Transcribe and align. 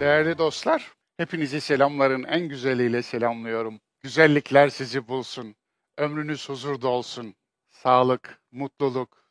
Değerli 0.00 0.38
dostlar, 0.38 0.92
hepinizi 1.16 1.60
selamların 1.60 2.24
en 2.24 2.48
güzeliyle 2.48 3.02
selamlıyorum. 3.02 3.80
Güzellikler 4.02 4.68
sizi 4.68 5.08
bulsun. 5.08 5.56
Ömrünüz 5.98 6.48
huzurda 6.48 6.88
olsun. 6.88 7.34
Sağlık, 7.70 8.42
mutluluk, 8.52 9.30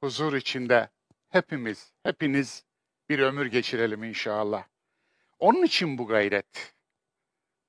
huzur 0.00 0.34
içinde 0.34 0.90
hepimiz, 1.28 1.92
hepiniz 2.02 2.64
bir 3.08 3.18
ömür 3.18 3.46
geçirelim 3.46 4.04
inşallah. 4.04 4.64
Onun 5.38 5.62
için 5.62 5.98
bu 5.98 6.06
gayret. 6.06 6.74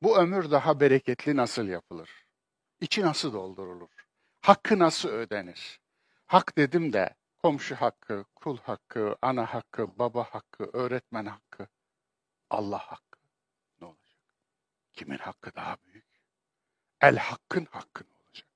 Bu 0.02 0.18
ömür 0.18 0.52
daha 0.52 0.80
bereketli 0.80 1.36
nasıl 1.36 1.68
yapılır? 1.68 2.10
İçi 2.82 3.02
nasıl 3.02 3.34
doldurulur? 3.34 3.90
Hakkı 4.42 4.80
nasıl 4.80 5.10
ödenir? 5.10 5.80
Hak 6.26 6.58
dedim 6.58 6.94
de 6.94 7.16
komşu 7.44 7.76
hakkı, 7.76 8.26
kul 8.36 8.58
hakkı, 8.58 9.16
ana 9.22 9.54
hakkı, 9.54 10.00
baba 10.00 10.24
hakkı, 10.24 10.70
öğretmen 10.74 11.26
hakkı, 11.26 11.68
Allah 12.54 12.80
hakkı 12.80 13.20
ne 13.82 13.88
olacak? 13.88 14.18
Kimin 14.94 15.18
hakkı 15.18 15.56
daha 15.56 15.78
büyük? 15.86 16.06
El 17.02 17.18
hakkın 17.18 17.68
hakkı 17.72 18.04
ne 18.04 18.26
olacak? 18.26 18.48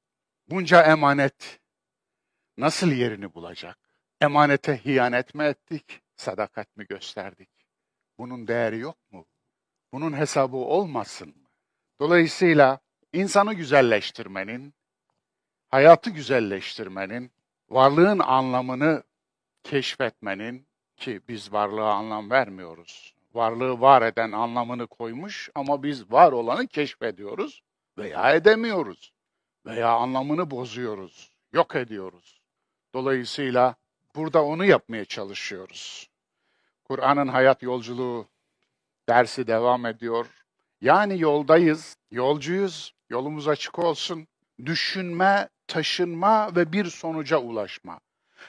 Bunca 0.47 0.83
emanet 0.83 1.59
nasıl 2.57 2.91
yerini 2.91 3.33
bulacak? 3.33 3.77
Emanete 4.21 4.85
hiyanet 4.85 5.35
mi 5.35 5.43
ettik, 5.43 6.01
sadakat 6.15 6.77
mi 6.77 6.87
gösterdik? 6.87 7.49
Bunun 8.17 8.47
değeri 8.47 8.79
yok 8.79 9.11
mu? 9.11 9.25
Bunun 9.93 10.13
hesabı 10.13 10.57
olmasın 10.57 11.27
mı? 11.27 11.47
Dolayısıyla 11.99 12.79
insanı 13.13 13.53
güzelleştirmenin, 13.53 14.73
hayatı 15.69 16.09
güzelleştirmenin, 16.09 17.31
varlığın 17.69 18.19
anlamını 18.19 19.03
keşfetmenin 19.63 20.67
ki 20.97 21.21
biz 21.27 21.53
varlığa 21.53 21.93
anlam 21.93 22.29
vermiyoruz. 22.29 23.16
Varlığı 23.37 23.81
var 23.81 24.01
eden 24.01 24.31
anlamını 24.31 24.87
koymuş 24.87 25.49
ama 25.55 25.83
biz 25.83 26.11
var 26.11 26.31
olanı 26.31 26.67
keşfediyoruz 26.67 27.61
veya 27.97 28.33
edemiyoruz 28.33 29.13
veya 29.65 29.89
anlamını 29.89 30.51
bozuyoruz, 30.51 31.31
yok 31.53 31.75
ediyoruz. 31.75 32.41
Dolayısıyla 32.93 33.75
burada 34.15 34.43
onu 34.43 34.65
yapmaya 34.65 35.05
çalışıyoruz. 35.05 36.09
Kur'an'ın 36.83 37.27
hayat 37.27 37.63
yolculuğu 37.63 38.27
dersi 39.09 39.47
devam 39.47 39.85
ediyor. 39.85 40.25
Yani 40.81 41.19
yoldayız, 41.21 41.97
yolcuyuz, 42.11 42.93
yolumuz 43.09 43.47
açık 43.47 43.79
olsun. 43.79 44.27
Düşünme, 44.65 45.49
taşınma 45.67 46.55
ve 46.55 46.71
bir 46.71 46.85
sonuca 46.85 47.37
ulaşma. 47.37 47.99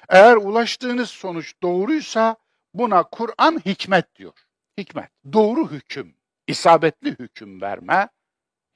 Eğer 0.08 0.36
ulaştığınız 0.36 1.10
sonuç 1.10 1.54
doğruysa 1.62 2.36
buna 2.74 3.02
Kur'an 3.02 3.60
hikmet 3.66 4.14
diyor. 4.16 4.47
Hikmet, 4.78 5.10
doğru 5.32 5.70
hüküm, 5.70 6.14
isabetli 6.46 7.10
hüküm 7.10 7.60
verme 7.60 8.08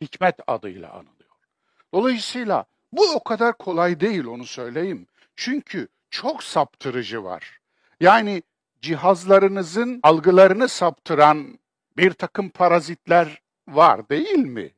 hikmet 0.00 0.36
adıyla 0.46 0.90
anılıyor. 0.90 1.30
Dolayısıyla 1.94 2.64
bu 2.92 3.12
o 3.14 3.24
kadar 3.24 3.58
kolay 3.58 4.00
değil 4.00 4.24
onu 4.24 4.44
söyleyeyim. 4.44 5.06
Çünkü 5.36 5.88
çok 6.10 6.42
saptırıcı 6.42 7.24
var. 7.24 7.58
Yani 8.00 8.42
cihazlarınızın 8.80 10.00
algılarını 10.02 10.68
saptıran 10.68 11.58
bir 11.96 12.12
takım 12.12 12.48
parazitler 12.48 13.42
var 13.68 14.08
değil 14.08 14.38
mi? 14.38 14.70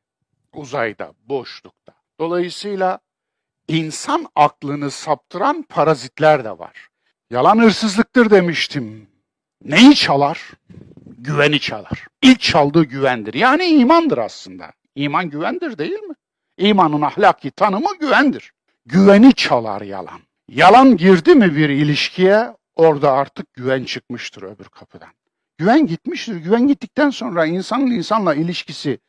Uzayda, 0.53 1.13
boşlukta. 1.23 1.93
Dolayısıyla 2.19 2.99
insan 3.67 4.27
aklını 4.35 4.91
saptıran 4.91 5.63
parazitler 5.69 6.43
de 6.43 6.59
var. 6.59 6.87
Yalan 7.29 7.59
hırsızlıktır 7.59 8.29
demiştim. 8.29 9.07
Neyi 9.61 9.95
çalar? 9.95 10.51
Güveni 11.17 11.59
çalar. 11.59 12.07
İlk 12.21 12.41
çaldığı 12.41 12.83
güvendir. 12.83 13.33
Yani 13.33 13.65
imandır 13.65 14.17
aslında. 14.17 14.71
İman 14.95 15.29
güvendir 15.29 15.77
değil 15.77 15.99
mi? 15.99 16.15
İmanın 16.57 17.01
ahlaki 17.01 17.51
tanımı 17.51 17.97
güvendir. 17.99 18.53
Güveni 18.85 19.33
çalar 19.33 19.81
yalan. 19.81 20.19
Yalan 20.49 20.97
girdi 20.97 21.35
mi 21.35 21.55
bir 21.55 21.69
ilişkiye 21.69 22.53
orada 22.75 23.11
artık 23.11 23.53
güven 23.53 23.83
çıkmıştır 23.83 24.43
öbür 24.43 24.65
kapıdan. 24.65 25.09
Güven 25.57 25.87
gitmiştir. 25.87 26.35
Güven 26.35 26.67
gittikten 26.67 27.09
sonra 27.09 27.45
insanın 27.45 27.91
insanla 27.91 28.35
ilişkisi 28.35 28.99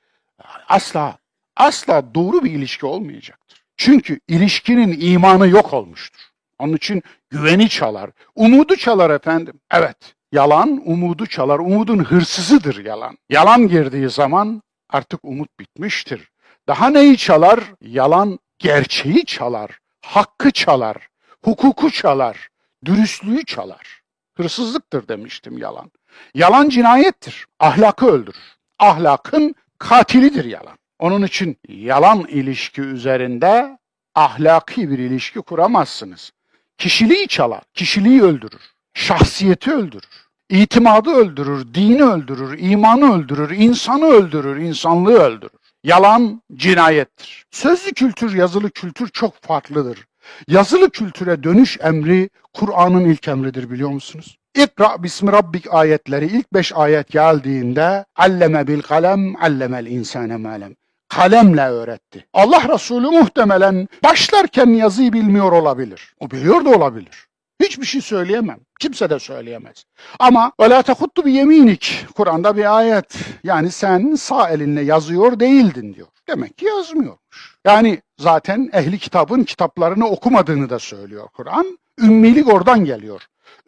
asla 0.69 1.19
asla 1.57 2.15
doğru 2.15 2.45
bir 2.45 2.51
ilişki 2.51 2.87
olmayacaktır. 2.87 3.65
Çünkü 3.77 4.21
ilişkinin 4.29 5.01
imanı 5.01 5.49
yok 5.49 5.73
olmuştur. 5.73 6.21
Onun 6.59 6.77
için 6.77 7.03
güveni 7.31 7.69
çalar. 7.69 8.11
Umudu 8.35 8.77
çalar 8.77 9.11
efendim. 9.11 9.61
Evet. 9.71 10.16
Yalan 10.33 10.83
umudu 10.85 11.27
çalar. 11.27 11.59
Umudun 11.59 12.05
hırsızıdır 12.05 12.85
yalan. 12.85 13.19
Yalan 13.31 13.69
girdiği 13.69 14.11
zaman 14.11 14.63
artık 14.91 15.21
umut 15.23 15.61
bitmiştir. 15.61 16.31
Daha 16.69 16.91
neyi 16.91 17.17
çalar? 17.17 17.61
Yalan 17.81 18.39
gerçeği 18.59 19.25
çalar. 19.25 19.79
Hakkı 20.05 20.51
çalar. 20.51 20.97
Hukuku 21.45 21.91
çalar. 21.91 22.49
Dürüstlüğü 22.85 23.45
çalar. 23.45 24.01
Hırsızlıktır 24.37 25.09
demiştim 25.09 25.59
yalan. 25.59 25.91
Yalan 26.35 26.69
cinayettir. 26.69 27.47
Ahlakı 27.61 28.07
öldürür. 28.07 28.57
Ahlakın 28.79 29.55
katilidir 29.79 30.45
yalan. 30.45 30.79
Onun 30.99 31.23
için 31.23 31.57
yalan 31.69 32.21
ilişki 32.21 32.81
üzerinde 32.83 33.79
ahlaki 34.15 34.91
bir 34.91 34.99
ilişki 34.99 35.41
kuramazsınız. 35.41 36.33
Kişiliği 36.79 37.29
çalar, 37.29 37.63
kişiliği 37.75 38.23
öldürür, 38.23 38.73
şahsiyeti 38.97 39.73
öldürür, 39.73 40.27
itimadı 40.51 41.11
öldürür, 41.11 41.75
dini 41.75 42.05
öldürür, 42.05 42.59
imanı 42.59 43.15
öldürür, 43.15 43.51
insanı 43.51 44.05
öldürür, 44.05 44.57
insanlığı 44.57 45.19
öldürür. 45.19 45.59
Yalan 45.85 46.43
cinayettir. 46.55 47.45
Sözlü 47.51 47.93
kültür, 47.93 48.35
yazılı 48.35 48.71
kültür 48.71 49.09
çok 49.09 49.43
farklıdır. 49.43 50.07
Yazılı 50.49 50.91
kültüre 50.91 51.43
dönüş 51.43 51.79
emri 51.81 52.31
Kur'an'ın 52.55 53.05
ilk 53.05 53.29
emridir 53.29 53.71
biliyor 53.71 53.91
musunuz? 53.91 54.39
İkra 54.55 55.03
bismi 55.03 55.33
rabbik 55.33 55.75
ayetleri 55.75 56.27
ilk 56.27 56.55
beş 56.55 56.73
ayet 56.73 57.09
geldiğinde 57.09 58.05
alleme 58.17 58.67
bil 58.67 58.83
kalem 58.83 59.37
allemel 59.43 59.87
insane 59.87 60.37
malem 60.37 60.75
kalemle 61.09 61.69
öğretti. 61.69 62.27
Allah 62.33 62.69
Resulü 62.75 63.07
muhtemelen 63.07 63.89
başlarken 64.05 64.67
yazıyı 64.67 65.13
bilmiyor 65.13 65.53
olabilir. 65.53 66.15
O 66.21 66.31
biliyor 66.31 66.65
da 66.65 66.71
olabilir. 66.71 67.27
Hiçbir 67.62 67.86
şey 67.86 68.02
söyleyemem. 68.02 68.60
Kimse 68.80 69.10
de 69.10 69.20
söyleyemez. 69.20 69.86
Ama 70.20 70.52
وَلَا 70.60 70.82
تَخُطُّ 70.82 71.24
بِيَم۪ينِكِ 71.24 72.06
Kur'an'da 72.14 72.58
bir 72.58 72.78
ayet. 72.78 73.16
Yani 73.44 73.72
sen 73.72 74.16
sağ 74.16 74.50
elinle 74.50 74.82
yazıyor 74.82 75.40
değildin 75.40 75.94
diyor. 75.94 76.08
Demek 76.28 76.58
ki 76.58 76.66
yazmıyormuş. 76.66 77.58
Yani 77.66 78.02
zaten 78.20 78.70
ehli 78.74 79.00
kitabın 79.00 79.44
kitaplarını 79.44 80.08
okumadığını 80.08 80.70
da 80.70 80.80
söylüyor 80.80 81.28
Kur'an. 81.34 81.80
Ümmilik 82.00 82.48
oradan 82.48 82.86
geliyor. 82.86 83.22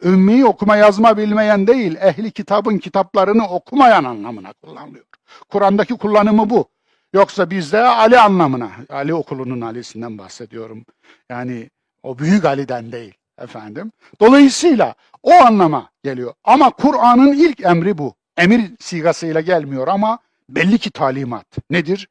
Ümmi 0.04 0.46
okuma 0.46 0.76
yazma 0.76 1.16
bilmeyen 1.16 1.66
değil, 1.66 1.96
ehli 1.96 2.30
kitabın 2.30 2.78
kitaplarını 2.78 3.48
okumayan 3.48 4.04
anlamına 4.04 4.52
kullanılıyor. 4.52 5.04
Kur'an'daki 5.48 5.94
kullanımı 5.94 6.50
bu. 6.50 6.68
Yoksa 7.12 7.50
bizde 7.50 7.82
Ali 7.82 8.18
anlamına, 8.18 8.70
Ali 8.90 9.14
okulunun 9.14 9.60
Ali'sinden 9.60 10.18
bahsediyorum. 10.18 10.84
Yani 11.30 11.70
o 12.02 12.18
büyük 12.18 12.44
Ali'den 12.44 12.92
değil 12.92 13.14
efendim. 13.41 13.91
Dolayısıyla 14.21 14.95
o 15.23 15.31
anlama 15.31 15.89
geliyor. 16.03 16.33
Ama 16.43 16.69
Kur'an'ın 16.69 17.33
ilk 17.33 17.61
emri 17.61 17.97
bu. 17.97 18.15
Emir 18.37 18.61
sigasıyla 18.79 19.41
gelmiyor 19.41 19.87
ama 19.87 20.19
belli 20.49 20.77
ki 20.77 20.91
talimat. 20.91 21.45
Nedir? 21.69 22.07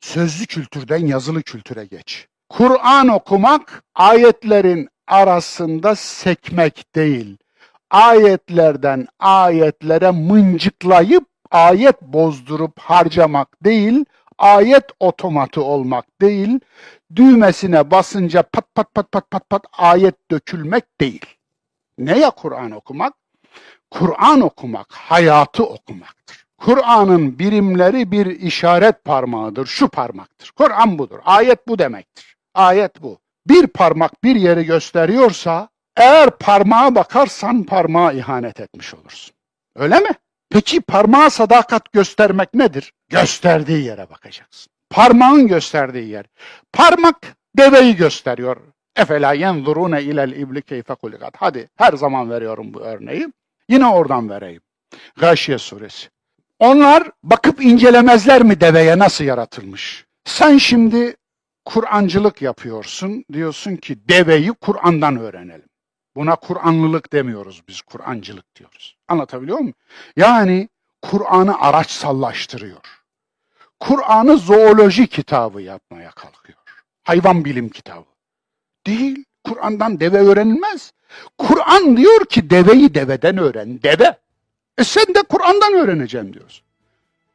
Sözlü 0.00 0.46
kültürden 0.46 1.06
yazılı 1.06 1.42
kültüre 1.42 1.84
geç. 1.84 2.26
Kur'an 2.48 3.08
okumak 3.08 3.82
ayetlerin 3.94 4.88
arasında 5.06 5.94
sekmek 5.94 6.94
değil. 6.94 7.36
Ayetlerden 7.90 9.06
ayetlere 9.18 10.10
mıncıklayıp 10.10 11.24
ayet 11.50 12.02
bozdurup 12.02 12.78
harcamak 12.78 13.64
değil, 13.64 14.04
ayet 14.40 14.84
otomatı 15.00 15.62
olmak 15.62 16.20
değil, 16.20 16.60
düğmesine 17.16 17.90
basınca 17.90 18.42
pat 18.42 18.74
pat 18.74 18.94
pat 18.94 19.12
pat 19.12 19.30
pat 19.30 19.50
pat 19.50 19.64
ayet 19.72 20.30
dökülmek 20.30 21.00
değil. 21.00 21.26
Ne 21.98 22.18
ya 22.18 22.30
Kur'an 22.30 22.70
okumak? 22.70 23.14
Kur'an 23.90 24.40
okumak, 24.40 24.92
hayatı 24.92 25.64
okumaktır. 25.64 26.46
Kur'an'ın 26.58 27.38
birimleri 27.38 28.12
bir 28.12 28.26
işaret 28.26 29.04
parmağıdır, 29.04 29.66
şu 29.66 29.88
parmaktır. 29.88 30.52
Kur'an 30.56 30.98
budur, 30.98 31.18
ayet 31.24 31.68
bu 31.68 31.78
demektir. 31.78 32.36
Ayet 32.54 33.02
bu. 33.02 33.18
Bir 33.46 33.66
parmak 33.66 34.24
bir 34.24 34.36
yeri 34.36 34.64
gösteriyorsa, 34.64 35.68
eğer 35.96 36.30
parmağa 36.30 36.94
bakarsan 36.94 37.62
parmağa 37.62 38.12
ihanet 38.12 38.60
etmiş 38.60 38.94
olursun. 38.94 39.34
Öyle 39.76 40.00
mi? 40.00 40.10
Peki 40.50 40.80
parmağa 40.80 41.30
sadakat 41.30 41.92
göstermek 41.92 42.54
nedir? 42.54 42.92
Gösterdiği 43.08 43.84
yere 43.84 44.10
bakacaksın. 44.10 44.72
Parmağın 44.90 45.48
gösterdiği 45.48 46.08
yer. 46.08 46.26
Parmak 46.72 47.16
deveyi 47.56 47.96
gösteriyor. 47.96 48.56
Efela 48.96 49.32
yenzurune 49.32 50.02
ilel 50.02 50.32
ibli 50.32 50.62
keyfe 50.62 50.94
kulikat. 50.94 51.34
Hadi 51.36 51.68
her 51.76 51.92
zaman 51.92 52.30
veriyorum 52.30 52.74
bu 52.74 52.80
örneği. 52.80 53.28
Yine 53.68 53.86
oradan 53.86 54.30
vereyim. 54.30 54.62
Gâşiye 55.16 55.58
suresi. 55.58 56.08
Onlar 56.58 57.10
bakıp 57.22 57.64
incelemezler 57.64 58.42
mi 58.42 58.60
deveye 58.60 58.98
nasıl 58.98 59.24
yaratılmış? 59.24 60.06
Sen 60.24 60.58
şimdi 60.58 61.16
Kur'ancılık 61.64 62.42
yapıyorsun. 62.42 63.24
Diyorsun 63.32 63.76
ki 63.76 64.08
deveyi 64.08 64.52
Kur'an'dan 64.52 65.16
öğrenelim. 65.16 65.69
Buna 66.16 66.36
Kur'anlılık 66.36 67.12
demiyoruz 67.12 67.62
biz, 67.68 67.80
Kur'ancılık 67.80 68.56
diyoruz. 68.56 68.96
Anlatabiliyor 69.08 69.58
muyum? 69.58 69.74
Yani 70.16 70.68
Kur'an'ı 71.02 71.60
araçsallaştırıyor. 71.60 73.00
Kur'an'ı 73.80 74.36
zooloji 74.38 75.06
kitabı 75.06 75.62
yapmaya 75.62 76.10
kalkıyor. 76.10 76.58
Hayvan 77.02 77.44
bilim 77.44 77.68
kitabı. 77.68 78.04
Değil. 78.86 79.24
Kur'an'dan 79.44 80.00
deve 80.00 80.18
öğrenilmez. 80.18 80.92
Kur'an 81.38 81.96
diyor 81.96 82.24
ki 82.24 82.50
deveyi 82.50 82.94
deveden 82.94 83.38
öğren. 83.38 83.82
Deve. 83.82 84.18
E 84.78 84.84
sen 84.84 85.06
de 85.14 85.22
Kur'an'dan 85.22 85.74
öğreneceğim 85.74 86.32
diyorsun. 86.32 86.64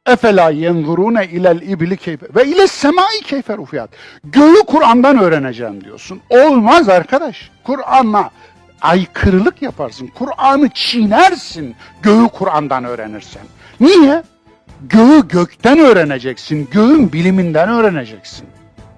Efela 0.06 0.50
yenzurune 0.50 1.26
ilel 1.26 1.62
ibli 1.62 1.96
keyfe 1.96 2.26
ve 2.34 2.46
ile 2.46 2.66
semai 2.66 3.20
keyfe 3.20 3.56
rufiyat. 3.56 3.90
Göğü 4.24 4.62
Kur'an'dan 4.66 5.18
öğreneceğim 5.18 5.84
diyorsun. 5.84 6.20
Olmaz 6.30 6.88
arkadaş. 6.88 7.50
Kur'an'la 7.64 8.30
aykırılık 8.82 9.62
yaparsın. 9.62 10.06
Kur'an'ı 10.06 10.68
çiğnersin. 10.68 11.76
Göğü 12.02 12.28
Kur'an'dan 12.28 12.84
öğrenirsen. 12.84 13.42
Niye? 13.80 14.22
Göğü 14.82 15.28
gökten 15.28 15.78
öğreneceksin. 15.78 16.68
Göğün 16.72 17.12
biliminden 17.12 17.68
öğreneceksin. 17.68 18.46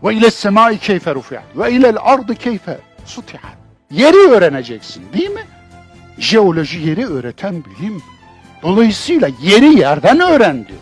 Ve 0.04 0.14
ile 0.14 0.30
semai 0.30 0.78
keyfe 0.78 1.14
rufiyat 1.14 1.44
ve 1.56 1.72
ilel 1.72 1.96
ardı 2.00 2.34
keyfe 2.34 2.78
sutihat. 3.04 3.52
Yeri 3.90 4.30
öğreneceksin 4.30 5.04
değil 5.12 5.30
mi? 5.30 5.42
Jeoloji 6.18 6.78
yeri 6.78 7.06
öğreten 7.06 7.64
bilim. 7.64 8.02
Dolayısıyla 8.62 9.28
yeri 9.42 9.78
yerden 9.78 10.20
öğren 10.20 10.66
diyor. 10.66 10.78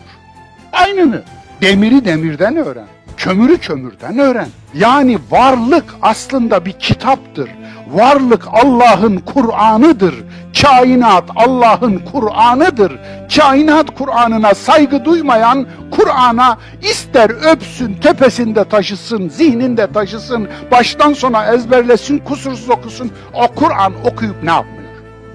Aynını. 0.73 1.21
Demiri 1.61 2.05
demirden 2.05 2.55
öğren. 2.55 2.87
Kömürü 3.17 3.57
kömürden 3.57 4.19
öğren. 4.19 4.47
Yani 4.73 5.17
varlık 5.31 5.85
aslında 6.01 6.65
bir 6.65 6.71
kitaptır. 6.71 7.49
Varlık 7.91 8.47
Allah'ın 8.47 9.17
Kur'an'ıdır. 9.17 10.15
Kainat 10.61 11.23
Allah'ın 11.35 12.01
Kur'an'ıdır. 12.11 12.99
Kainat 13.35 13.95
Kur'an'ına 13.97 14.53
saygı 14.53 15.05
duymayan 15.05 15.67
Kur'an'a 15.91 16.57
ister 16.81 17.29
öpsün, 17.29 17.93
tepesinde 17.93 18.63
taşısın, 18.63 19.29
zihninde 19.29 19.91
taşısın, 19.91 20.47
baştan 20.71 21.13
sona 21.13 21.53
ezberlesin, 21.53 22.17
kusursuz 22.17 22.69
okusun. 22.69 23.11
O 23.33 23.47
Kur'an 23.47 23.93
okuyup 24.05 24.43
ne 24.43 24.51
yapmıyor? 24.51 24.83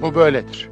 Bu 0.03 0.15
böyledir. 0.15 0.72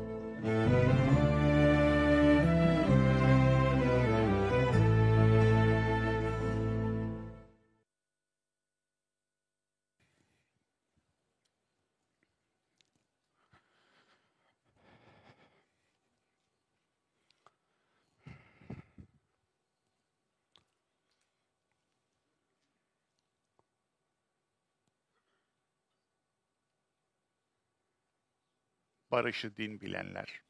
Barışı 29.11 29.57
din 29.57 29.81
bilenler, 29.81 30.43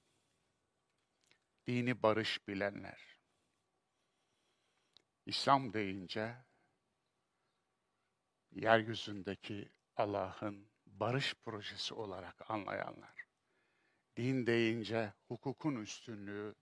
dini 1.67 2.03
barış 2.03 2.49
bilenler, 2.49 3.19
İslam 5.27 5.73
deyince 5.73 6.37
yeryüzündeki 8.51 9.73
Allah'ın 9.97 10.71
barış 10.87 11.35
projesi 11.35 11.95
olarak 11.95 12.51
anlayanlar, 12.51 13.27
din 14.17 14.47
deyince 14.47 15.13
hukukun 15.29 15.77
üstünlüğü, 15.77 16.55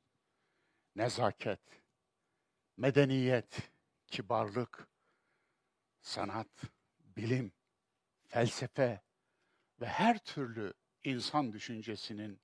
nezaket, 0.96 1.82
medeniyet, 2.76 3.70
kibarlık, 4.06 4.88
sanat, 6.00 6.64
bilim, 6.98 7.52
felsefe 8.26 9.02
ve 9.80 9.86
her 9.86 10.18
türlü 10.18 10.74
insan 11.04 11.52
düşüncesinin 11.52 12.40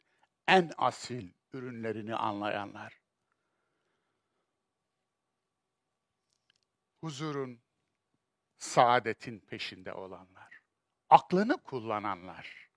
en 0.48 0.70
asil 0.78 1.32
ürünlerini 1.52 2.16
anlayanlar. 2.16 3.00
Huzurun, 7.00 7.60
saadetin 8.58 9.38
peşinde 9.38 9.92
olanlar. 9.92 10.60
Aklını 11.10 11.56
kullananlar. 11.56 12.68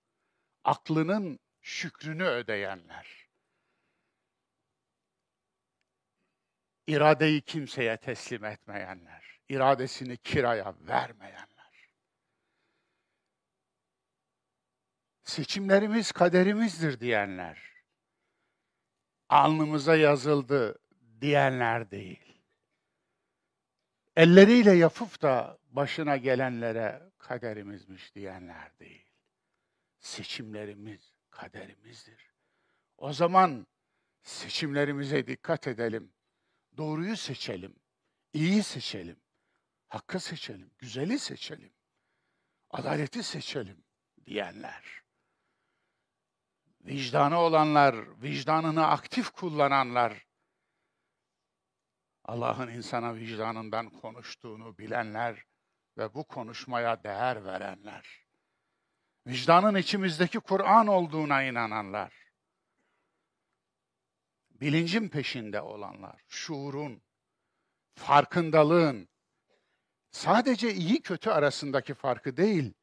Aklının 0.64 1.38
şükrünü 1.60 2.24
ödeyenler. 2.24 3.28
İradeyi 6.86 7.40
kimseye 7.42 7.96
teslim 7.96 8.44
etmeyenler. 8.44 9.38
iradesini 9.48 10.16
kiraya 10.16 10.74
vermeyenler. 10.80 11.47
Seçimlerimiz 15.28 16.12
kaderimizdir 16.12 17.00
diyenler, 17.00 17.72
alnımıza 19.28 19.96
yazıldı 19.96 20.78
diyenler 21.20 21.90
değil. 21.90 22.42
Elleriyle 24.16 24.72
yapıp 24.72 25.22
da 25.22 25.58
başına 25.70 26.16
gelenlere 26.16 27.02
kaderimizmiş 27.18 28.14
diyenler 28.14 28.78
değil. 28.78 29.06
Seçimlerimiz 29.98 31.14
kaderimizdir. 31.30 32.32
O 32.96 33.12
zaman 33.12 33.66
seçimlerimize 34.22 35.26
dikkat 35.26 35.66
edelim. 35.66 36.12
Doğruyu 36.76 37.16
seçelim. 37.16 37.76
iyi 38.32 38.62
seçelim. 38.62 39.20
Hakkı 39.88 40.20
seçelim. 40.20 40.70
Güzeli 40.78 41.18
seçelim. 41.18 41.72
Adaleti 42.70 43.22
seçelim 43.22 43.84
diyenler 44.26 45.07
vicdanı 46.88 47.38
olanlar, 47.38 48.22
vicdanını 48.22 48.86
aktif 48.86 49.30
kullananlar, 49.30 50.26
Allah'ın 52.24 52.68
insana 52.68 53.14
vicdanından 53.14 53.90
konuştuğunu 53.90 54.78
bilenler 54.78 55.44
ve 55.98 56.14
bu 56.14 56.24
konuşmaya 56.24 57.02
değer 57.02 57.44
verenler, 57.44 58.26
vicdanın 59.26 59.74
içimizdeki 59.74 60.40
Kur'an 60.40 60.86
olduğuna 60.86 61.42
inananlar, 61.42 62.12
bilincin 64.50 65.08
peşinde 65.08 65.60
olanlar, 65.60 66.24
şuurun, 66.28 67.02
farkındalığın, 67.94 69.08
sadece 70.10 70.74
iyi 70.74 71.02
kötü 71.02 71.30
arasındaki 71.30 71.94
farkı 71.94 72.36
değil, 72.36 72.74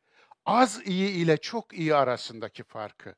az 0.46 0.88
iyi 0.88 1.10
ile 1.10 1.38
çok 1.38 1.74
iyi 1.74 1.96
arasındaki 1.96 2.64
farkı, 2.64 3.16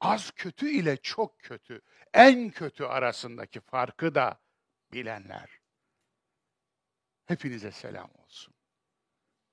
az 0.00 0.30
kötü 0.30 0.70
ile 0.70 0.96
çok 0.96 1.38
kötü, 1.38 1.80
en 2.14 2.50
kötü 2.50 2.84
arasındaki 2.84 3.60
farkı 3.60 4.14
da 4.14 4.40
bilenler. 4.92 5.60
Hepinize 7.26 7.72
selam 7.72 8.10
olsun. 8.14 8.54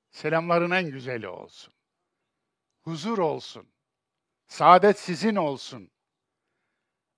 Selamların 0.10 0.72
en 0.72 0.92
güzeli 0.92 1.28
olsun. 1.28 1.74
Huzur 2.82 3.18
olsun. 3.18 3.74
Saadet 4.48 5.00
sizin 5.00 5.36
olsun. 5.36 5.92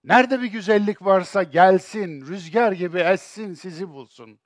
Nerede 0.04 0.42
bir 0.42 0.48
güzellik 0.48 1.02
varsa 1.02 1.44
gelsin, 1.44 2.22
rüzgar 2.28 2.72
gibi 2.72 3.00
essin, 3.00 3.54
sizi 3.54 3.90
bulsun. 3.90 4.40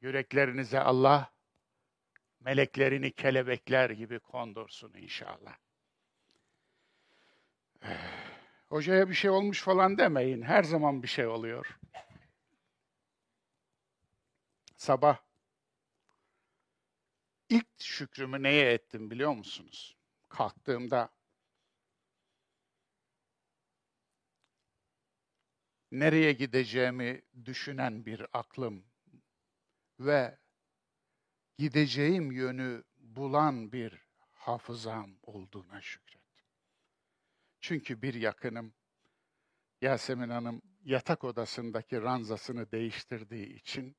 Yüreklerinize 0.00 0.80
Allah 0.80 1.32
meleklerini 2.40 3.12
kelebekler 3.12 3.90
gibi 3.90 4.20
kondursun 4.20 4.94
inşallah. 4.94 5.56
Hocaya 8.68 9.08
bir 9.08 9.14
şey 9.14 9.30
olmuş 9.30 9.62
falan 9.62 9.98
demeyin. 9.98 10.42
Her 10.42 10.62
zaman 10.62 11.02
bir 11.02 11.08
şey 11.08 11.26
oluyor. 11.26 11.78
Sabah 14.76 15.18
ilk 17.48 17.66
şükrümü 17.78 18.42
neye 18.42 18.72
ettim 18.72 19.10
biliyor 19.10 19.32
musunuz? 19.32 19.96
Kalktığımda 20.28 21.10
nereye 25.92 26.32
gideceğimi 26.32 27.22
düşünen 27.44 28.06
bir 28.06 28.26
aklım 28.32 28.84
ve 30.00 30.38
gideceğim 31.58 32.32
yönü 32.32 32.84
bulan 32.96 33.72
bir 33.72 34.02
hafızam 34.32 35.10
olduğuna 35.22 35.80
şükür. 35.80 36.17
Çünkü 37.68 38.02
bir 38.02 38.14
yakınım, 38.14 38.74
Yasemin 39.80 40.28
Hanım 40.28 40.62
yatak 40.84 41.24
odasındaki 41.24 42.02
ranzasını 42.02 42.72
değiştirdiği 42.72 43.46
için 43.46 43.96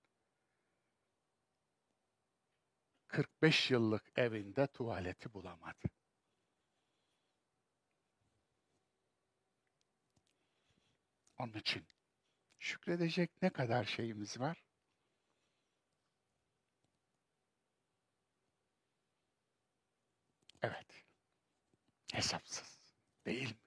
45 3.07 3.71
yıllık 3.71 4.03
evinde 4.15 4.67
tuvaleti 4.67 5.33
bulamadı. 5.33 5.89
Onun 11.39 11.53
için 11.53 11.87
şükredecek 12.59 13.41
ne 13.41 13.49
kadar 13.49 13.83
şeyimiz 13.83 14.39
var? 14.39 14.63
Evet. 20.61 21.03
Hesapsız. 22.13 22.78
Değil 23.29 23.49
mi? 23.49 23.57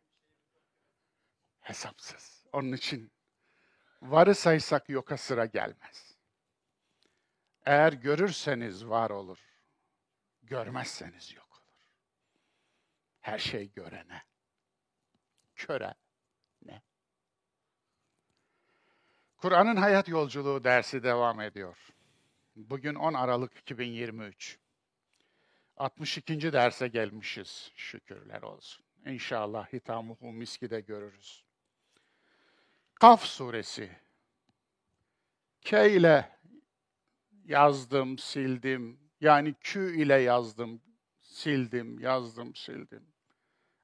Hesapsız. 1.60 2.44
Onun 2.52 2.72
için 2.72 3.12
varı 4.02 4.34
saysak 4.34 4.88
yoka 4.88 5.16
sıra 5.16 5.46
gelmez. 5.46 6.16
Eğer 7.66 7.92
görürseniz 7.92 8.86
var 8.86 9.10
olur. 9.10 9.38
Görmezseniz 10.42 11.34
yok 11.34 11.48
olur. 11.50 11.86
Her 13.20 13.38
şey 13.38 13.72
görene. 13.72 14.22
Köre 15.54 15.94
ne? 16.62 16.82
Kur'an'ın 19.36 19.76
hayat 19.76 20.08
yolculuğu 20.08 20.64
dersi 20.64 21.02
devam 21.02 21.40
ediyor. 21.40 21.76
Bugün 22.56 22.94
10 22.94 23.14
Aralık 23.14 23.56
2023. 23.58 24.58
62. 25.76 26.52
derse 26.52 26.88
gelmişiz. 26.88 27.72
Şükürler 27.74 28.42
olsun. 28.42 28.91
İnşallah 29.06 29.72
hitamuhu 29.72 30.32
miskide 30.32 30.80
görürüz. 30.80 31.44
Kaf 32.94 33.24
suresi. 33.24 33.96
K 35.60 35.86
ile 35.86 36.38
yazdım, 37.44 38.18
sildim. 38.18 39.00
Yani 39.20 39.54
Q 39.60 39.94
ile 39.94 40.14
yazdım, 40.14 40.82
sildim, 41.20 41.98
yazdım, 41.98 42.54
sildim. 42.54 43.06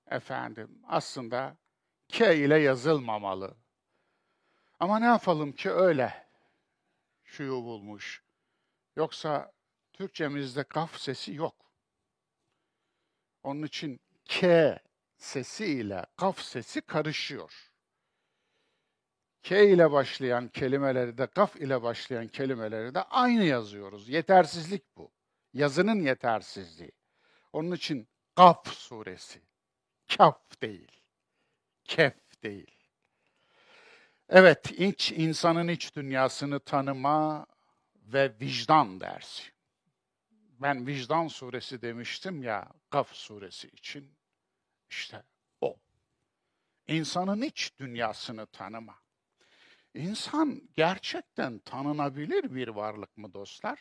Efendim, 0.07 0.83
aslında 0.87 1.57
K 2.09 2.35
ile 2.35 2.59
yazılmamalı. 2.59 3.57
Ama 4.81 4.99
ne 4.99 5.05
yapalım 5.07 5.53
ki 5.53 5.71
öyle 5.71 6.27
şuyu 7.25 7.53
bulmuş. 7.53 8.23
Yoksa 8.97 9.53
Türkçemizde 9.93 10.65
kaf 10.65 10.99
sesi 10.99 11.35
yok. 11.35 11.55
Onun 13.43 13.63
için 13.63 14.01
K 14.25 14.79
sesi 15.19 15.67
ile 15.67 16.07
kaf 16.17 16.41
sesi 16.41 16.81
karışıyor. 16.81 17.71
K 19.43 19.63
ile 19.63 19.93
başlayan 19.93 20.49
kelimeleri 20.49 21.19
de 21.19 21.27
kaf 21.27 21.57
ile 21.57 21.83
başlayan 21.83 22.29
kelimeleri 22.29 22.95
de 22.95 23.03
aynı 23.03 23.45
yazıyoruz. 23.45 24.09
Yetersizlik 24.09 24.97
bu. 24.97 25.13
Yazının 25.53 26.01
yetersizliği. 26.01 26.93
Onun 27.53 27.73
için 27.73 28.09
Kaf 28.37 28.69
suresi. 28.69 29.41
Kaf 30.17 30.63
değil. 30.63 30.93
Kef 31.85 32.43
değil. 32.43 32.77
Evet, 34.29 34.71
iç, 34.71 35.13
insanın 35.13 35.69
iç 35.69 35.97
dünyasını 35.97 36.61
tanıma 36.61 37.47
ve 37.97 38.33
vicdan 38.41 39.01
dersi. 39.01 39.43
Ben 40.61 40.87
vicdan 40.87 41.29
suresi 41.29 41.83
demiştim 41.83 42.43
ya 42.43 42.69
Kaf 42.91 43.13
suresi 43.13 43.69
için. 43.69 44.18
İşte 44.91 45.23
o. 45.61 45.77
İnsanın 46.89 47.43
iç 47.43 47.73
dünyasını 47.79 48.47
tanıma. 48.47 48.99
İnsan 49.95 50.69
gerçekten 50.77 51.59
tanınabilir 51.59 52.55
bir 52.55 52.69
varlık 52.69 53.17
mı 53.17 53.35
dostlar? 53.35 53.81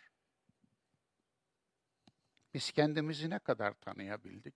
Biz 2.53 2.71
kendimizi 2.71 3.29
ne 3.29 3.39
kadar 3.39 3.73
tanıyabildik? 3.73 4.55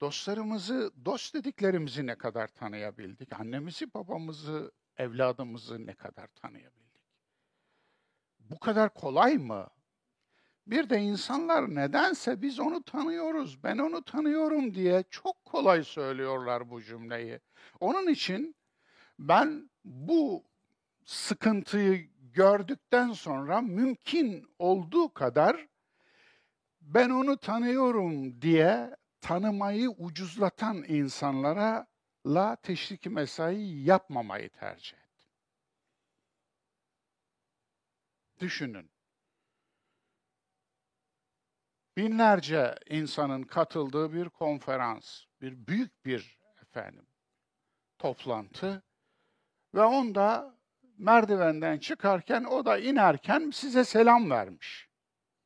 Dostlarımızı, 0.00 0.92
dost 1.04 1.34
dediklerimizi 1.34 2.06
ne 2.06 2.14
kadar 2.14 2.48
tanıyabildik? 2.48 3.32
Annemizi, 3.32 3.94
babamızı, 3.94 4.72
evladımızı 4.96 5.86
ne 5.86 5.94
kadar 5.94 6.26
tanıyabildik? 6.26 7.02
Bu 8.38 8.58
kadar 8.58 8.94
kolay 8.94 9.38
mı? 9.38 9.68
Bir 10.70 10.90
de 10.90 11.00
insanlar 11.00 11.74
nedense 11.74 12.42
biz 12.42 12.60
onu 12.60 12.82
tanıyoruz, 12.82 13.62
ben 13.64 13.78
onu 13.78 14.04
tanıyorum 14.04 14.74
diye 14.74 15.04
çok 15.10 15.44
kolay 15.44 15.84
söylüyorlar 15.84 16.70
bu 16.70 16.82
cümleyi. 16.82 17.40
Onun 17.80 18.08
için 18.08 18.56
ben 19.18 19.70
bu 19.84 20.44
sıkıntıyı 21.04 22.10
gördükten 22.32 23.12
sonra 23.12 23.60
mümkün 23.60 24.44
olduğu 24.58 25.14
kadar 25.14 25.68
ben 26.80 27.10
onu 27.10 27.36
tanıyorum 27.36 28.42
diye 28.42 28.96
tanımayı 29.20 29.90
ucuzlatan 29.90 30.84
insanlara 30.88 31.86
la 32.26 32.56
teşvik 32.56 33.06
mesai 33.06 33.82
yapmamayı 33.84 34.50
tercih 34.50 34.96
ettim. 34.96 35.28
Düşünün. 38.40 38.99
Binlerce 41.96 42.74
insanın 42.90 43.42
katıldığı 43.42 44.12
bir 44.12 44.28
konferans, 44.28 45.22
bir 45.40 45.66
büyük 45.66 46.04
bir 46.04 46.40
efendim 46.62 47.06
toplantı 47.98 48.82
ve 49.74 49.82
onda 49.82 50.54
merdivenden 50.98 51.78
çıkarken 51.78 52.44
o 52.44 52.64
da 52.64 52.78
inerken 52.78 53.50
size 53.50 53.84
selam 53.84 54.30
vermiş. 54.30 54.88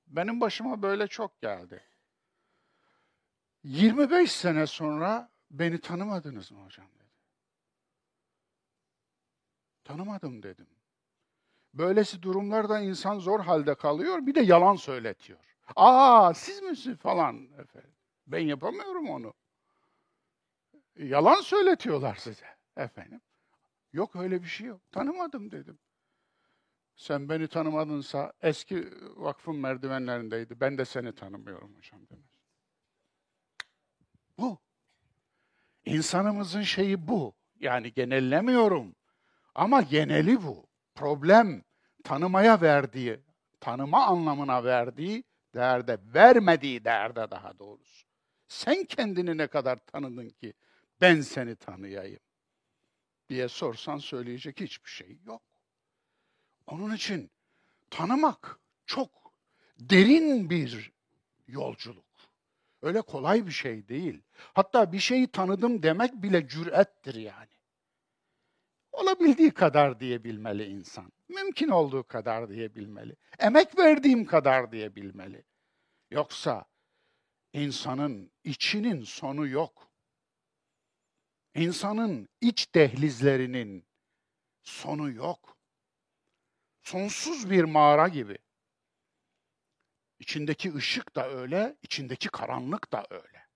Benim 0.07 0.41
başıma 0.41 0.83
böyle 0.83 1.07
çok 1.07 1.41
geldi. 1.41 1.83
25 3.65 4.33
sene 4.33 4.67
sonra 4.67 5.31
beni 5.51 5.81
tanımadınız 5.81 6.53
mı 6.53 6.65
hocam 6.65 6.87
dedi. 6.95 7.05
Tanımadım 9.85 10.43
dedim. 10.43 10.67
Böylesi 11.75 12.23
durumlarda 12.23 12.81
insan 12.81 13.19
zor 13.19 13.41
halde 13.41 13.75
kalıyor, 13.75 14.27
bir 14.27 14.35
de 14.35 14.41
yalan 14.41 14.77
söyletiyor. 14.77 15.53
Aa 15.76 16.35
siz 16.35 16.62
misiniz 16.62 16.99
falan 16.99 17.49
efendim. 17.59 17.94
Ben 18.26 18.38
yapamıyorum 18.40 19.11
onu. 19.11 19.35
Yalan 20.97 21.40
söyletiyorlar 21.40 22.14
size 22.14 22.47
efendim. 22.76 23.21
Yok 23.92 24.16
öyle 24.16 24.42
bir 24.42 24.49
şey 24.49 24.66
yok. 24.66 24.80
Tanımadım 24.92 25.50
dedim. 25.50 25.78
Sen 26.97 27.28
beni 27.28 27.49
tanımadınsa 27.49 28.33
eski 28.42 28.88
vakfın 29.16 29.56
merdivenlerindeydi. 29.56 30.61
Ben 30.61 30.78
de 30.78 30.85
seni 30.85 31.14
tanımıyorum 31.14 31.75
hocam 31.76 32.09
demiş. 32.09 32.35
Bu. 34.38 34.59
İnsanımızın 35.85 36.62
şeyi 36.62 37.09
bu. 37.09 37.35
Yani 37.61 37.92
genellemiyorum. 37.92 38.94
Ama 39.54 39.83
geneli 39.83 40.42
bu. 40.42 40.66
Problem 40.94 41.62
tanımaya 42.04 42.61
verdiği, 42.61 43.21
tanıma 43.61 44.06
anlamına 44.06 44.64
verdiği 44.64 45.25
değerde, 45.54 45.99
vermediği 46.14 46.84
değerde 46.84 47.30
daha 47.30 47.58
doğrusu. 47.58 48.06
Sen 48.49 48.84
kendini 48.84 49.38
ne 49.38 49.46
kadar 49.46 49.76
tanıdın 49.76 50.28
ki 50.28 50.54
ben 51.00 51.20
seni 51.20 51.56
tanıyayım 51.56 52.20
diye 53.28 53.49
sorsan 53.49 53.99
söyleyecek 53.99 54.61
hiçbir 54.61 54.90
şey 54.90 55.18
yok. 55.26 55.42
Onun 56.66 56.94
için 56.94 57.30
tanımak 57.90 58.61
çok 58.87 59.11
derin 59.78 60.50
bir 60.50 60.92
yolculuk. 61.46 62.04
Öyle 62.82 63.02
kolay 63.02 63.46
bir 63.46 63.52
şey 63.52 63.88
değil. 63.88 64.23
Hatta 64.54 64.92
bir 64.92 64.99
şeyi 64.99 65.26
tanıdım 65.28 65.82
demek 65.82 66.14
bile 66.14 66.49
cürettir 66.49 67.14
yani. 67.14 67.53
Olabildiği 68.95 69.51
kadar 69.51 70.01
diyebilmeli 70.01 70.65
insan. 70.65 71.13
Mümkün 71.29 71.69
olduğu 71.69 72.05
kadar 72.07 72.49
diyebilmeli. 72.49 73.17
Emek 73.39 73.79
verdiğim 73.79 74.27
kadar 74.27 74.73
diyebilmeli. 74.73 75.45
Yoksa 76.11 76.65
insanın 77.53 78.33
içinin 78.45 79.05
sonu 79.05 79.47
yok. 79.47 79.91
İnsanın 81.55 82.29
iç 82.41 82.75
dehlizlerinin 82.75 83.87
sonu 84.63 85.11
yok. 85.11 85.57
Sonsuz 86.83 87.51
bir 87.51 87.65
mağara 87.65 88.09
gibi. 88.09 88.39
İçindeki 90.19 90.75
ışık 90.75 91.17
da 91.17 91.29
öyle, 91.29 91.77
içindeki 91.83 92.29
karanlık 92.29 92.93
da 92.93 93.07
öyle. 93.11 93.47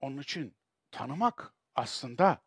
Onun 0.00 0.18
için 0.18 0.56
tanımak 0.90 1.54
aslında 1.74 2.42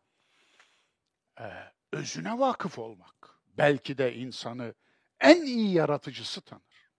e, 1.40 1.73
özüne 1.94 2.38
vakıf 2.38 2.78
olmak. 2.78 3.40
Belki 3.58 3.98
de 3.98 4.14
insanı 4.14 4.74
en 5.20 5.42
iyi 5.42 5.72
yaratıcısı 5.72 6.40
tanır. 6.40 6.90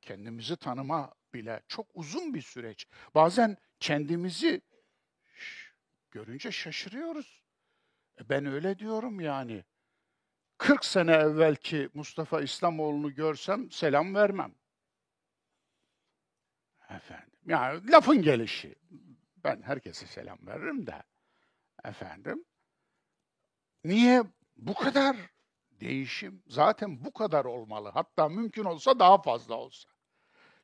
Kendimizi 0.00 0.56
tanıma 0.56 1.14
bile 1.34 1.62
çok 1.68 1.86
uzun 1.94 2.34
bir 2.34 2.42
süreç. 2.42 2.86
Bazen 3.14 3.56
kendimizi 3.80 4.62
görünce 6.10 6.52
şaşırıyoruz. 6.52 7.44
E 8.20 8.28
ben 8.28 8.46
öyle 8.46 8.78
diyorum 8.78 9.20
yani. 9.20 9.64
40 10.58 10.84
sene 10.84 11.12
evvelki 11.12 11.88
Mustafa 11.94 12.40
İslamoğlu'nu 12.40 13.14
görsem 13.14 13.70
selam 13.70 14.14
vermem. 14.14 14.54
Efendim. 16.90 17.38
Yani 17.46 17.90
lafın 17.90 18.22
gelişi. 18.22 18.74
Ben 19.44 19.62
herkese 19.62 20.06
selam 20.06 20.46
veririm 20.46 20.86
de. 20.86 21.02
Efendim. 21.84 22.44
Niye 23.84 24.22
bu 24.56 24.74
kadar 24.74 25.16
değişim? 25.80 26.42
Zaten 26.48 27.04
bu 27.04 27.12
kadar 27.12 27.44
olmalı. 27.44 27.88
Hatta 27.94 28.28
mümkün 28.28 28.64
olsa 28.64 28.98
daha 28.98 29.22
fazla 29.22 29.54
olsa. 29.54 29.88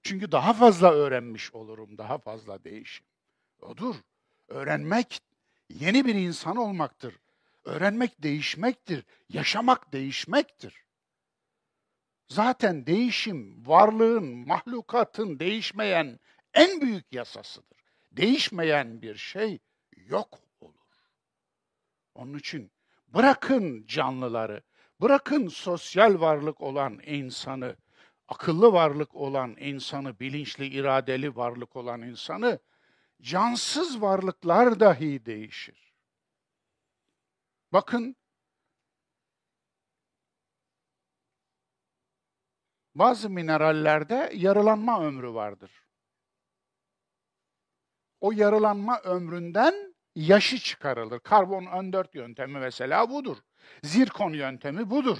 Çünkü 0.02 0.32
daha 0.32 0.52
fazla 0.52 0.92
öğrenmiş 0.92 1.54
olurum, 1.54 1.98
daha 1.98 2.18
fazla 2.18 2.64
değişim. 2.64 3.06
Odur. 3.60 3.94
Öğrenmek 4.48 5.20
yeni 5.68 6.04
bir 6.04 6.14
insan 6.14 6.56
olmaktır. 6.56 7.18
Öğrenmek 7.64 8.22
değişmektir. 8.22 9.04
Yaşamak 9.28 9.92
değişmektir. 9.92 10.84
Zaten 12.28 12.86
değişim 12.86 13.66
varlığın, 13.66 14.48
mahlukatın 14.48 15.38
değişmeyen 15.38 16.18
en 16.54 16.80
büyük 16.80 17.12
yasasıdır. 17.12 17.78
Değişmeyen 18.12 19.02
bir 19.02 19.16
şey 19.16 19.58
yok 19.96 20.38
olur. 20.60 20.74
Onun 22.14 22.38
için 22.38 22.70
bırakın 23.14 23.86
canlıları, 23.86 24.62
bırakın 25.00 25.48
sosyal 25.48 26.20
varlık 26.20 26.60
olan 26.60 27.00
insanı, 27.06 27.76
akıllı 28.28 28.72
varlık 28.72 29.14
olan 29.14 29.56
insanı, 29.58 30.20
bilinçli, 30.20 30.66
iradeli 30.66 31.36
varlık 31.36 31.76
olan 31.76 32.02
insanı, 32.02 32.58
cansız 33.22 34.02
varlıklar 34.02 34.80
dahi 34.80 35.26
değişir. 35.26 35.94
Bakın, 37.72 38.16
bazı 42.94 43.30
minerallerde 43.30 44.30
yarılanma 44.34 45.04
ömrü 45.04 45.34
vardır. 45.34 45.84
O 48.20 48.32
yarılanma 48.32 49.00
ömründen 49.00 49.89
yaşı 50.14 50.58
çıkarılır. 50.58 51.20
Karbon 51.20 51.66
14 51.66 52.14
yöntemi 52.14 52.58
mesela 52.58 53.10
budur. 53.10 53.36
Zirkon 53.82 54.32
yöntemi 54.32 54.90
budur. 54.90 55.18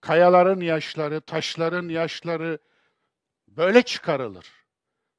Kayaların 0.00 0.60
yaşları, 0.60 1.20
taşların 1.20 1.88
yaşları 1.88 2.58
böyle 3.48 3.82
çıkarılır. 3.82 4.52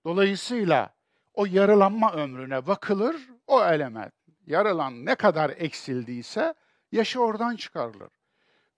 Dolayısıyla 0.05 0.95
o 1.33 1.45
yarılanma 1.45 2.13
ömrüne 2.13 2.67
bakılır, 2.67 3.29
o 3.47 3.65
element 3.65 4.13
yarılan 4.47 5.05
ne 5.05 5.15
kadar 5.15 5.49
eksildiyse 5.49 6.53
yaşı 6.91 7.19
oradan 7.19 7.55
çıkarılır. 7.55 8.11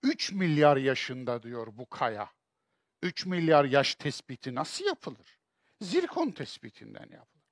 3 0.02 0.32
milyar 0.32 0.76
yaşında 0.76 1.42
diyor 1.42 1.66
bu 1.72 1.86
kaya. 1.86 2.30
3 3.02 3.26
milyar 3.26 3.64
yaş 3.64 3.94
tespiti 3.94 4.54
nasıl 4.54 4.84
yapılır? 4.84 5.38
Zirkon 5.80 6.30
tespitinden 6.30 7.08
yapılır. 7.10 7.46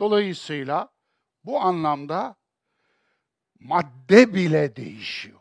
Dolayısıyla 0.00 0.88
bu 1.44 1.60
anlamda 1.60 2.36
madde 3.60 4.34
bile 4.34 4.76
değişiyor. 4.76 5.40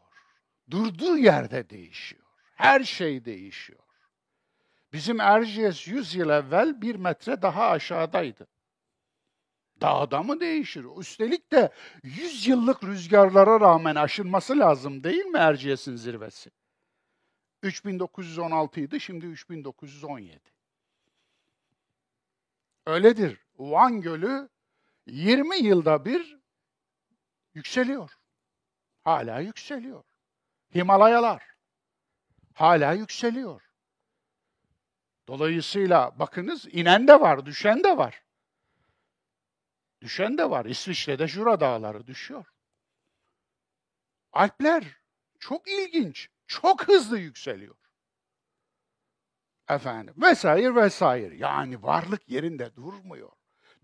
Durduğu 0.71 1.17
yerde 1.17 1.69
değişiyor. 1.69 2.23
Her 2.55 2.83
şey 2.83 3.25
değişiyor. 3.25 3.79
Bizim 4.93 5.19
Erciyes 5.19 5.87
100 5.87 6.15
yıl 6.15 6.29
evvel 6.29 6.81
bir 6.81 6.95
metre 6.95 7.41
daha 7.41 7.69
aşağıdaydı. 7.69 8.47
Dağda 9.81 10.23
mı 10.23 10.39
değişir? 10.39 10.85
Üstelik 10.99 11.51
de 11.51 11.73
100 12.03 12.47
yıllık 12.47 12.83
rüzgarlara 12.83 13.59
rağmen 13.59 13.95
aşılması 13.95 14.59
lazım 14.59 15.03
değil 15.03 15.25
mi 15.25 15.37
Erciyes'in 15.37 15.95
zirvesi? 15.95 16.51
3916 17.63 18.79
idi, 18.79 18.99
şimdi 18.99 19.25
3917. 19.25 20.39
Öyledir. 22.85 23.39
Van 23.57 24.01
Gölü 24.01 24.49
20 25.05 25.57
yılda 25.57 26.05
bir 26.05 26.39
yükseliyor. 27.53 28.11
Hala 29.03 29.39
yükseliyor. 29.39 30.03
Himalayalar 30.75 31.53
hala 32.53 32.93
yükseliyor. 32.93 33.61
Dolayısıyla 35.27 36.19
bakınız 36.19 36.65
inen 36.71 37.07
de 37.07 37.21
var, 37.21 37.45
düşen 37.45 37.83
de 37.83 37.97
var. 37.97 38.23
Düşen 40.01 40.37
de 40.37 40.49
var. 40.49 40.65
İsviçre'de 40.65 41.27
Jura 41.27 41.59
Dağları 41.59 42.07
düşüyor. 42.07 42.45
Alpler 44.31 44.83
çok 45.39 45.67
ilginç, 45.67 46.29
çok 46.47 46.87
hızlı 46.87 47.19
yükseliyor. 47.19 47.75
Efendim 49.69 50.13
vesaire 50.17 50.75
vesaire. 50.75 51.35
Yani 51.35 51.83
varlık 51.83 52.29
yerinde 52.29 52.75
durmuyor. 52.75 53.31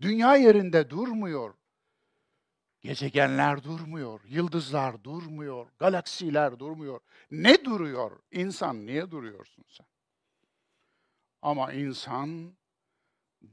Dünya 0.00 0.36
yerinde 0.36 0.90
durmuyor. 0.90 1.54
Gezegenler 2.80 3.62
durmuyor, 3.62 4.20
yıldızlar 4.24 5.04
durmuyor, 5.04 5.66
galaksiler 5.78 6.58
durmuyor. 6.58 7.00
Ne 7.30 7.64
duruyor? 7.64 8.20
İnsan 8.30 8.86
niye 8.86 9.10
duruyorsun 9.10 9.64
sen? 9.68 9.86
Ama 11.42 11.72
insan 11.72 12.52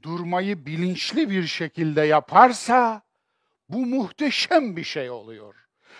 durmayı 0.02 0.66
bilinçli 0.66 1.30
bir 1.30 1.46
şekilde 1.46 2.02
yaparsa 2.02 3.02
bu 3.68 3.86
muhteşem 3.86 4.76
bir 4.76 4.84
şey 4.84 5.10
oluyor. 5.10 5.54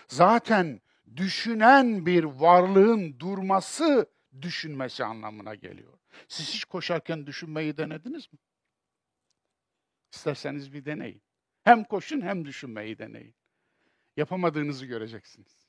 Zaten 0.09 0.81
düşünen 1.17 2.07
bir 2.07 2.25
varlığın 2.25 3.19
durması 3.19 4.11
düşünmesi 4.43 5.05
anlamına 5.05 5.55
geliyor. 5.55 5.99
Siz 6.29 6.49
hiç 6.55 6.65
koşarken 6.65 7.27
düşünmeyi 7.27 7.77
denediniz 7.77 8.33
mi? 8.33 8.39
İsterseniz 10.13 10.73
bir 10.73 10.85
deneyin. 10.85 11.23
Hem 11.65 11.85
koşun 11.85 12.21
hem 12.21 12.45
düşünmeyi 12.45 12.99
deneyin. 12.99 13.35
Yapamadığınızı 14.17 14.87
göreceksiniz. 14.87 15.69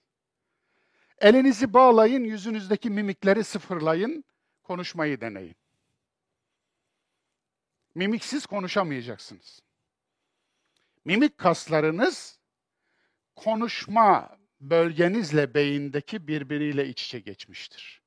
Elinizi 1.18 1.74
bağlayın, 1.74 2.24
yüzünüzdeki 2.24 2.90
mimikleri 2.90 3.44
sıfırlayın, 3.44 4.24
konuşmayı 4.64 5.22
deneyin. 5.22 5.56
Mimiksiz 7.96 8.46
konuşamayacaksınız. 8.46 9.62
Mimik 11.06 11.38
kaslarınız 11.38 12.40
konuşma 13.36 14.38
bölgenizle 14.62 15.54
beyindeki 15.54 16.28
birbiriyle 16.28 16.88
iç 16.88 17.06
içe 17.06 17.20
geçmiştir. 17.20 18.02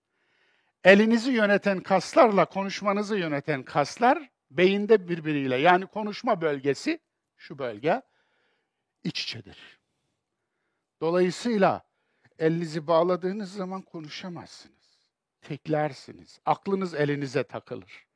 Elinizi 0.84 1.32
yöneten 1.32 1.80
kaslarla 1.80 2.44
konuşmanızı 2.44 3.18
yöneten 3.18 3.62
kaslar 3.62 4.30
beyinde 4.56 5.08
birbiriyle 5.08 5.56
yani 5.56 5.86
konuşma 5.86 6.40
bölgesi 6.40 7.00
şu 7.36 7.58
bölge 7.58 8.02
iç 9.04 9.22
içedir. 9.22 9.80
Dolayısıyla 11.00 11.82
elinizi 12.38 12.86
bağladığınız 12.86 13.52
zaman 13.52 13.82
konuşamazsınız. 13.82 14.98
Teklersiniz. 15.42 16.40
Aklınız 16.46 16.94
elinize 16.94 17.42
takılır. 17.42 18.06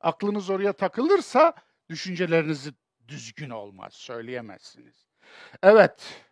Aklınız 0.00 0.50
oraya 0.50 0.72
takılırsa 0.72 1.54
düşünceleriniz 1.88 2.70
düzgün 3.08 3.50
olmaz, 3.50 3.92
söyleyemezsiniz. 3.94 5.06
Evet, 5.62 6.24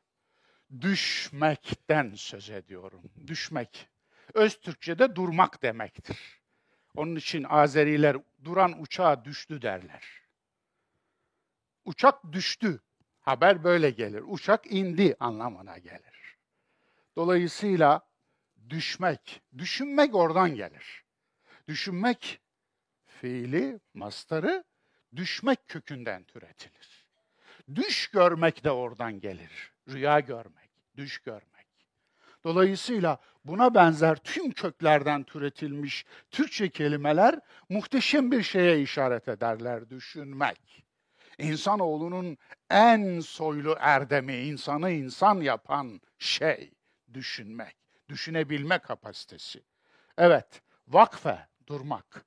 düşmekten 0.80 2.12
söz 2.14 2.50
ediyorum. 2.50 3.02
Düşmek. 3.26 3.88
Öz 4.34 4.60
Türkçe'de 4.60 5.16
durmak 5.16 5.62
demektir. 5.62 6.39
Onun 6.96 7.16
için 7.16 7.44
Azeriler 7.48 8.16
duran 8.44 8.82
uçağa 8.82 9.24
düştü 9.24 9.62
derler. 9.62 10.22
Uçak 11.84 12.32
düştü. 12.32 12.80
Haber 13.20 13.64
böyle 13.64 13.90
gelir. 13.90 14.22
Uçak 14.26 14.72
indi 14.72 15.16
anlamına 15.20 15.78
gelir. 15.78 16.38
Dolayısıyla 17.16 18.00
düşmek, 18.70 19.42
düşünmek 19.58 20.14
oradan 20.14 20.54
gelir. 20.54 21.04
Düşünmek 21.68 22.40
fiili, 23.06 23.80
mastarı 23.94 24.64
düşmek 25.16 25.68
kökünden 25.68 26.24
türetilir. 26.24 27.06
Düş 27.74 28.08
görmek 28.08 28.64
de 28.64 28.70
oradan 28.70 29.20
gelir. 29.20 29.72
Rüya 29.88 30.20
görmek, 30.20 30.70
düş 30.96 31.18
görmek. 31.18 31.66
Dolayısıyla 32.44 33.18
buna 33.44 33.74
benzer 33.74 34.16
tüm 34.16 34.50
köklerden 34.50 35.22
türetilmiş 35.22 36.04
Türkçe 36.30 36.68
kelimeler 36.68 37.40
muhteşem 37.68 38.32
bir 38.32 38.42
şeye 38.42 38.82
işaret 38.82 39.28
ederler, 39.28 39.90
düşünmek. 39.90 40.84
İnsanoğlunun 41.38 42.38
en 42.70 43.20
soylu 43.20 43.76
erdemi, 43.80 44.36
insanı 44.36 44.90
insan 44.90 45.40
yapan 45.40 46.00
şey 46.18 46.72
düşünmek, 47.14 47.76
düşünebilme 48.08 48.78
kapasitesi. 48.78 49.62
Evet, 50.18 50.62
vakfe, 50.88 51.48
durmak. 51.66 52.24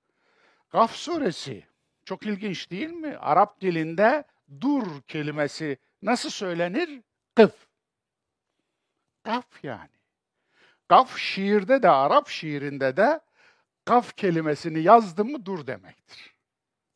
Gaf 0.70 0.96
suresi 0.96 1.68
çok 2.06 2.26
ilginç 2.26 2.72
değil 2.72 2.90
mi? 2.90 3.18
Arap 3.18 3.62
dilinde 3.62 4.24
dur 4.62 5.02
kelimesi 5.08 5.78
nasıl 6.02 6.30
söylenir? 6.30 7.02
Kıf. 7.36 7.68
Gaf 9.24 9.64
yani. 9.64 9.90
Gaf 10.90 11.18
şiirde 11.18 11.84
de 11.84 11.90
Arap 11.90 12.28
şiirinde 12.28 12.98
de 12.98 13.20
gaf 13.86 14.18
kelimesini 14.18 14.80
yazdı 14.80 15.26
mı 15.26 15.46
dur 15.46 15.68
demektir. 15.68 16.36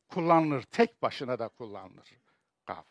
Kullanılır. 0.07 0.63
Tek 0.63 1.01
başına 1.01 1.39
da 1.39 1.47
kullanılır. 1.47 2.09
Gaf. 2.65 2.85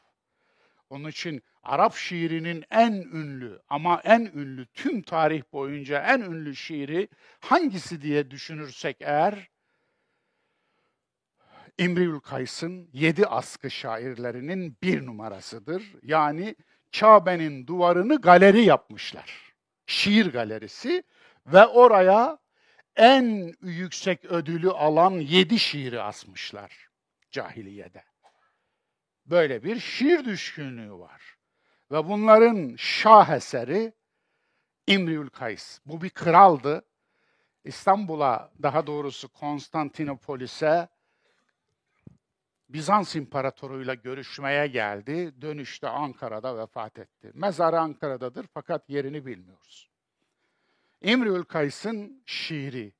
Onun 0.90 1.08
için 1.08 1.42
Arap 1.62 1.94
şiirinin 1.94 2.64
en 2.70 2.92
ünlü 2.92 3.62
ama 3.68 4.00
en 4.04 4.20
ünlü 4.20 4.66
tüm 4.66 5.02
tarih 5.02 5.42
boyunca 5.52 6.02
en 6.02 6.20
ünlü 6.20 6.56
şiiri 6.56 7.08
hangisi 7.40 8.02
diye 8.02 8.30
düşünürsek 8.30 8.96
eğer 9.00 9.50
İmriül 11.78 12.20
Kays'ın 12.20 12.88
yedi 12.92 13.26
askı 13.26 13.70
şairlerinin 13.70 14.76
bir 14.82 15.06
numarasıdır. 15.06 15.82
Yani 16.02 16.56
Kabe'nin 17.00 17.66
duvarını 17.66 18.20
galeri 18.20 18.64
yapmışlar. 18.64 19.45
Şiir 19.86 20.32
galerisi 20.32 21.02
ve 21.46 21.66
oraya 21.66 22.38
en 22.96 23.54
yüksek 23.62 24.24
ödülü 24.24 24.70
alan 24.70 25.10
yedi 25.10 25.58
şiiri 25.58 26.02
asmışlar 26.02 26.88
cahiliyede. 27.30 28.04
Böyle 29.26 29.64
bir 29.64 29.80
şiir 29.80 30.24
düşkünlüğü 30.24 30.92
var. 30.92 31.36
Ve 31.90 32.08
bunların 32.08 32.74
şah 32.78 33.28
eseri 33.28 33.92
İmriül 34.86 35.28
Kays. 35.28 35.80
Bu 35.86 36.02
bir 36.02 36.10
kraldı. 36.10 36.84
İstanbul'a, 37.64 38.52
daha 38.62 38.86
doğrusu 38.86 39.28
Konstantinopolis'e 39.28 40.88
Bizans 42.76 43.16
İmparatoruyla 43.16 43.94
görüşmeye 43.94 44.66
geldi. 44.66 45.42
Dönüşte 45.42 45.88
Ankara'da 45.88 46.58
vefat 46.58 46.98
etti. 46.98 47.30
Mezarı 47.34 47.80
Ankara'dadır 47.80 48.46
fakat 48.54 48.90
yerini 48.90 49.26
bilmiyoruz. 49.26 49.90
İmriül 51.00 51.44
Kays'ın 51.44 52.22
şiiri. 52.26 52.92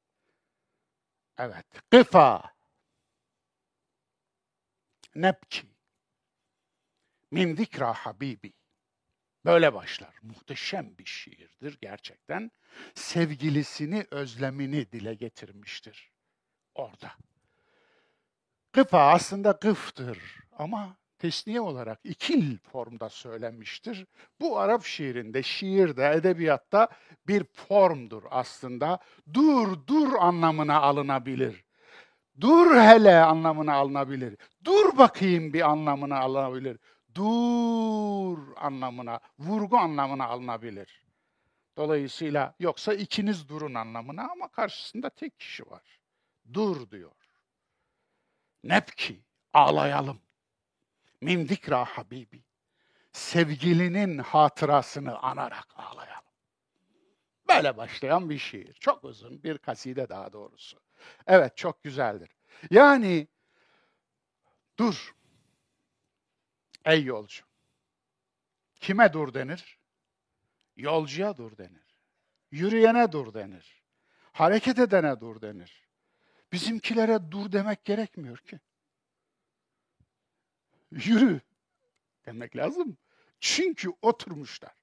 Evet. 1.39 1.67
Kıfa. 1.91 2.55
Nebki. 5.15 5.63
Min 7.31 7.57
zikra 7.57 7.93
habibi. 7.93 8.53
Böyle 9.45 9.75
başlar. 9.75 10.15
Muhteşem 10.23 10.99
bir 10.99 11.07
şiirdir 11.07 11.79
gerçekten. 11.81 12.51
Sevgilisini, 12.95 14.07
özlemini 14.11 14.93
dile 14.93 15.15
getirmiştir 15.15 16.13
orada. 16.75 17.13
Gıfa 18.77 19.13
aslında 19.13 19.51
gıftır 19.51 20.19
ama 20.59 20.97
tesniye 21.19 21.61
olarak 21.61 22.01
ikil 22.05 22.59
formda 22.59 23.09
söylenmiştir. 23.09 24.07
Bu 24.41 24.59
Arap 24.59 24.85
şiirinde, 24.85 25.43
şiirde, 25.43 26.11
edebiyatta 26.11 26.89
bir 27.29 27.45
formdur 27.45 28.23
aslında. 28.31 28.99
Dur, 29.35 29.87
dur 29.87 30.13
anlamına 30.13 30.81
alınabilir. 30.81 31.65
Dur 32.41 32.77
hele 32.77 33.17
anlamına 33.17 33.75
alınabilir. 33.75 34.37
Dur 34.65 34.99
bakayım 34.99 35.53
bir 35.53 35.71
anlamına 35.71 36.19
alınabilir. 36.19 36.79
Dur 37.15 38.39
anlamına, 38.57 39.21
vurgu 39.39 39.79
anlamına 39.79 40.27
alınabilir. 40.27 41.05
Dolayısıyla 41.77 42.55
yoksa 42.61 42.95
ikiniz 42.95 43.49
durun 43.49 43.75
anlamına 43.75 44.31
ama 44.33 44.49
karşısında 44.49 45.11
tek 45.11 45.39
kişi 45.39 45.71
var. 45.71 46.01
Dur 46.55 46.91
diyor. 46.91 47.26
Nepki, 48.69 49.25
ağlayalım. 49.53 50.21
Min 51.21 51.47
zikra 51.47 51.85
habibi. 51.85 52.45
Sevgilinin 53.13 54.19
hatırasını 54.19 55.19
anarak 55.19 55.67
ağlayalım. 55.75 56.27
Böyle 57.49 57.77
başlayan 57.77 58.31
bir 58.31 58.39
şiir. 58.39 58.75
Çok 58.75 59.05
uzun 59.05 59.43
bir 59.43 59.59
kaside 59.59 60.09
daha 60.09 60.33
doğrusu. 60.33 60.81
Evet 61.27 61.57
çok 61.57 61.83
güzeldir. 61.83 62.31
Yani 62.71 63.29
dur. 64.79 65.15
Ey 66.85 67.05
yolcu. 67.05 67.45
Kime 68.81 69.13
dur 69.13 69.35
denir? 69.35 69.79
Yolcuya 70.77 71.37
dur 71.37 71.59
denir. 71.59 72.01
Yürüyene 72.51 73.13
dur 73.13 73.35
denir. 73.35 73.83
Hareket 74.33 74.79
edene 74.79 75.21
dur 75.21 75.41
denir. 75.41 75.86
Bizimkilere 76.53 77.31
dur 77.31 77.53
demek 77.53 77.85
gerekmiyor 77.85 78.39
ki. 78.39 78.61
Yürü 80.91 81.41
demek 82.27 82.57
lazım. 82.57 82.97
Çünkü 83.41 83.93
oturmuşlar. 84.03 84.75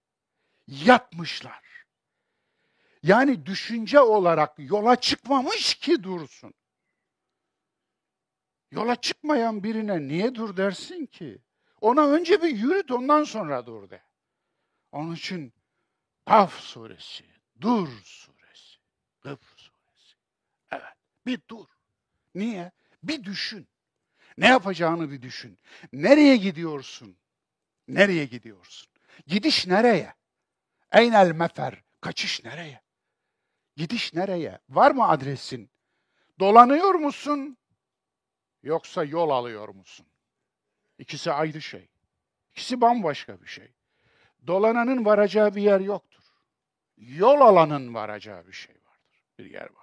Yatmışlar. 0.68 1.86
Yani 3.04 3.46
düşünce 3.46 4.00
olarak 4.00 4.54
yola 4.58 4.96
çıkmamış 4.96 5.76
ki 5.76 6.04
dursun. 6.04 6.54
Yola 8.72 8.96
çıkmayan 8.96 9.64
birine 9.64 10.08
niye 10.08 10.36
dur 10.36 10.58
dersin 10.58 11.06
ki? 11.06 11.42
Ona 11.82 12.08
önce 12.08 12.42
bir 12.42 12.56
yürüt 12.56 12.92
ondan 12.92 13.24
sonra 13.24 13.66
dur 13.66 13.90
de. 13.90 14.04
Onun 14.92 15.16
için 15.16 15.54
Kaf 16.26 16.60
suresi, 16.60 17.26
Dur 17.62 17.88
suresi. 18.04 18.78
Evet, 19.26 19.40
bir 21.26 21.42
dur. 21.50 21.66
Niye? 22.36 22.72
Bir 23.04 23.24
düşün. 23.24 23.68
Ne 24.38 24.48
yapacağını 24.48 25.12
bir 25.12 25.22
düşün. 25.22 25.60
Nereye 25.94 26.38
gidiyorsun? 26.38 27.18
Nereye 27.88 28.26
gidiyorsun? 28.26 28.90
Gidiş 29.28 29.68
nereye? 29.68 30.14
Eynel 30.92 31.32
mefer. 31.32 31.84
Kaçış 32.02 32.44
nereye? 32.44 32.82
Gidiş 33.76 34.14
nereye? 34.14 34.60
Var 34.70 34.92
mı 34.92 35.08
adresin? 35.08 35.70
Dolanıyor 36.40 36.96
musun? 36.96 37.58
Yoksa 38.64 39.04
yol 39.04 39.30
alıyor 39.30 39.70
musun? 39.70 40.06
İkisi 40.98 41.32
ayrı 41.32 41.62
şey. 41.62 41.90
İkisi 42.52 42.82
bambaşka 42.82 43.42
bir 43.42 43.48
şey. 43.48 43.74
Dolananın 44.48 45.06
varacağı 45.06 45.56
bir 45.56 45.62
yer 45.62 45.80
yoktur. 45.80 46.24
Yol 46.98 47.42
alanın 47.42 47.94
varacağı 47.94 48.48
bir 48.48 48.54
şey 48.54 48.76
vardır. 48.76 49.24
Bir 49.40 49.52
yer 49.52 49.62
vardır. 49.62 49.83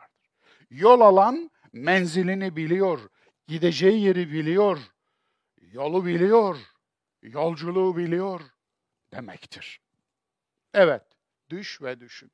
Yol 0.70 1.00
alan 1.00 1.50
menzilini 1.72 2.56
biliyor, 2.56 3.00
gideceği 3.48 4.00
yeri 4.00 4.32
biliyor, 4.32 4.78
yolu 5.60 6.06
biliyor, 6.06 6.58
yolculuğu 7.22 7.96
biliyor 7.96 8.40
demektir. 9.12 9.80
Evet, 10.74 11.02
düş 11.50 11.82
ve 11.82 12.00
düşün. 12.00 12.32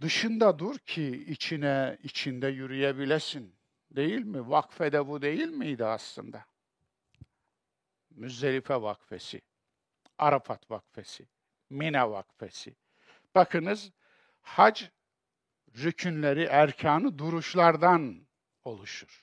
Dışında 0.00 0.58
dur 0.58 0.78
ki 0.78 1.24
içine, 1.28 1.98
içinde 2.02 2.48
yürüyebilesin. 2.48 3.56
Değil 3.90 4.24
mi? 4.24 4.50
Vakfede 4.50 5.06
bu 5.06 5.22
değil 5.22 5.48
miydi 5.48 5.84
aslında? 5.84 6.44
Müzdelife 8.10 8.82
Vakfesi, 8.82 9.40
Arafat 10.18 10.70
Vakfesi, 10.70 11.28
Mina 11.70 12.10
Vakfesi. 12.10 12.76
Bakınız 13.34 13.90
hac 14.42 14.82
rükünleri, 15.76 16.42
erkanı 16.42 17.18
duruşlardan 17.18 18.26
oluşur. 18.64 19.22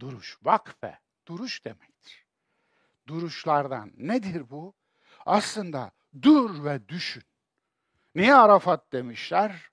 Duruş, 0.00 0.38
vakfe, 0.42 0.98
duruş 1.28 1.64
demektir. 1.64 2.26
Duruşlardan. 3.06 3.92
Nedir 3.96 4.50
bu? 4.50 4.74
Aslında 5.26 5.90
dur 6.22 6.64
ve 6.64 6.88
düşün. 6.88 7.22
Niye 8.14 8.34
Arafat 8.34 8.92
demişler? 8.92 9.70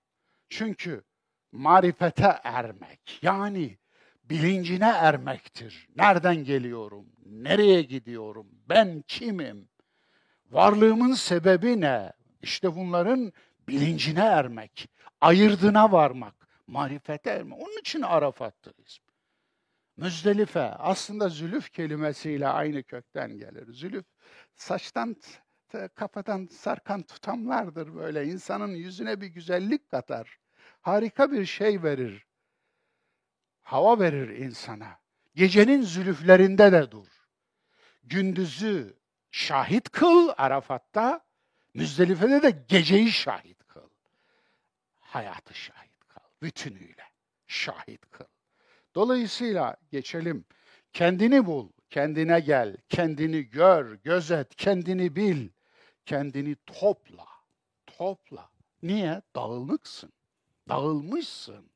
Çünkü 0.49 1.03
marifete 1.51 2.39
ermek, 2.43 3.19
yani 3.21 3.77
bilincine 4.23 4.89
ermektir. 4.89 5.88
Nereden 5.95 6.36
geliyorum? 6.36 7.05
Nereye 7.25 7.81
gidiyorum? 7.81 8.47
Ben 8.69 9.03
kimim? 9.08 9.69
Varlığımın 10.51 11.13
sebebi 11.13 11.81
ne? 11.81 12.13
İşte 12.41 12.75
bunların 12.75 13.34
bilincine 13.67 14.23
ermek, 14.23 14.89
ayırdına 15.21 15.91
varmak, 15.91 16.47
marifete 16.67 17.30
ermek. 17.30 17.60
Onun 17.60 17.80
için 17.80 18.01
Arafat'tır 18.01 18.73
ismi. 18.78 19.06
Müzdelife 19.97 20.62
aslında 20.62 21.30
zülüf 21.30 21.69
kelimesiyle 21.71 22.47
aynı 22.47 22.84
kökten 22.84 23.38
gelir. 23.38 23.73
Zülüf 23.73 24.06
saçtan 24.56 25.15
kafadan 25.95 26.47
sarkan 26.51 27.04
tutamlardır 27.04 27.95
böyle. 27.95 28.25
insanın 28.25 28.71
yüzüne 28.71 29.21
bir 29.21 29.28
güzellik 29.28 29.89
katar. 29.89 30.38
Harika 30.82 31.32
bir 31.32 31.45
şey 31.45 31.84
verir. 31.84 32.25
Hava 33.63 33.99
verir 33.99 34.30
insana. 34.30 34.99
Gecenin 35.36 35.82
zülüflerinde 35.82 36.71
de 36.71 36.91
dur. 36.91 37.08
Gündüzü 38.04 38.99
şahit 39.32 39.89
kıl 39.89 40.30
Arafat'ta, 40.38 41.24
Müzdelife'de 41.75 42.43
de 42.43 42.63
geceyi 42.67 43.11
şahit 43.11 43.67
kıl. 43.67 43.89
Hayatı 44.99 45.53
şahit 45.53 45.99
kıl. 46.07 46.21
Bütünüyle 46.41 47.03
şahit 47.47 48.09
kıl. 48.11 48.25
Dolayısıyla 48.95 49.75
geçelim. 49.91 50.45
Kendini 50.93 51.45
bul, 51.45 51.69
kendine 51.89 52.39
gel, 52.39 52.77
kendini 52.89 53.41
gör, 53.41 53.93
gözet, 54.03 54.55
kendini 54.55 55.15
bil, 55.15 55.49
kendini 56.05 56.55
topla. 56.65 57.27
topla. 57.85 58.49
Niye? 58.83 59.21
Dağınıksın. 59.35 60.13
Dağılmışsın. 60.69 61.69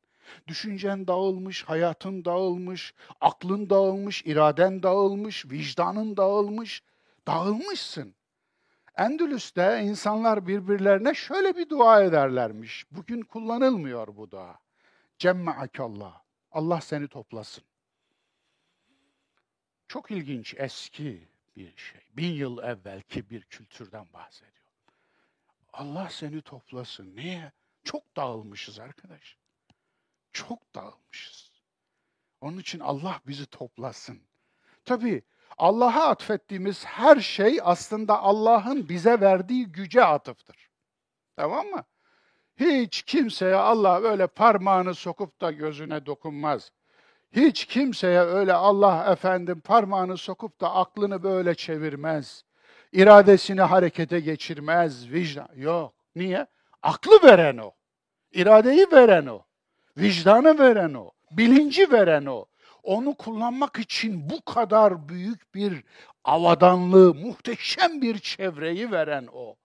Düşüncen 0.47 1.07
dağılmış, 1.07 1.63
hayatın 1.63 2.25
dağılmış, 2.25 2.93
aklın 3.21 3.69
dağılmış, 3.69 4.23
iraden 4.25 4.83
dağılmış, 4.83 5.45
vicdanın 5.45 6.17
dağılmış. 6.17 6.83
Dağılmışsın. 7.27 8.15
Endülüs'te 8.99 9.81
insanlar 9.83 10.47
birbirlerine 10.47 11.13
şöyle 11.13 11.57
bir 11.57 11.69
dua 11.69 12.03
ederlermiş. 12.03 12.85
Bugün 12.91 13.21
kullanılmıyor 13.21 14.15
bu 14.15 14.31
dua. 14.31 14.59
Cemmeakallah. 15.17 16.21
Allah 16.51 16.81
seni 16.81 17.07
toplasın. 17.07 17.63
Çok 19.87 20.11
ilginç, 20.11 20.55
eski 20.57 21.27
bir 21.55 21.77
şey. 21.77 22.01
Bin 22.17 22.31
yıl 22.33 22.57
evvelki 22.57 23.29
bir 23.29 23.41
kültürden 23.41 24.07
bahsediyor. 24.13 24.53
Allah 25.73 26.09
seni 26.09 26.41
toplasın. 26.41 27.15
Niye? 27.15 27.51
Çok 27.83 28.15
dağılmışız 28.15 28.79
arkadaş. 28.79 29.37
Çok 30.33 30.75
dağılmışız. 30.75 31.51
Onun 32.41 32.57
için 32.57 32.79
Allah 32.79 33.21
bizi 33.27 33.45
toplasın. 33.45 34.21
Tabii 34.85 35.23
Allah'a 35.59 36.07
atfettiğimiz 36.07 36.85
her 36.85 37.19
şey 37.19 37.59
aslında 37.63 38.19
Allah'ın 38.19 38.89
bize 38.89 39.21
verdiği 39.21 39.65
güce 39.65 40.03
atıftır. 40.03 40.69
Tamam 41.35 41.67
mı? 41.67 41.83
Hiç 42.57 43.01
kimseye 43.01 43.55
Allah 43.55 44.01
öyle 44.01 44.27
parmağını 44.27 44.95
sokup 44.95 45.41
da 45.41 45.51
gözüne 45.51 46.05
dokunmaz. 46.05 46.71
Hiç 47.31 47.65
kimseye 47.65 48.21
öyle 48.21 48.53
Allah 48.53 49.11
efendim 49.11 49.61
parmağını 49.61 50.17
sokup 50.17 50.61
da 50.61 50.75
aklını 50.75 51.23
böyle 51.23 51.55
çevirmez. 51.55 52.43
İradesini 52.91 53.61
harekete 53.61 54.19
geçirmez. 54.19 55.11
Vicdan 55.11 55.49
yok. 55.55 55.93
Niye? 56.15 56.47
Aklı 56.83 57.23
veren 57.23 57.57
o. 57.57 57.71
İradeyi 58.31 58.87
veren 58.91 59.25
o. 59.25 59.41
Vicdanı 59.97 60.59
veren 60.59 60.93
o. 60.93 61.11
Bilinci 61.31 61.91
veren 61.91 62.25
o. 62.25 62.45
Onu 62.83 63.15
kullanmak 63.15 63.79
için 63.79 64.29
bu 64.29 64.41
kadar 64.45 65.09
büyük 65.09 65.55
bir 65.55 65.83
avadanlığı, 66.23 67.15
muhteşem 67.15 68.01
bir 68.01 68.17
çevreyi 68.17 68.91
veren 68.91 69.27
o. 69.33 69.55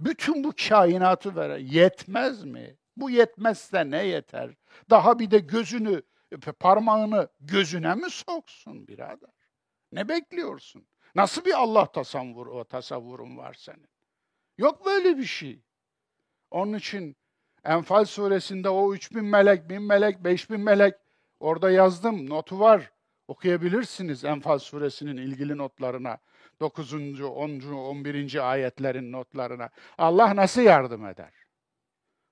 Bütün 0.00 0.44
bu 0.44 0.52
kainatı 0.68 1.36
veren 1.36 1.58
yetmez 1.58 2.44
mi? 2.44 2.76
Bu 2.96 3.10
yetmezse 3.10 3.90
ne 3.90 4.06
yeter? 4.06 4.50
Daha 4.90 5.18
bir 5.18 5.30
de 5.30 5.38
gözünü, 5.38 6.02
parmağını 6.60 7.28
gözüne 7.40 7.94
mi 7.94 8.10
soksun 8.10 8.88
birader? 8.88 9.30
Ne 9.92 10.08
bekliyorsun? 10.08 10.86
Nasıl 11.14 11.44
bir 11.44 11.54
Allah 11.54 11.92
tasavvuru, 11.92 12.64
tasavvurun 12.64 13.36
var 13.36 13.54
senin? 13.54 13.88
Yok 14.58 14.86
böyle 14.86 15.18
bir 15.18 15.24
şey. 15.24 15.62
Onun 16.50 16.74
için 16.74 17.16
Enfal 17.64 18.04
suresinde 18.04 18.68
o 18.68 18.94
3000 18.94 19.24
melek, 19.24 19.68
1000 19.68 19.82
melek, 19.82 20.24
5000 20.24 20.60
melek 20.60 20.94
orada 21.40 21.70
yazdım, 21.70 22.30
notu 22.30 22.60
var. 22.60 22.90
Okuyabilirsiniz 23.28 24.24
Enfal 24.24 24.58
suresinin 24.58 25.16
ilgili 25.16 25.58
notlarına. 25.58 26.18
9. 26.60 26.94
10. 26.94 27.60
11. 27.60 28.50
ayetlerin 28.50 29.12
notlarına. 29.12 29.70
Allah 29.98 30.36
nasıl 30.36 30.62
yardım 30.62 31.06
eder? 31.06 31.32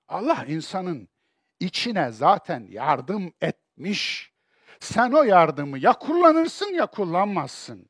Allah 0.07 0.45
insanın 0.47 1.09
içine 1.59 2.11
zaten 2.11 2.67
yardım 2.69 3.33
etmiş. 3.41 4.33
Sen 4.79 5.11
o 5.11 5.23
yardımı 5.23 5.79
ya 5.79 5.93
kullanırsın 5.93 6.73
ya 6.73 6.85
kullanmazsın. 6.85 7.89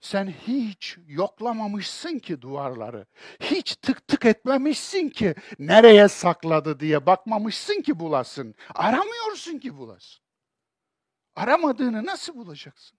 Sen 0.00 0.26
hiç 0.26 0.98
yoklamamışsın 1.06 2.18
ki 2.18 2.42
duvarları. 2.42 3.06
Hiç 3.40 3.76
tık 3.76 4.08
tık 4.08 4.24
etmemişsin 4.24 5.08
ki 5.08 5.34
nereye 5.58 6.08
sakladı 6.08 6.80
diye 6.80 7.06
bakmamışsın 7.06 7.82
ki 7.82 7.98
bulasın. 8.00 8.54
Aramıyorsun 8.74 9.58
ki 9.58 9.76
bulasın. 9.76 10.23
Aramadığını 11.36 12.06
nasıl 12.06 12.34
bulacaksın? 12.34 12.98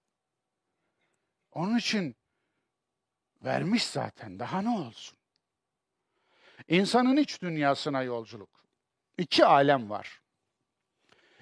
Onun 1.52 1.78
için 1.78 2.16
vermiş 3.44 3.86
zaten. 3.86 4.38
Daha 4.38 4.62
ne 4.62 4.70
olsun? 4.70 5.18
İnsanın 6.68 7.16
iç 7.16 7.42
dünyasına 7.42 8.02
yolculuk. 8.02 8.64
İki 9.18 9.46
alem 9.46 9.90
var. 9.90 10.20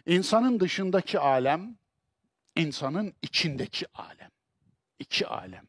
İnsanın 0.07 0.61
dışındaki 0.61 1.19
alem, 1.19 1.77
insanın 2.57 3.15
içindeki 3.23 3.87
alem. 3.95 4.31
İki 4.99 5.27
alem. 5.27 5.67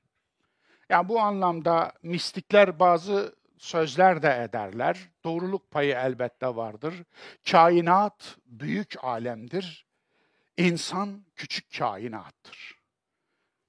Yani 0.90 1.10
bu 1.10 1.20
anlamda 1.20 1.92
mistikler 2.04 2.80
bazı 2.80 3.36
sözler 3.58 4.22
de 4.22 4.44
ederler. 4.44 5.10
Doğruluk 5.24 5.72
payı 5.72 5.96
elbette 5.96 6.48
vardır. 6.48 7.04
Kainat 7.52 8.38
büyük 8.46 9.04
alemdir. 9.04 9.85
İnsan 10.58 11.26
küçük 11.36 11.78
kainattır. 11.78 12.76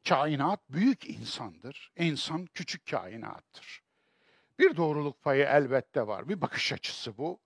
Kainat 0.09 0.61
büyük 0.70 1.11
insandır. 1.11 1.92
İnsan 1.96 2.46
küçük 2.46 2.87
kainattır. 2.90 3.83
Bir 4.59 4.77
doğruluk 4.77 5.22
payı 5.22 5.44
elbette 5.44 6.07
var. 6.07 6.29
Bir 6.29 6.40
bakış 6.40 6.72
açısı 6.72 7.18
bu. 7.18 7.40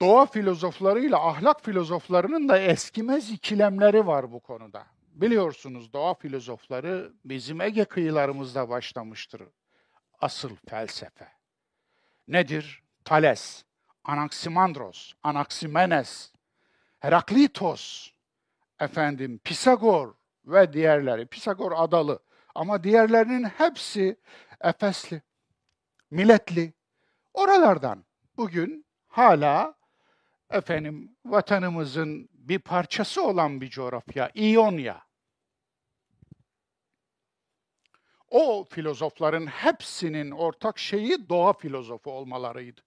Doğa 0.00 0.26
filozoflarıyla 0.26 1.28
ahlak 1.28 1.64
filozoflarının 1.64 2.48
da 2.48 2.58
eskimez 2.58 3.30
ikilemleri 3.30 4.06
var 4.06 4.32
bu 4.32 4.40
konuda. 4.40 4.86
Biliyorsunuz 5.08 5.92
doğa 5.92 6.14
filozofları 6.14 7.12
bizim 7.24 7.60
Ege 7.60 7.84
kıyılarımızda 7.84 8.68
başlamıştır. 8.68 9.42
Asıl 10.20 10.56
felsefe. 10.68 11.28
Nedir? 12.28 12.82
Thales, 13.04 13.64
Anaximandros, 14.04 15.12
Anaximenes, 15.22 16.32
Heraklitos, 16.98 18.10
efendim 18.80 19.38
Pisagor 19.44 20.14
ve 20.44 20.72
diğerleri. 20.72 21.26
Pisagor 21.26 21.72
adalı 21.76 22.22
ama 22.54 22.84
diğerlerinin 22.84 23.44
hepsi 23.44 24.16
Efesli, 24.60 25.22
Miletli. 26.10 26.72
Oralardan 27.34 28.04
bugün 28.36 28.86
hala 29.08 29.74
efendim 30.50 31.16
vatanımızın 31.24 32.28
bir 32.32 32.58
parçası 32.58 33.22
olan 33.22 33.60
bir 33.60 33.70
coğrafya, 33.70 34.30
İonya. 34.34 35.06
O 38.30 38.64
filozofların 38.70 39.46
hepsinin 39.46 40.30
ortak 40.30 40.78
şeyi 40.78 41.28
doğa 41.28 41.52
filozofu 41.52 42.10
olmalarıydı. 42.10 42.80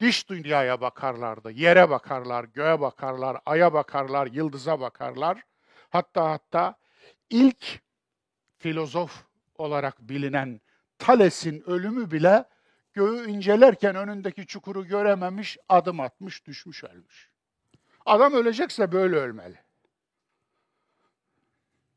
Dış 0.00 0.28
dünyaya 0.28 0.80
bakarlardı, 0.80 1.50
yere 1.50 1.90
bakarlar, 1.90 2.44
göğe 2.44 2.80
bakarlar, 2.80 3.38
aya 3.46 3.72
bakarlar, 3.72 4.26
yıldıza 4.26 4.80
bakarlar. 4.80 5.42
Hatta 5.90 6.30
hatta 6.30 6.74
ilk 7.30 7.80
filozof 8.58 9.24
olarak 9.54 10.00
bilinen 10.00 10.60
Thales'in 10.98 11.62
ölümü 11.66 12.10
bile 12.10 12.44
göğü 12.92 13.28
incelerken 13.28 13.96
önündeki 13.96 14.46
çukuru 14.46 14.86
görememiş, 14.86 15.58
adım 15.68 16.00
atmış, 16.00 16.46
düşmüş, 16.46 16.84
ölmüş. 16.84 17.30
Adam 18.06 18.32
ölecekse 18.32 18.92
böyle 18.92 19.16
ölmeli. 19.16 19.58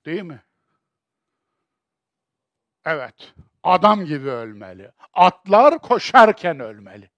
Değil 0.05 0.23
mi? 0.23 0.43
Evet, 2.85 3.33
adam 3.63 4.05
gibi 4.05 4.29
ölmeli. 4.29 4.91
Atlar 5.13 5.79
koşarken 5.79 6.59
ölmeli. 6.59 7.12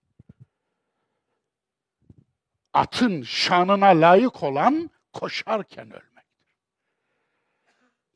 Atın 2.76 3.22
şanına 3.22 3.86
layık 3.86 4.44
olan 4.44 4.90
koşarken 5.14 5.88
ölmektir. 5.88 6.56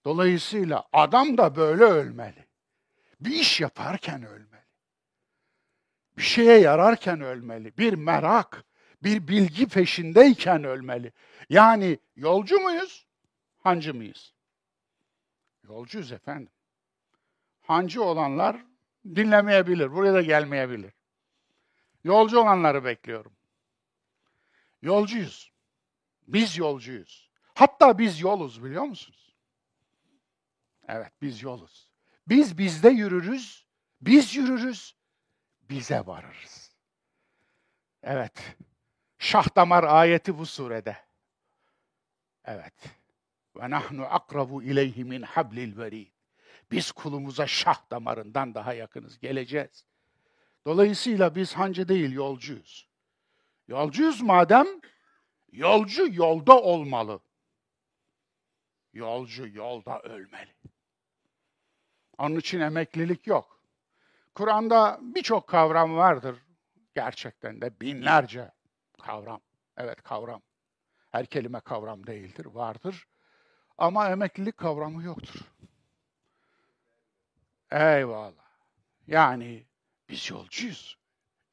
Dolayısıyla 0.06 0.84
adam 0.94 1.38
da 1.38 1.56
böyle 1.56 1.84
ölmeli. 1.84 2.48
Bir 3.20 3.32
iş 3.32 3.62
yaparken 3.62 4.24
ölmeli. 4.24 4.66
Bir 6.18 6.22
şeye 6.22 6.60
yararken 6.60 7.22
ölmeli. 7.22 7.78
Bir 7.78 7.94
merak, 7.94 8.66
bir 9.04 9.28
bilgi 9.28 9.68
peşindeyken 9.68 10.64
ölmeli. 10.64 11.14
Yani 11.50 12.00
yolcu 12.16 12.60
muyuz, 12.60 13.08
hancı 13.58 13.94
mıyız? 13.94 14.34
Yolcuyuz 15.64 16.12
efendim. 16.12 16.52
Hancı 17.62 18.04
olanlar 18.04 18.66
dinlemeyebilir, 19.06 19.92
buraya 19.92 20.14
da 20.14 20.22
gelmeyebilir. 20.22 20.94
Yolcu 22.04 22.40
olanları 22.40 22.84
bekliyorum. 22.84 23.39
Yolcuyuz. 24.82 25.54
Biz 26.28 26.58
yolcuyuz. 26.58 27.32
Hatta 27.54 27.98
biz 27.98 28.22
yoluz 28.22 28.64
biliyor 28.64 28.84
musunuz? 28.84 29.36
Evet 30.88 31.12
biz 31.22 31.44
yoluz. 31.44 31.90
Biz 32.28 32.58
bizde 32.58 32.90
yürürüz, 32.90 33.68
biz 34.02 34.36
yürürüz, 34.36 34.96
bize 35.62 36.06
varırız. 36.06 36.76
Evet. 38.04 38.58
Şah 39.20 39.56
damar 39.56 39.84
ayeti 39.84 40.38
bu 40.38 40.46
surede. 40.46 40.98
Evet. 42.46 42.74
Ve 43.56 43.70
nahnu 43.70 44.06
akrabu 44.06 44.64
ileyhi 44.64 45.04
min 45.04 45.22
hablil 45.22 45.78
verid. 45.78 46.12
Biz 46.72 46.92
kulumuza 46.92 47.48
şah 47.48 47.92
damarından 47.92 48.56
daha 48.56 48.74
yakınız. 48.74 49.20
Geleceğiz. 49.20 49.86
Dolayısıyla 50.66 51.36
biz 51.36 51.54
hancı 51.54 51.88
değil 51.88 52.12
yolcuyuz. 52.12 52.89
Yolcuyuz 53.70 54.22
madem 54.22 54.68
yolcu 55.52 56.14
yolda 56.14 56.62
olmalı. 56.62 57.20
Yolcu 58.94 59.48
yolda 59.48 60.00
ölmeli. 60.00 60.56
Onun 62.18 62.36
için 62.36 62.60
emeklilik 62.60 63.28
yok. 63.28 63.64
Kur'an'da 64.36 65.00
birçok 65.02 65.48
kavram 65.48 65.96
vardır. 65.96 66.40
Gerçekten 66.96 67.62
de 67.62 67.80
binlerce 67.80 68.52
kavram. 69.02 69.42
Evet 69.78 70.02
kavram. 70.02 70.42
Her 71.12 71.26
kelime 71.26 71.60
kavram 71.60 72.08
değildir, 72.08 72.46
vardır. 72.46 73.08
Ama 73.78 74.10
emeklilik 74.10 74.58
kavramı 74.58 75.04
yoktur. 75.04 75.40
Eyvallah. 77.72 78.50
Yani 79.08 79.66
biz 80.10 80.30
yolcuyuz. 80.30 80.98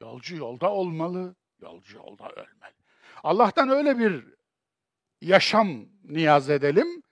Yolcu 0.01 0.37
yolda 0.37 0.71
olmalı, 0.71 1.37
yolcu 1.61 1.97
yolda 1.97 2.29
ölmeli. 2.31 2.75
Allah'tan 3.23 3.69
öyle 3.69 3.99
bir 3.99 4.35
yaşam 5.21 5.87
niyaz 6.05 6.51
edelim, 6.51 7.03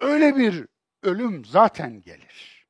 öyle 0.00 0.36
bir 0.36 0.66
ölüm 1.02 1.44
zaten 1.44 2.00
gelir. 2.00 2.66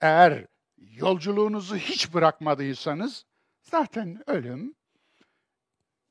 Eğer 0.00 0.46
yolculuğunuzu 0.78 1.76
hiç 1.76 2.14
bırakmadıysanız 2.14 3.24
zaten 3.62 4.30
ölüm 4.30 4.74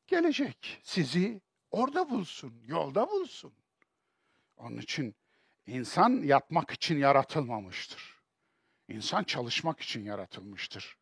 gelecek. 0.07 0.79
Sizi 0.83 1.41
orada 1.71 2.09
bulsun, 2.09 2.53
yolda 2.65 3.09
bulsun. 3.09 3.53
Onun 4.57 4.77
için 4.77 5.15
insan 5.67 6.09
yatmak 6.23 6.71
için 6.71 6.97
yaratılmamıştır. 6.97 8.15
İnsan 8.87 9.23
çalışmak 9.23 9.79
için 9.79 10.05
yaratılmıştır. 10.05 10.97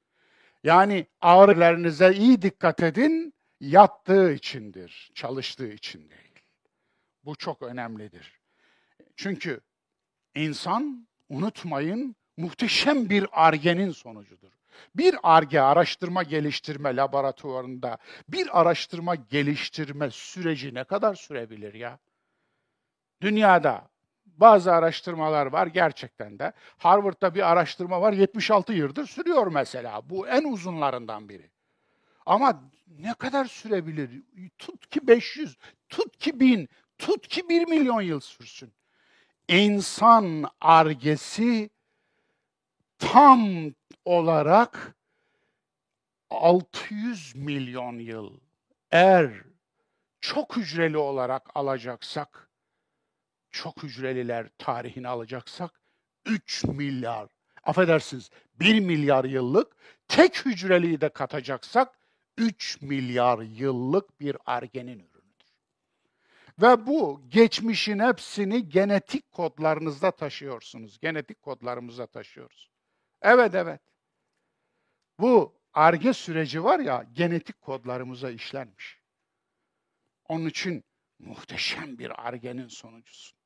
Yani 0.63 1.07
ağrılarınıza 1.21 2.11
iyi 2.11 2.41
dikkat 2.41 2.83
edin, 2.83 3.33
yattığı 3.63 4.33
içindir, 4.33 5.11
çalıştığı 5.15 5.67
için 5.67 6.09
değil. 6.09 6.39
Bu 7.25 7.35
çok 7.35 7.61
önemlidir. 7.61 8.39
Çünkü 9.15 9.61
insan, 10.35 11.07
unutmayın, 11.29 12.15
muhteşem 12.37 13.09
bir 13.09 13.27
argenin 13.31 13.91
sonucudur. 13.91 14.51
Bir 14.95 15.15
arge 15.23 15.59
araştırma 15.59 16.23
geliştirme 16.23 16.95
laboratuvarında 16.95 17.97
bir 18.27 18.61
araştırma 18.61 19.15
geliştirme 19.15 20.11
süreci 20.11 20.73
ne 20.73 20.83
kadar 20.83 21.15
sürebilir 21.15 21.73
ya? 21.73 21.99
Dünyada 23.21 23.89
bazı 24.25 24.73
araştırmalar 24.73 25.45
var 25.45 25.67
gerçekten 25.67 26.39
de. 26.39 26.53
Harvard'da 26.77 27.35
bir 27.35 27.51
araştırma 27.51 28.01
var 28.01 28.13
76 28.13 28.73
yıldır 28.73 29.07
sürüyor 29.07 29.47
mesela. 29.47 30.09
Bu 30.09 30.27
en 30.27 30.43
uzunlarından 30.43 31.29
biri. 31.29 31.52
Ama 32.25 32.63
ne 32.99 33.13
kadar 33.13 33.45
sürebilir? 33.45 34.21
Tut 34.57 34.89
ki 34.89 35.07
500, 35.07 35.57
tut 35.89 36.17
ki 36.17 36.39
1000, 36.39 36.69
tut 36.97 37.27
ki 37.27 37.49
1 37.49 37.67
milyon 37.67 38.01
yıl 38.01 38.19
sürsün. 38.19 38.73
İnsan 39.47 40.45
argesi 40.61 41.69
tam 42.99 43.49
olarak 44.05 44.95
600 46.29 47.35
milyon 47.35 47.99
yıl. 47.99 48.39
Eğer 48.91 49.31
çok 50.21 50.57
hücreli 50.57 50.97
olarak 50.97 51.49
alacaksak, 51.55 52.49
çok 53.51 53.83
hücreliler 53.83 54.47
tarihini 54.57 55.07
alacaksak 55.07 55.71
3 56.25 56.63
milyar, 56.63 57.29
affedersiniz 57.63 58.29
1 58.59 58.79
milyar 58.79 59.25
yıllık, 59.25 59.75
tek 60.07 60.45
hücreliyi 60.45 61.01
de 61.01 61.09
katacaksak 61.09 62.02
3 62.37 62.81
milyar 62.81 63.39
yıllık 63.39 64.19
bir 64.19 64.37
argenin 64.45 64.99
ürünüdür. 64.99 65.53
Ve 66.61 66.87
bu 66.87 67.21
geçmişin 67.29 67.99
hepsini 67.99 68.69
genetik 68.69 69.31
kodlarınızda 69.31 70.11
taşıyorsunuz. 70.11 70.99
Genetik 70.99 71.41
kodlarımızda 71.41 72.07
taşıyoruz. 72.07 72.69
Evet 73.21 73.55
evet. 73.55 73.81
Bu 75.19 75.61
arge 75.73 76.13
süreci 76.13 76.63
var 76.63 76.79
ya 76.79 77.05
genetik 77.13 77.61
kodlarımıza 77.61 78.31
işlenmiş. 78.31 78.99
Onun 80.25 80.45
için 80.45 80.83
muhteşem 81.19 81.97
bir 81.97 82.27
argenin 82.27 82.67
sonucusun. 82.67 83.37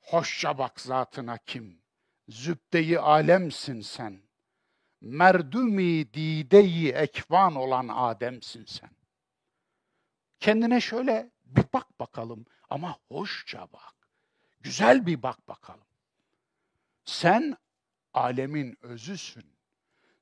Hoşça 0.00 0.58
bak 0.58 0.80
zatına 0.80 1.38
kim, 1.38 1.82
zübdeyi 2.28 2.98
alemsin 2.98 3.80
sen. 3.80 4.22
Merdumi 5.02 6.14
dideyi 6.14 6.92
ekvan 6.92 7.54
olan 7.54 7.88
Adem'sin 7.88 8.64
sen. 8.64 8.90
Kendine 10.40 10.80
şöyle 10.80 11.30
bir 11.44 11.64
bak 11.72 12.00
bakalım 12.00 12.46
ama 12.70 12.98
hoşça 13.08 13.66
bak. 13.72 13.94
Güzel 14.60 15.06
bir 15.06 15.22
bak 15.22 15.48
bakalım. 15.48 15.86
Sen 17.04 17.56
alemin 18.14 18.78
özüsün. 18.82 19.44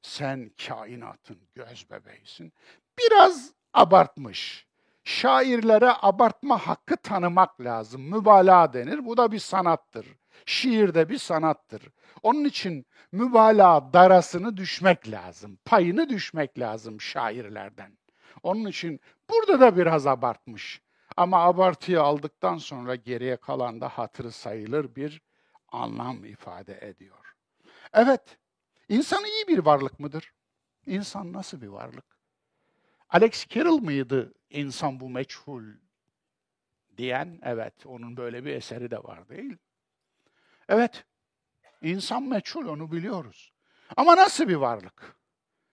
Sen 0.03 0.51
kainatın 0.67 1.39
göz 1.55 1.91
bebeğisin. 1.91 2.53
Biraz 2.99 3.53
abartmış. 3.75 4.67
Şairlere 5.05 5.93
abartma 6.03 6.59
hakkı 6.59 6.97
tanımak 6.97 7.61
lazım. 7.61 8.03
Mübalağa 8.03 8.73
denir. 8.73 9.07
Bu 9.07 9.17
da 9.17 9.33
bir 9.33 9.39
sanattır. 9.39 10.07
Şiir 10.47 10.95
de 10.95 11.09
bir 11.09 11.19
sanattır. 11.19 11.83
Onun 12.23 12.45
için 12.45 12.87
mübalağa 13.13 13.93
darasını 13.93 14.57
düşmek 14.57 15.11
lazım. 15.11 15.59
Payını 15.65 16.09
düşmek 16.09 16.59
lazım 16.59 17.01
şairlerden. 17.01 17.99
Onun 18.43 18.67
için 18.67 19.01
burada 19.31 19.61
da 19.61 19.77
biraz 19.77 20.07
abartmış. 20.07 20.83
Ama 21.17 21.45
abartıyı 21.45 22.03
aldıktan 22.03 22.57
sonra 22.57 22.95
geriye 22.95 23.37
kalan 23.37 23.81
da 23.81 23.89
hatırı 23.89 24.33
sayılır 24.33 24.95
bir 24.95 25.23
anlam 25.69 26.25
ifade 26.25 26.79
ediyor. 26.83 27.35
Evet, 27.93 28.39
insan 28.89 29.25
iyi 29.25 29.49
bir 29.49 29.59
varlık 29.59 30.01
mıdır? 30.01 30.33
İnsan 30.87 31.33
nasıl 31.33 31.61
bir 31.61 31.69
varlık? 31.69 32.05
Alex 33.09 33.47
Carroll 33.49 33.79
mıydı 33.79 34.35
insan 34.51 35.01
bu 35.01 35.11
meçhul 35.11 35.65
diyen? 36.97 37.41
Evet, 37.43 37.87
onun 37.87 38.17
böyle 38.17 38.45
bir 38.45 38.55
eseri 38.55 38.91
de 38.91 38.99
var 38.99 39.29
değil 39.29 39.45
mi? 39.45 39.59
Evet, 40.71 41.05
insan 41.83 42.23
meçhul 42.23 42.67
onu 42.67 42.93
biliyoruz. 42.93 43.53
Ama 43.97 44.17
nasıl 44.17 44.49
bir 44.49 44.55
varlık? 44.55 45.17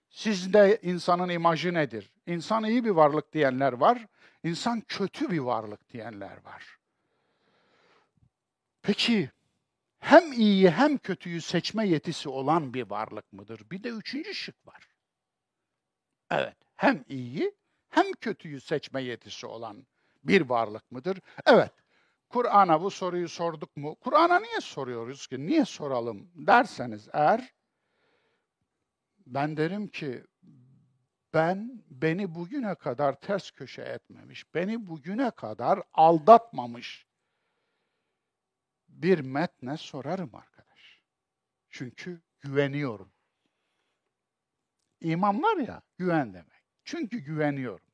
Sizde 0.10 0.80
insanın 0.82 1.30
imajı 1.30 1.74
nedir? 1.74 2.12
İnsan 2.26 2.64
iyi 2.64 2.86
bir 2.86 2.90
varlık 2.90 3.34
diyenler 3.34 3.74
var, 3.74 4.08
insan 4.44 4.82
kötü 4.82 5.32
bir 5.32 5.40
varlık 5.40 5.90
diyenler 5.90 6.44
var. 6.46 6.78
Peki 8.82 9.30
hem 10.00 10.34
iyiyi 10.34 10.70
hem 10.70 10.98
kötüyü 10.98 11.42
seçme 11.42 11.88
yetisi 11.88 12.30
olan 12.30 12.74
bir 12.74 12.90
varlık 12.90 13.34
mıdır? 13.34 13.62
Bir 13.72 13.84
de 13.84 13.90
üçüncü 13.90 14.34
şık 14.34 14.68
var. 14.68 14.88
Evet, 16.32 16.58
hem 16.76 17.06
iyiyi 17.10 17.56
hem 17.90 18.12
kötüyü 18.12 18.62
seçme 18.62 19.04
yetisi 19.04 19.48
olan 19.48 19.88
bir 20.24 20.42
varlık 20.42 20.92
mıdır? 20.92 21.18
Evet, 21.46 21.72
Kur'an'a 22.30 22.82
bu 22.82 22.92
soruyu 22.92 23.30
sorduk 23.30 23.78
mu? 23.78 23.96
Kur'an'a 23.96 24.40
niye 24.40 24.62
soruyoruz 24.62 25.28
ki? 25.28 25.48
Niye 25.48 25.66
soralım 25.66 26.32
derseniz 26.36 27.08
eğer, 27.14 27.54
ben 29.26 29.58
derim 29.58 29.88
ki, 29.88 30.24
ben 31.34 31.84
beni 31.90 32.36
bugüne 32.36 32.76
kadar 32.76 33.20
ters 33.20 33.52
köşe 33.52 33.82
etmemiş, 33.82 34.54
beni 34.54 34.88
bugüne 34.88 35.32
kadar 35.32 35.80
aldatmamış 35.94 37.08
bir 38.90 39.20
metne 39.20 39.78
sorarım 39.78 40.36
arkadaş. 40.36 41.02
Çünkü 41.70 42.22
güveniyorum. 42.40 43.12
İman 45.02 45.44
var 45.44 45.58
ya, 45.58 45.82
güven 45.98 46.34
demek. 46.34 46.64
Çünkü 46.84 47.18
güveniyorum. 47.18 47.86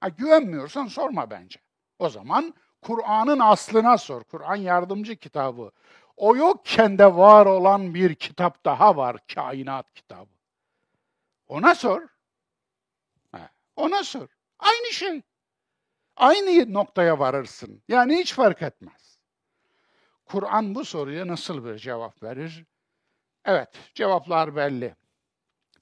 Ha, 0.00 0.08
güvenmiyorsan 0.08 0.86
sorma 0.86 1.30
bence. 1.30 1.60
O 1.98 2.08
zaman 2.08 2.54
Kur'an'ın 2.82 3.38
aslına 3.38 3.98
sor. 3.98 4.24
Kur'an 4.24 4.56
yardımcı 4.56 5.16
kitabı. 5.16 5.70
O 6.16 6.36
yokken 6.36 6.98
de 6.98 7.16
var 7.16 7.46
olan 7.46 7.94
bir 7.94 8.14
kitap 8.14 8.64
daha 8.64 8.96
var, 8.96 9.16
kainat 9.34 9.94
kitabı. 9.94 10.30
Ona 11.48 11.74
sor. 11.74 12.02
Ona 13.76 14.04
sor. 14.04 14.28
Aynı 14.58 14.92
şey. 14.92 15.22
Aynı 16.16 16.74
noktaya 16.74 17.18
varırsın. 17.18 17.82
Yani 17.88 18.16
hiç 18.18 18.34
fark 18.34 18.62
etmez. 18.62 19.18
Kur'an 20.26 20.74
bu 20.74 20.84
soruya 20.84 21.26
nasıl 21.26 21.64
bir 21.64 21.76
cevap 21.76 22.22
verir? 22.22 22.64
Evet, 23.44 23.68
cevaplar 23.94 24.56
belli. 24.56 24.94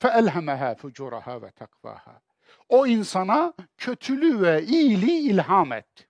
فَاَلْهَمَهَا 0.00 0.76
فُجُورَهَا 0.76 1.42
ve 1.42 1.50
takvaha. 1.50 2.20
O 2.68 2.86
insana 2.86 3.52
kötülüğü 3.76 4.42
ve 4.42 4.62
iyiliği 4.62 5.30
ilham 5.30 5.72
etti. 5.72 6.07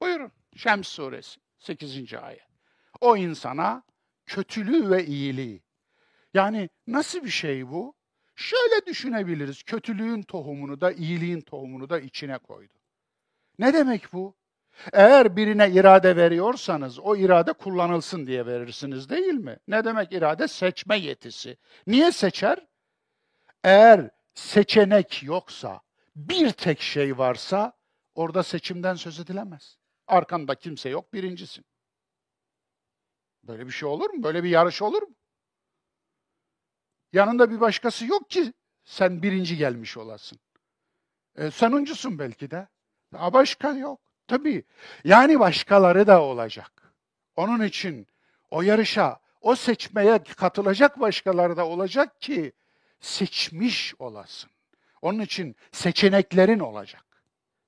Buyurun, 0.00 0.32
Şems 0.56 0.88
suresi 0.88 1.40
8. 1.58 2.14
ayet. 2.14 2.46
O 3.00 3.16
insana 3.16 3.82
kötülüğü 4.26 4.90
ve 4.90 5.06
iyiliği. 5.06 5.62
Yani 6.34 6.68
nasıl 6.86 7.24
bir 7.24 7.28
şey 7.30 7.68
bu? 7.68 7.94
Şöyle 8.34 8.86
düşünebiliriz. 8.86 9.62
Kötülüğün 9.62 10.22
tohumunu 10.22 10.80
da 10.80 10.92
iyiliğin 10.92 11.40
tohumunu 11.40 11.90
da 11.90 12.00
içine 12.00 12.38
koydu. 12.38 12.74
Ne 13.58 13.74
demek 13.74 14.12
bu? 14.12 14.36
Eğer 14.92 15.36
birine 15.36 15.70
irade 15.70 16.16
veriyorsanız 16.16 16.98
o 16.98 17.16
irade 17.16 17.52
kullanılsın 17.52 18.26
diye 18.26 18.46
verirsiniz 18.46 19.08
değil 19.08 19.34
mi? 19.34 19.58
Ne 19.68 19.84
demek 19.84 20.12
irade? 20.12 20.48
Seçme 20.48 20.98
yetisi. 20.98 21.56
Niye 21.86 22.12
seçer? 22.12 22.66
Eğer 23.64 24.10
seçenek 24.34 25.22
yoksa, 25.22 25.80
bir 26.16 26.50
tek 26.50 26.80
şey 26.80 27.18
varsa 27.18 27.72
orada 28.14 28.42
seçimden 28.42 28.94
söz 28.94 29.20
edilemez. 29.20 29.78
Arkanda 30.06 30.54
kimse 30.54 30.88
yok, 30.88 31.12
birincisin. 31.12 31.64
Böyle 33.44 33.66
bir 33.66 33.72
şey 33.72 33.88
olur 33.88 34.10
mu? 34.10 34.22
Böyle 34.22 34.44
bir 34.44 34.48
yarış 34.48 34.82
olur 34.82 35.02
mu? 35.02 35.14
Yanında 37.12 37.50
bir 37.50 37.60
başkası 37.60 38.06
yok 38.06 38.30
ki 38.30 38.52
sen 38.84 39.22
birinci 39.22 39.56
gelmiş 39.56 39.96
olasın. 39.96 40.38
E, 41.36 41.50
sonuncusun 41.50 42.18
belki 42.18 42.50
de. 42.50 42.68
Ama 43.12 43.32
başka 43.32 43.72
yok. 43.72 44.00
Tabii. 44.26 44.64
Yani 45.04 45.40
başkaları 45.40 46.06
da 46.06 46.22
olacak. 46.22 46.94
Onun 47.36 47.64
için 47.64 48.06
o 48.50 48.62
yarışa, 48.62 49.20
o 49.40 49.56
seçmeye 49.56 50.22
katılacak 50.22 51.00
başkaları 51.00 51.56
da 51.56 51.66
olacak 51.66 52.20
ki 52.20 52.52
seçmiş 53.00 53.94
olasın. 53.98 54.50
Onun 55.02 55.20
için 55.20 55.56
seçeneklerin 55.72 56.58
olacak. 56.58 57.04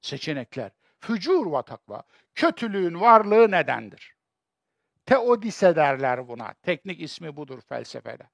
Seçenekler. 0.00 0.70
Fücur 1.00 1.52
ve 1.52 1.62
takva. 1.62 2.02
Kötülüğün 2.38 3.00
varlığı 3.00 3.50
nedendir? 3.50 4.14
Teodise 5.06 5.76
derler 5.76 6.28
buna. 6.28 6.54
Teknik 6.62 7.00
ismi 7.00 7.36
budur 7.36 7.60
felsefede. 7.60 8.30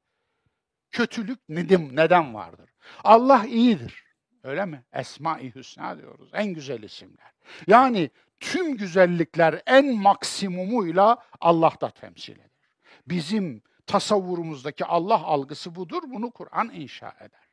Kötülük 0.91 1.49
nedim, 1.49 1.97
neden 1.97 2.35
vardır? 2.35 2.71
Allah 3.05 3.47
iyidir. 3.47 4.05
Öyle 4.43 4.65
mi? 4.65 4.85
Esma-i 4.93 5.55
Hüsna 5.55 5.99
diyoruz. 5.99 6.31
En 6.35 6.47
güzel 6.47 6.83
isimler. 6.83 7.33
Yani 7.67 8.11
tüm 8.41 8.77
güzellikler 8.77 9.63
en 9.67 9.95
maksimumuyla 9.95 11.19
Allah'ta 11.41 11.91
temsil 11.91 12.33
edilir. 12.33 12.71
Bizim 13.07 13.63
tasavvurumuzdaki 13.87 14.85
Allah 14.85 15.23
algısı 15.23 15.75
budur. 15.75 16.03
Bunu 16.07 16.31
Kur'an 16.31 16.71
inşa 16.71 17.15
eder. 17.21 17.49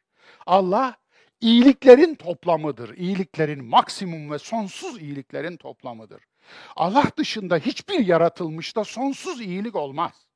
Allah 0.45 0.95
iyiliklerin 1.41 2.15
toplamıdır. 2.15 2.97
İyiliklerin 2.97 3.65
maksimum 3.65 4.31
ve 4.31 4.39
sonsuz 4.39 5.01
iyiliklerin 5.01 5.57
toplamıdır. 5.57 6.30
Allah 6.75 7.11
dışında 7.17 7.57
hiçbir 7.57 7.99
yaratılmışta 7.99 8.83
sonsuz 8.83 9.41
iyilik 9.41 9.75
olmaz. 9.75 10.27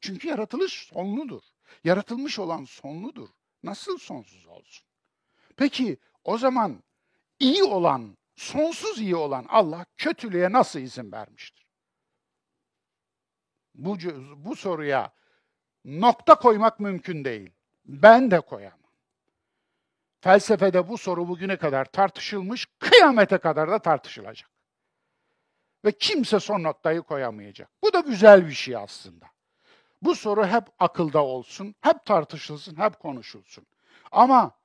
Çünkü 0.00 0.28
yaratılış 0.28 0.72
sonludur. 0.72 1.42
Yaratılmış 1.84 2.38
olan 2.38 2.64
sonludur. 2.64 3.28
Nasıl 3.62 3.98
sonsuz 3.98 4.46
olsun? 4.46 4.86
Peki 5.56 5.98
o 6.24 6.38
zaman 6.38 6.82
iyi 7.38 7.64
olan, 7.64 8.18
sonsuz 8.36 9.00
iyi 9.00 9.16
olan 9.16 9.46
Allah 9.48 9.86
kötülüğe 9.96 10.52
nasıl 10.52 10.80
izin 10.80 11.12
vermiştir? 11.12 11.66
Bu, 13.74 13.96
bu 14.36 14.56
soruya 14.56 15.12
nokta 15.84 16.34
koymak 16.34 16.80
mümkün 16.80 17.24
değil. 17.24 17.50
Ben 17.84 18.30
de 18.30 18.40
koyamam. 18.40 18.78
Felsefede 20.20 20.88
bu 20.88 20.98
soru 20.98 21.28
bugüne 21.28 21.56
kadar 21.56 21.84
tartışılmış, 21.84 22.66
kıyamete 22.78 23.38
kadar 23.38 23.70
da 23.70 23.78
tartışılacak. 23.78 24.50
Ve 25.84 25.92
kimse 25.92 26.40
son 26.40 26.62
noktayı 26.62 27.02
koyamayacak. 27.02 27.70
Bu 27.82 27.92
da 27.92 28.00
güzel 28.00 28.46
bir 28.46 28.52
şey 28.52 28.76
aslında. 28.76 29.26
Bu 30.02 30.14
soru 30.14 30.46
hep 30.46 30.64
akılda 30.78 31.24
olsun, 31.24 31.74
hep 31.80 32.04
tartışılsın, 32.04 32.76
hep 32.76 32.98
konuşulsun. 32.98 33.66
Ama 34.12 34.58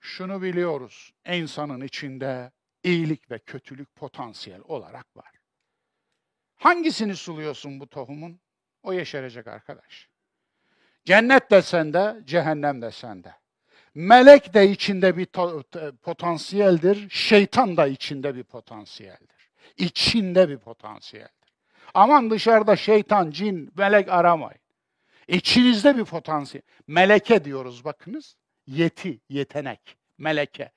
şunu 0.00 0.42
biliyoruz, 0.42 1.12
insanın 1.26 1.80
içinde 1.80 2.52
iyilik 2.82 3.30
ve 3.30 3.38
kötülük 3.38 3.94
potansiyel 3.94 4.60
olarak 4.64 5.16
var. 5.16 5.32
Hangisini 6.56 7.16
suluyorsun 7.16 7.80
bu 7.80 7.86
tohumun? 7.86 8.40
O 8.82 8.92
yeşerecek 8.92 9.46
arkadaş. 9.46 10.08
Cennet 11.04 11.50
de 11.50 11.62
sende, 11.62 12.20
cehennem 12.24 12.82
de 12.82 12.90
sende. 12.90 13.34
Melek 13.94 14.54
de 14.54 14.70
içinde 14.70 15.16
bir 15.16 15.26
potansiyeldir, 16.02 17.10
şeytan 17.10 17.76
da 17.76 17.86
içinde 17.86 18.34
bir 18.34 18.44
potansiyeldir. 18.44 19.37
İçinde 19.78 20.48
bir 20.48 20.58
potansiyeldir. 20.58 21.32
Aman 21.94 22.30
dışarıda 22.30 22.76
şeytan, 22.76 23.30
cin, 23.30 23.72
melek 23.76 24.08
aramayın. 24.08 24.60
İçinizde 25.28 25.96
bir 25.96 26.04
potansiyel. 26.04 26.62
Meleke 26.86 27.44
diyoruz 27.44 27.84
bakınız. 27.84 28.36
Yeti, 28.66 29.20
yetenek, 29.28 29.96
meleke. 30.18 30.72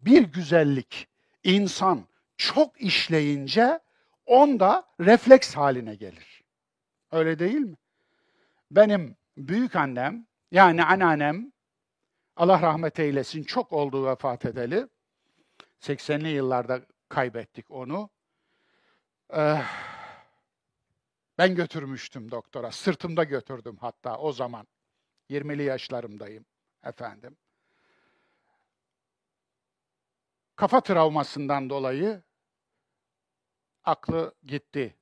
Bir 0.00 0.22
güzellik, 0.22 1.08
insan 1.44 2.04
çok 2.36 2.80
işleyince 2.80 3.80
onda 4.26 4.86
refleks 5.00 5.54
haline 5.54 5.94
gelir. 5.94 6.42
Öyle 7.12 7.38
değil 7.38 7.60
mi? 7.60 7.76
Benim 8.70 9.16
büyük 9.36 9.76
annem, 9.76 10.26
yani 10.50 10.84
anneannem, 10.84 11.52
Allah 12.36 12.62
rahmet 12.62 12.98
eylesin, 13.00 13.42
çok 13.42 13.72
oldu 13.72 14.06
vefat 14.06 14.44
edeli. 14.44 14.86
80'li 15.80 16.28
yıllarda 16.28 16.80
kaybettik 17.08 17.70
onu. 17.70 18.10
Ee, 19.36 19.62
ben 21.38 21.54
götürmüştüm 21.54 22.30
doktora. 22.30 22.70
Sırtımda 22.70 23.24
götürdüm 23.24 23.76
hatta 23.80 24.18
o 24.18 24.32
zaman. 24.32 24.66
20'li 25.30 25.62
yaşlarımdayım 25.62 26.44
efendim. 26.84 27.36
Kafa 30.56 30.80
travmasından 30.80 31.70
dolayı 31.70 32.22
aklı 33.84 34.34
gitti 34.42 34.96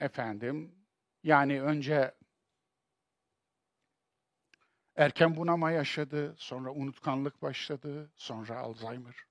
efendim. 0.00 0.74
Yani 1.22 1.62
önce 1.62 2.14
erken 4.96 5.36
bunama 5.36 5.70
yaşadı, 5.70 6.34
sonra 6.38 6.70
unutkanlık 6.70 7.42
başladı, 7.42 8.10
sonra 8.16 8.58
Alzheimer. 8.58 9.27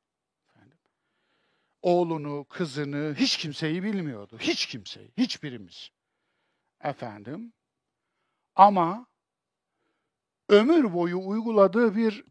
Oğlunu, 1.82 2.46
kızını, 2.50 3.16
hiç 3.16 3.38
kimseyi 3.38 3.84
bilmiyordu. 3.84 4.38
Hiç 4.40 4.66
kimseyi, 4.66 5.12
hiçbirimiz. 5.18 5.90
Efendim. 6.84 7.54
Ama 8.56 9.08
ömür 10.50 10.94
boyu 10.94 11.28
uyguladığı 11.28 11.96
bir 11.96 12.24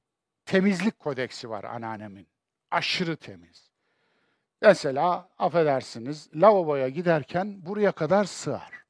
temizlik 0.44 0.98
kodeksi 0.98 1.50
var 1.50 1.64
anneannemin. 1.64 2.28
Aşırı 2.70 3.16
temiz. 3.16 3.70
Mesela 4.62 5.28
affedersiniz 5.38 6.28
lavaboya 6.34 6.88
giderken 6.88 7.66
buraya 7.66 7.92
kadar 7.92 8.24
sığar. 8.24 8.84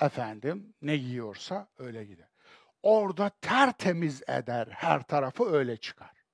Efendim 0.00 0.74
ne 0.82 0.96
giyiyorsa 0.96 1.68
öyle 1.78 2.04
gider. 2.04 2.28
Orada 2.82 3.30
tertemiz 3.40 4.22
eder, 4.22 4.66
her 4.70 5.02
tarafı 5.02 5.44
öyle 5.52 5.76
çıkar. 5.76 6.24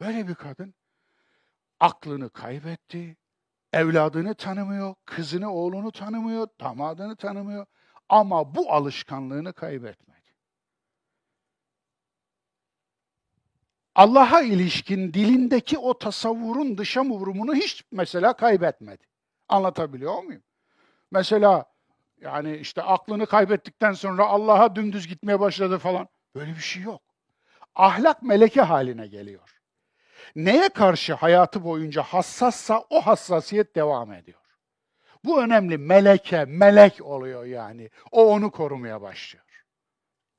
Böyle 0.00 0.28
bir 0.28 0.34
kadın 0.34 0.74
aklını 1.82 2.30
kaybetti, 2.30 3.16
evladını 3.72 4.34
tanımıyor, 4.34 4.94
kızını, 5.04 5.52
oğlunu 5.52 5.92
tanımıyor, 5.92 6.48
damadını 6.60 7.16
tanımıyor 7.16 7.66
ama 8.08 8.54
bu 8.54 8.72
alışkanlığını 8.72 9.52
kaybetmedi. 9.52 10.22
Allah'a 13.94 14.42
ilişkin 14.42 15.14
dilindeki 15.14 15.78
o 15.78 15.98
tasavvurun 15.98 16.78
dışa 16.78 17.04
vurumunu 17.04 17.54
hiç 17.54 17.84
mesela 17.92 18.32
kaybetmedi. 18.32 19.04
Anlatabiliyor 19.48 20.22
muyum? 20.22 20.42
Mesela 21.10 21.64
yani 22.20 22.56
işte 22.56 22.82
aklını 22.82 23.26
kaybettikten 23.26 23.92
sonra 23.92 24.26
Allah'a 24.26 24.76
dümdüz 24.76 25.08
gitmeye 25.08 25.40
başladı 25.40 25.78
falan. 25.78 26.08
Böyle 26.34 26.50
bir 26.50 26.60
şey 26.60 26.82
yok. 26.82 27.02
Ahlak 27.74 28.22
meleke 28.22 28.60
haline 28.60 29.06
geliyor. 29.06 29.61
Neye 30.36 30.68
karşı 30.68 31.14
hayatı 31.14 31.64
boyunca 31.64 32.02
hassassa 32.02 32.84
o 32.90 33.00
hassasiyet 33.00 33.76
devam 33.76 34.12
ediyor. 34.12 34.38
Bu 35.24 35.42
önemli. 35.42 35.78
Meleke, 35.78 36.44
melek 36.44 37.02
oluyor 37.02 37.44
yani. 37.44 37.90
O 38.10 38.26
onu 38.26 38.50
korumaya 38.50 39.02
başlıyor. 39.02 39.44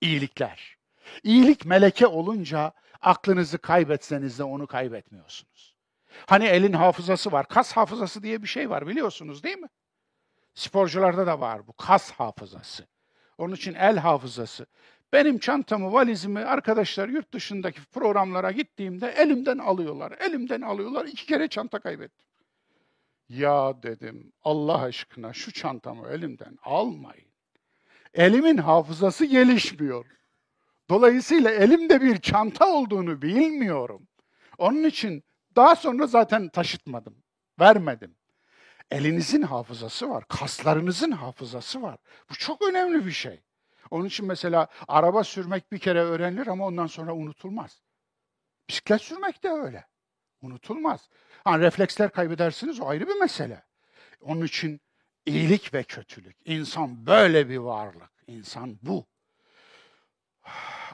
İyilikler. 0.01 0.77
İyilik 1.23 1.65
meleke 1.65 2.07
olunca 2.07 2.73
aklınızı 3.01 3.57
kaybetseniz 3.57 4.39
de 4.39 4.43
onu 4.43 4.67
kaybetmiyorsunuz. 4.67 5.75
Hani 6.25 6.45
elin 6.45 6.73
hafızası 6.73 7.31
var. 7.31 7.47
Kas 7.47 7.71
hafızası 7.73 8.23
diye 8.23 8.41
bir 8.41 8.47
şey 8.47 8.69
var 8.69 8.87
biliyorsunuz 8.87 9.43
değil 9.43 9.57
mi? 9.57 9.67
Sporcularda 10.53 11.27
da 11.27 11.39
var 11.39 11.67
bu 11.67 11.73
kas 11.73 12.11
hafızası. 12.11 12.87
Onun 13.37 13.55
için 13.55 13.73
el 13.73 13.97
hafızası. 13.97 14.65
Benim 15.13 15.37
çantamı, 15.37 15.93
valizimi 15.93 16.39
arkadaşlar 16.39 17.09
yurt 17.09 17.33
dışındaki 17.33 17.81
programlara 17.85 18.51
gittiğimde 18.51 19.09
elimden 19.09 19.57
alıyorlar. 19.57 20.13
Elimden 20.19 20.61
alıyorlar. 20.61 21.05
İki 21.05 21.25
kere 21.25 21.47
çanta 21.47 21.79
kaybettim. 21.79 22.27
Ya 23.29 23.83
dedim 23.83 24.31
Allah 24.43 24.81
aşkına 24.81 25.33
şu 25.33 25.51
çantamı 25.51 26.07
elimden 26.07 26.57
almayın. 26.63 27.27
Elimin 28.13 28.57
hafızası 28.57 29.25
gelişmiyor. 29.25 30.05
Dolayısıyla 30.89 31.51
elimde 31.51 32.01
bir 32.01 32.17
çanta 32.17 32.67
olduğunu 32.67 33.21
bilmiyorum. 33.21 34.07
Onun 34.57 34.83
için 34.83 35.23
daha 35.55 35.75
sonra 35.75 36.07
zaten 36.07 36.49
taşıtmadım, 36.49 37.15
vermedim. 37.59 38.15
Elinizin 38.91 39.41
hafızası 39.41 40.09
var, 40.09 40.23
kaslarınızın 40.27 41.11
hafızası 41.11 41.81
var. 41.81 41.97
Bu 42.29 42.35
çok 42.35 42.69
önemli 42.69 43.05
bir 43.05 43.11
şey. 43.11 43.41
Onun 43.91 44.05
için 44.05 44.25
mesela 44.25 44.67
araba 44.87 45.23
sürmek 45.23 45.71
bir 45.71 45.79
kere 45.79 45.99
öğrenilir 45.99 46.47
ama 46.47 46.65
ondan 46.65 46.87
sonra 46.87 47.15
unutulmaz. 47.15 47.81
Bisiklet 48.69 49.01
sürmek 49.01 49.43
de 49.43 49.49
öyle. 49.49 49.85
Unutulmaz. 50.41 51.09
Yani 51.47 51.63
refleksler 51.63 52.11
kaybedersiniz 52.11 52.79
o 52.79 52.87
ayrı 52.87 53.07
bir 53.07 53.19
mesele. 53.19 53.63
Onun 54.21 54.45
için 54.45 54.81
iyilik 55.25 55.73
ve 55.73 55.83
kötülük. 55.83 56.37
İnsan 56.45 57.05
böyle 57.05 57.49
bir 57.49 57.57
varlık. 57.57 58.11
İnsan 58.27 58.79
bu. 58.81 59.05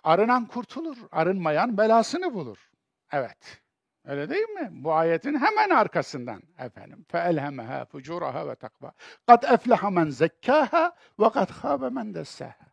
Arınan 0.03 0.45
kurtulur, 0.45 0.97
arınmayan 1.11 1.77
belasını 1.77 2.33
bulur. 2.33 2.69
Evet. 3.11 3.61
Öyle 4.05 4.29
değil 4.29 4.49
mi? 4.49 4.69
Bu 4.71 4.93
ayetin 4.93 5.39
hemen 5.39 5.69
arkasından 5.69 6.41
efendim. 6.57 7.05
فَاَلْهَمَهَا 7.11 7.85
فُجُورَهَا 7.85 8.49
ve 8.49 8.55
takva. 8.55 8.93
قَدْ 9.27 9.45
اَفْلَحَ 9.45 9.79
مَنْ 9.79 10.11
زَكَّاهَا 10.11 10.91
وَقَدْ 11.19 11.47
خَابَ 11.51 11.81
مَنْ 11.93 12.13
دَسَّاهَا 12.13 12.68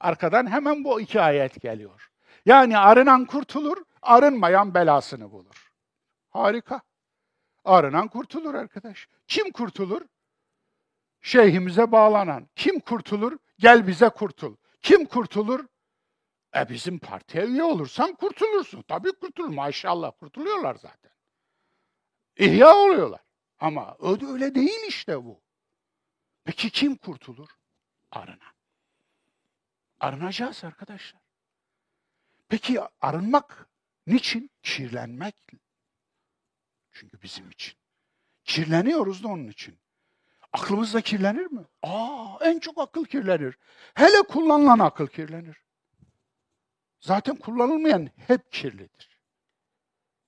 Arkadan 0.00 0.50
hemen 0.50 0.84
bu 0.84 1.00
iki 1.00 1.20
ayet 1.20 1.60
geliyor. 1.60 2.10
Yani 2.46 2.78
arınan 2.78 3.24
kurtulur, 3.24 3.84
arınmayan 4.02 4.74
belasını 4.74 5.32
bulur. 5.32 5.72
Harika. 6.28 6.80
Arınan 7.64 8.08
kurtulur 8.08 8.54
arkadaş. 8.54 9.08
Kim 9.26 9.52
kurtulur? 9.52 10.02
Şeyhimize 11.20 11.92
bağlanan. 11.92 12.48
Kim 12.56 12.80
kurtulur? 12.80 13.38
Gel 13.58 13.86
bize 13.86 14.08
kurtul. 14.08 14.56
Kim 14.82 15.04
kurtulur? 15.04 15.66
E 16.56 16.68
bizim 16.68 16.98
partiye 16.98 17.44
üye 17.44 17.62
olursan 17.64 18.14
kurtulursun. 18.14 18.82
Tabii 18.82 19.12
kurtulur. 19.12 19.48
Maşallah 19.48 20.12
kurtuluyorlar 20.20 20.74
zaten. 20.74 21.10
İhya 22.38 22.76
oluyorlar. 22.76 23.20
Ama 23.58 23.96
öyle 24.00 24.54
değil 24.54 24.80
işte 24.88 25.24
bu. 25.24 25.42
Peki 26.44 26.70
kim 26.70 26.96
kurtulur? 26.96 27.48
Arınan. 28.10 28.55
Arınacağız 30.06 30.64
arkadaşlar. 30.64 31.22
Peki 32.48 32.80
arınmak 33.00 33.68
niçin? 34.06 34.50
Kirlenmek. 34.62 35.36
Çünkü 36.92 37.22
bizim 37.22 37.50
için. 37.50 37.74
Kirleniyoruz 38.44 39.22
da 39.22 39.28
onun 39.28 39.48
için. 39.48 39.78
Aklımız 40.52 40.94
da 40.94 41.00
kirlenir 41.00 41.46
mi? 41.46 41.64
Aa, 41.82 42.38
en 42.40 42.58
çok 42.58 42.78
akıl 42.78 43.04
kirlenir. 43.04 43.58
Hele 43.94 44.22
kullanılan 44.22 44.78
akıl 44.78 45.06
kirlenir. 45.06 45.56
Zaten 47.00 47.36
kullanılmayan 47.36 48.10
hep 48.26 48.52
kirlidir. 48.52 49.20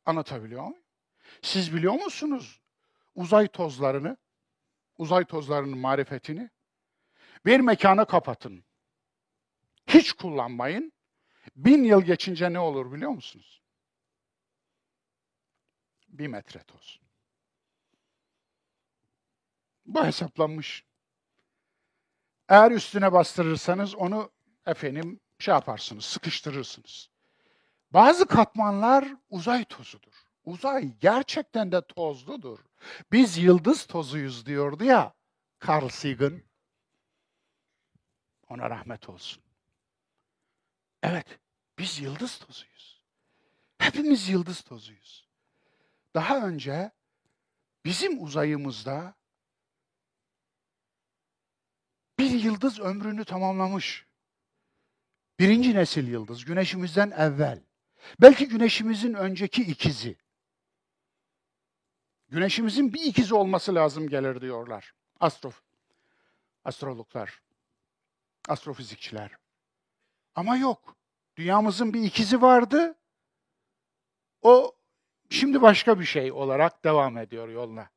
Anlatabiliyor 0.07 0.63
muyum? 0.63 0.83
Siz 1.43 1.75
biliyor 1.75 1.95
musunuz 1.95 2.61
uzay 3.15 3.49
tozlarını, 3.49 4.17
uzay 4.97 5.25
tozlarının 5.25 5.79
marifetini? 5.79 6.51
Bir 7.47 7.61
mekana 7.61 8.05
kapatın. 8.05 8.68
Hiç 9.89 10.13
kullanmayın. 10.13 10.93
Bin 11.57 11.85
yıl 11.85 12.03
geçince 12.03 12.53
ne 12.53 12.59
olur 12.59 12.93
biliyor 12.93 13.11
musunuz? 13.11 13.63
Bir 16.09 16.27
metre 16.27 16.63
toz. 16.63 17.01
Bu 19.87 20.05
hesaplanmış. 20.05 20.85
Eğer 22.49 22.71
üstüne 22.71 23.13
bastırırsanız 23.13 23.95
onu 23.95 24.31
efendim 24.67 25.21
şey 25.39 25.55
yaparsınız, 25.55 26.05
sıkıştırırsınız. 26.05 27.09
Bazı 27.91 28.27
katmanlar 28.27 29.09
uzay 29.31 29.65
tozudur. 29.65 30.13
Uzay 30.45 30.99
gerçekten 31.01 31.73
de 31.73 31.87
tozludur. 31.87 32.59
Biz 33.13 33.39
yıldız 33.39 33.87
tozuyuz 33.87 34.47
diyordu 34.47 34.85
ya 34.85 35.15
Carl 35.69 35.89
Sagan. 35.89 36.43
Ona 38.49 38.71
rahmet 38.71 39.09
olsun. 39.09 39.48
Evet, 41.03 41.39
biz 41.79 42.01
yıldız 42.01 42.39
tozuyuz. 42.39 43.03
Hepimiz 43.79 44.29
yıldız 44.29 44.61
tozuyuz. 44.61 45.29
Daha 46.15 46.47
önce 46.47 46.91
bizim 47.85 48.23
uzayımızda 48.23 49.15
bir 52.19 52.31
yıldız 52.31 52.81
ömrünü 52.81 53.25
tamamlamış. 53.25 54.07
Birinci 55.39 55.75
nesil 55.75 56.09
yıldız, 56.09 56.45
güneşimizden 56.45 57.11
evvel. 57.11 57.63
Belki 58.21 58.49
güneşimizin 58.49 59.15
önceki 59.15 59.63
ikizi. 59.63 60.17
Güneşimizin 62.29 62.95
bir 62.95 63.03
ikizi 63.03 63.35
olması 63.35 63.75
lazım 63.75 64.09
gelir 64.09 64.41
diyorlar. 64.41 64.95
Astrof, 65.21 65.63
astrologlar, 66.65 67.43
astrofizikçiler. 68.49 69.31
Ama 70.39 70.57
yok. 70.57 70.97
Dünyamızın 71.37 71.95
bir 71.95 72.03
ikizi 72.03 72.43
vardı. 72.43 72.95
O 74.43 74.77
şimdi 75.31 75.63
başka 75.63 76.01
bir 76.01 76.05
şey 76.05 76.33
olarak 76.33 76.85
devam 76.85 77.19
ediyor 77.19 77.49
yoluna. 77.49 77.91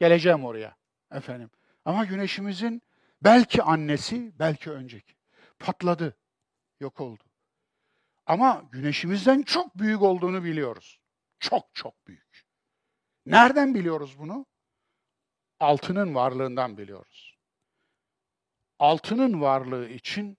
Geleceğim 0.00 0.44
oraya 0.44 0.76
efendim. 1.12 1.50
Ama 1.84 2.04
güneşimizin 2.04 2.82
belki 3.24 3.62
annesi, 3.62 4.38
belki 4.38 4.70
önceki. 4.70 5.14
Patladı, 5.58 6.16
yok 6.80 7.00
oldu. 7.00 7.24
Ama 8.26 8.64
güneşimizden 8.72 9.42
çok 9.42 9.78
büyük 9.78 10.02
olduğunu 10.02 10.44
biliyoruz. 10.44 11.00
Çok 11.38 11.74
çok 11.74 12.06
büyük. 12.06 12.46
Nereden 13.26 13.74
biliyoruz 13.74 14.18
bunu? 14.18 14.46
Altının 15.60 16.14
varlığından 16.14 16.78
biliyoruz. 16.78 17.38
Altının 18.78 19.40
varlığı 19.40 19.88
için 19.88 20.38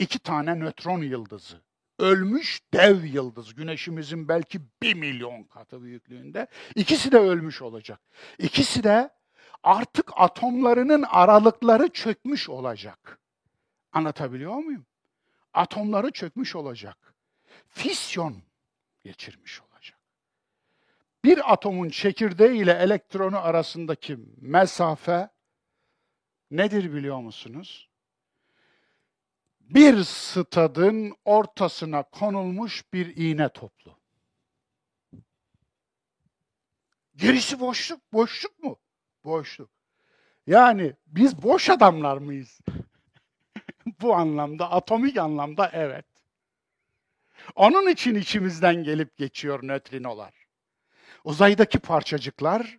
iki 0.00 0.18
tane 0.18 0.60
nötron 0.60 1.02
yıldızı, 1.02 1.62
ölmüş 1.98 2.60
dev 2.74 3.04
yıldız, 3.04 3.54
güneşimizin 3.54 4.28
belki 4.28 4.60
bir 4.82 4.94
milyon 4.94 5.42
katı 5.42 5.82
büyüklüğünde, 5.82 6.46
ikisi 6.74 7.12
de 7.12 7.18
ölmüş 7.18 7.62
olacak. 7.62 8.00
İkisi 8.38 8.84
de 8.84 9.10
artık 9.62 10.10
atomlarının 10.16 11.02
aralıkları 11.02 11.88
çökmüş 11.88 12.48
olacak. 12.48 13.20
Anlatabiliyor 13.92 14.54
muyum? 14.54 14.86
Atomları 15.54 16.10
çökmüş 16.10 16.56
olacak. 16.56 17.14
Fisyon 17.68 18.42
geçirmiş 19.04 19.60
olacak. 19.62 19.98
Bir 21.24 21.52
atomun 21.52 21.88
çekirdeği 21.88 22.62
ile 22.62 22.72
elektronu 22.72 23.38
arasındaki 23.38 24.18
mesafe 24.40 25.28
nedir 26.50 26.94
biliyor 26.94 27.20
musunuz? 27.20 27.89
Bir 29.74 30.04
stadın 30.04 31.14
ortasına 31.24 32.02
konulmuş 32.02 32.84
bir 32.92 33.16
iğne 33.16 33.48
toplu. 33.48 33.98
Gerisi 37.16 37.60
boşluk, 37.60 38.12
boşluk 38.12 38.62
mu? 38.62 38.78
Boşluk. 39.24 39.70
Yani 40.46 40.94
biz 41.06 41.42
boş 41.42 41.70
adamlar 41.70 42.16
mıyız? 42.18 42.60
Bu 44.00 44.14
anlamda, 44.14 44.70
atomik 44.70 45.16
anlamda 45.16 45.70
evet. 45.72 46.06
Onun 47.54 47.88
için 47.88 48.14
içimizden 48.14 48.84
gelip 48.84 49.16
geçiyor 49.16 49.60
nötrinolar. 49.62 50.34
Uzaydaki 51.24 51.78
parçacıklar 51.78 52.78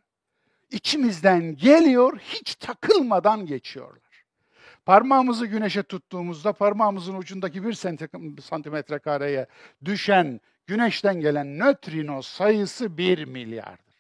içimizden 0.72 1.56
geliyor, 1.56 2.20
hiç 2.20 2.56
takılmadan 2.56 3.46
geçiyorlar. 3.46 4.11
Parmağımızı 4.86 5.46
güneşe 5.46 5.84
tuttuğumuzda 5.84 6.54
parmağımızın 6.54 7.16
ucundaki 7.16 7.64
bir 7.64 7.74
santimetre 8.42 9.00
kareye 9.00 9.48
düşen 9.86 10.40
güneşten 10.68 11.22
gelen 11.22 11.60
nötrino 11.60 12.22
sayısı 12.22 12.98
bir 12.98 13.26
milyardır. 13.26 13.96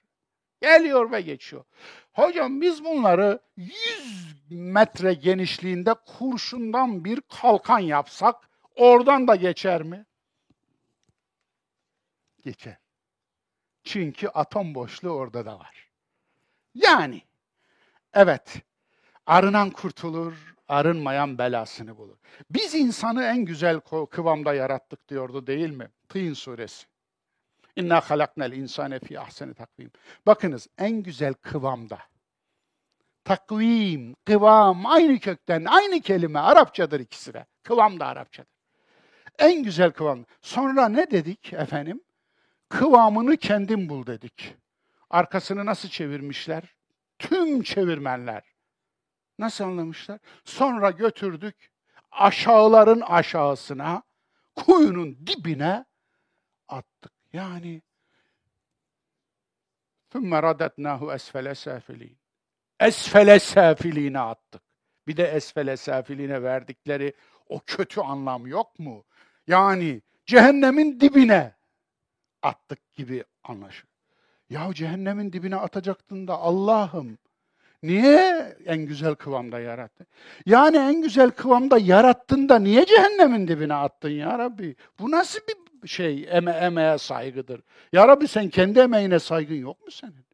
Geliyor 0.61 1.11
ve 1.11 1.21
geçiyor. 1.21 1.63
Hocam 2.13 2.61
biz 2.61 2.83
bunları 2.83 3.39
100 3.57 4.35
metre 4.49 5.13
genişliğinde 5.13 5.93
kurşundan 5.93 7.05
bir 7.05 7.21
kalkan 7.21 7.79
yapsak 7.79 8.49
oradan 8.75 9.27
da 9.27 9.35
geçer 9.35 9.83
mi? 9.83 10.05
Geçer. 12.43 12.77
Çünkü 13.83 14.27
atom 14.27 14.75
boşluğu 14.75 15.09
orada 15.09 15.45
da 15.45 15.59
var. 15.59 15.89
Yani 16.75 17.21
evet 18.13 18.61
arınan 19.25 19.69
kurtulur, 19.69 20.55
arınmayan 20.71 21.37
belasını 21.37 21.97
bulur. 21.97 22.17
Biz 22.49 22.75
insanı 22.75 23.23
en 23.23 23.45
güzel 23.45 23.79
kıvamda 24.11 24.53
yarattık 24.53 25.09
diyordu 25.09 25.47
değil 25.47 25.69
mi? 25.69 25.89
Tîn 26.09 26.33
suresi. 26.33 26.87
İnna 27.75 28.01
halaknel 28.01 28.51
insane 28.51 28.99
fi 28.99 29.19
ahseni 29.19 29.53
takvim. 29.53 29.91
Bakınız 30.25 30.67
en 30.77 31.03
güzel 31.03 31.33
kıvamda. 31.33 31.99
Takvim, 33.23 34.15
kıvam 34.25 34.85
aynı 34.85 35.19
kökten, 35.19 35.65
aynı 35.65 36.01
kelime 36.01 36.39
Arapçadır 36.39 36.99
ikisi 36.99 37.33
de. 37.33 37.45
Kıvam 37.63 37.99
da 37.99 38.05
Arapçadır. 38.05 38.51
En 39.39 39.63
güzel 39.63 39.91
kıvam. 39.91 40.25
Sonra 40.41 40.89
ne 40.89 41.11
dedik 41.11 41.53
efendim? 41.53 42.01
Kıvamını 42.69 43.37
kendin 43.37 43.89
bul 43.89 44.05
dedik. 44.05 44.55
Arkasını 45.09 45.65
nasıl 45.65 45.89
çevirmişler? 45.89 46.63
Tüm 47.19 47.61
çevirmenler. 47.61 48.50
Nasıl 49.40 49.64
anlamışlar? 49.64 50.18
Sonra 50.44 50.90
götürdük 50.90 51.70
aşağıların 52.12 53.00
aşağısına, 53.00 54.02
kuyunun 54.54 55.26
dibine 55.26 55.84
attık. 56.68 57.12
Yani 57.32 57.82
ثُمَّ 60.12 60.30
رَدَتْنَاهُ 60.30 60.98
اَسْفَلَ 60.98 61.48
سَافِلِينَ 61.54 62.16
Esfele 62.80 63.38
safiline 63.38 64.20
attık. 64.20 64.62
Bir 65.06 65.16
de 65.16 65.24
esfele 65.24 65.76
safiline 65.76 66.42
verdikleri 66.42 67.12
o 67.48 67.60
kötü 67.66 68.00
anlam 68.00 68.46
yok 68.46 68.78
mu? 68.78 69.04
Yani 69.46 70.02
cehennemin 70.26 71.00
dibine 71.00 71.54
attık 72.42 72.94
gibi 72.94 73.24
anlaşılıyor. 73.44 73.96
Ya 74.50 74.74
cehennemin 74.74 75.32
dibine 75.32 75.56
atacaktın 75.56 76.28
da 76.28 76.38
Allah'ım 76.38 77.18
niye 77.83 78.57
en 78.65 78.85
güzel 78.85 79.15
kıvamda 79.15 79.59
yarattın? 79.59 80.07
Yani 80.45 80.77
en 80.77 81.01
güzel 81.01 81.31
kıvamda 81.31 81.77
yarattın 81.77 82.49
da 82.49 82.59
niye 82.59 82.85
cehennemin 82.85 83.47
dibine 83.47 83.73
attın 83.73 84.09
ya 84.09 84.39
Rabbi? 84.39 84.75
Bu 84.99 85.11
nasıl 85.11 85.39
bir 85.83 85.87
şey 85.87 86.27
eme 86.31 86.51
emeğe 86.51 86.97
saygıdır? 86.97 87.61
Ya 87.93 88.07
Rabbi 88.07 88.27
sen 88.27 88.49
kendi 88.49 88.79
emeğine 88.79 89.19
saygın 89.19 89.55
yok 89.55 89.85
mu 89.85 89.91
senin? 89.91 90.25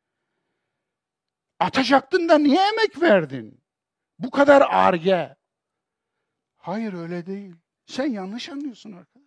Atacaktın 1.60 2.30
da 2.30 2.38
niye 2.38 2.60
emek 2.70 3.02
verdin? 3.02 3.62
Bu 4.20 4.32
kadar 4.32 4.64
arge. 4.70 5.36
Hayır 6.58 6.94
öyle 6.94 7.26
değil. 7.26 7.56
Sen 7.86 8.06
yanlış 8.06 8.50
anlıyorsun 8.50 8.92
arkadaş. 8.92 9.27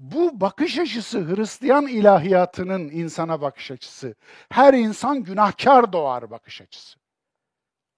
Bu 0.00 0.40
bakış 0.40 0.78
açısı 0.78 1.36
Hristiyan 1.36 1.86
ilahiyatının 1.86 2.90
insana 2.90 3.40
bakış 3.40 3.70
açısı. 3.70 4.14
Her 4.50 4.74
insan 4.74 5.22
günahkar 5.24 5.92
doğar 5.92 6.30
bakış 6.30 6.60
açısı. 6.60 6.98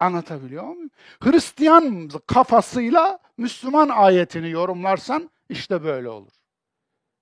Anlatabiliyor 0.00 0.64
muyum? 0.64 0.90
Hristiyan 1.20 2.10
kafasıyla 2.26 3.18
Müslüman 3.36 3.88
ayetini 3.88 4.50
yorumlarsan 4.50 5.30
işte 5.48 5.84
böyle 5.84 6.08
olur. 6.08 6.32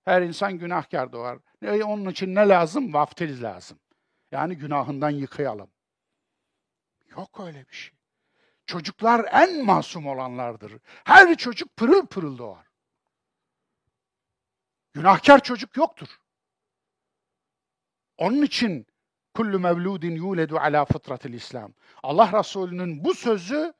Her 0.04 0.22
insan 0.22 0.58
günahkar 0.58 1.12
doğar. 1.12 1.38
E, 1.62 1.82
onun 1.82 2.10
için 2.10 2.34
ne 2.34 2.48
lazım? 2.48 2.94
Vaftiz 2.94 3.42
lazım. 3.42 3.78
Yani 4.32 4.56
günahından 4.56 5.10
yıkayalım. 5.10 5.70
Yok 7.16 7.40
öyle 7.40 7.68
bir 7.68 7.74
şey. 7.74 7.94
Çocuklar 8.66 9.26
en 9.32 9.64
masum 9.64 10.06
olanlardır. 10.06 10.72
Her 11.04 11.34
çocuk 11.34 11.76
pırıl 11.76 12.06
pırıl 12.06 12.38
doğar. 12.38 12.69
Günahkar 14.92 15.42
çocuk 15.42 15.76
yoktur. 15.76 16.08
Onun 18.18 18.42
için 18.42 18.86
kullu 19.34 19.60
mevludin 19.60 20.14
yuledu 20.14 20.58
ala 20.58 20.84
fıtratil 20.84 21.32
İslam. 21.32 21.72
Allah 22.02 22.38
Resulü'nün 22.38 23.04
bu 23.04 23.14
sözü 23.14 23.72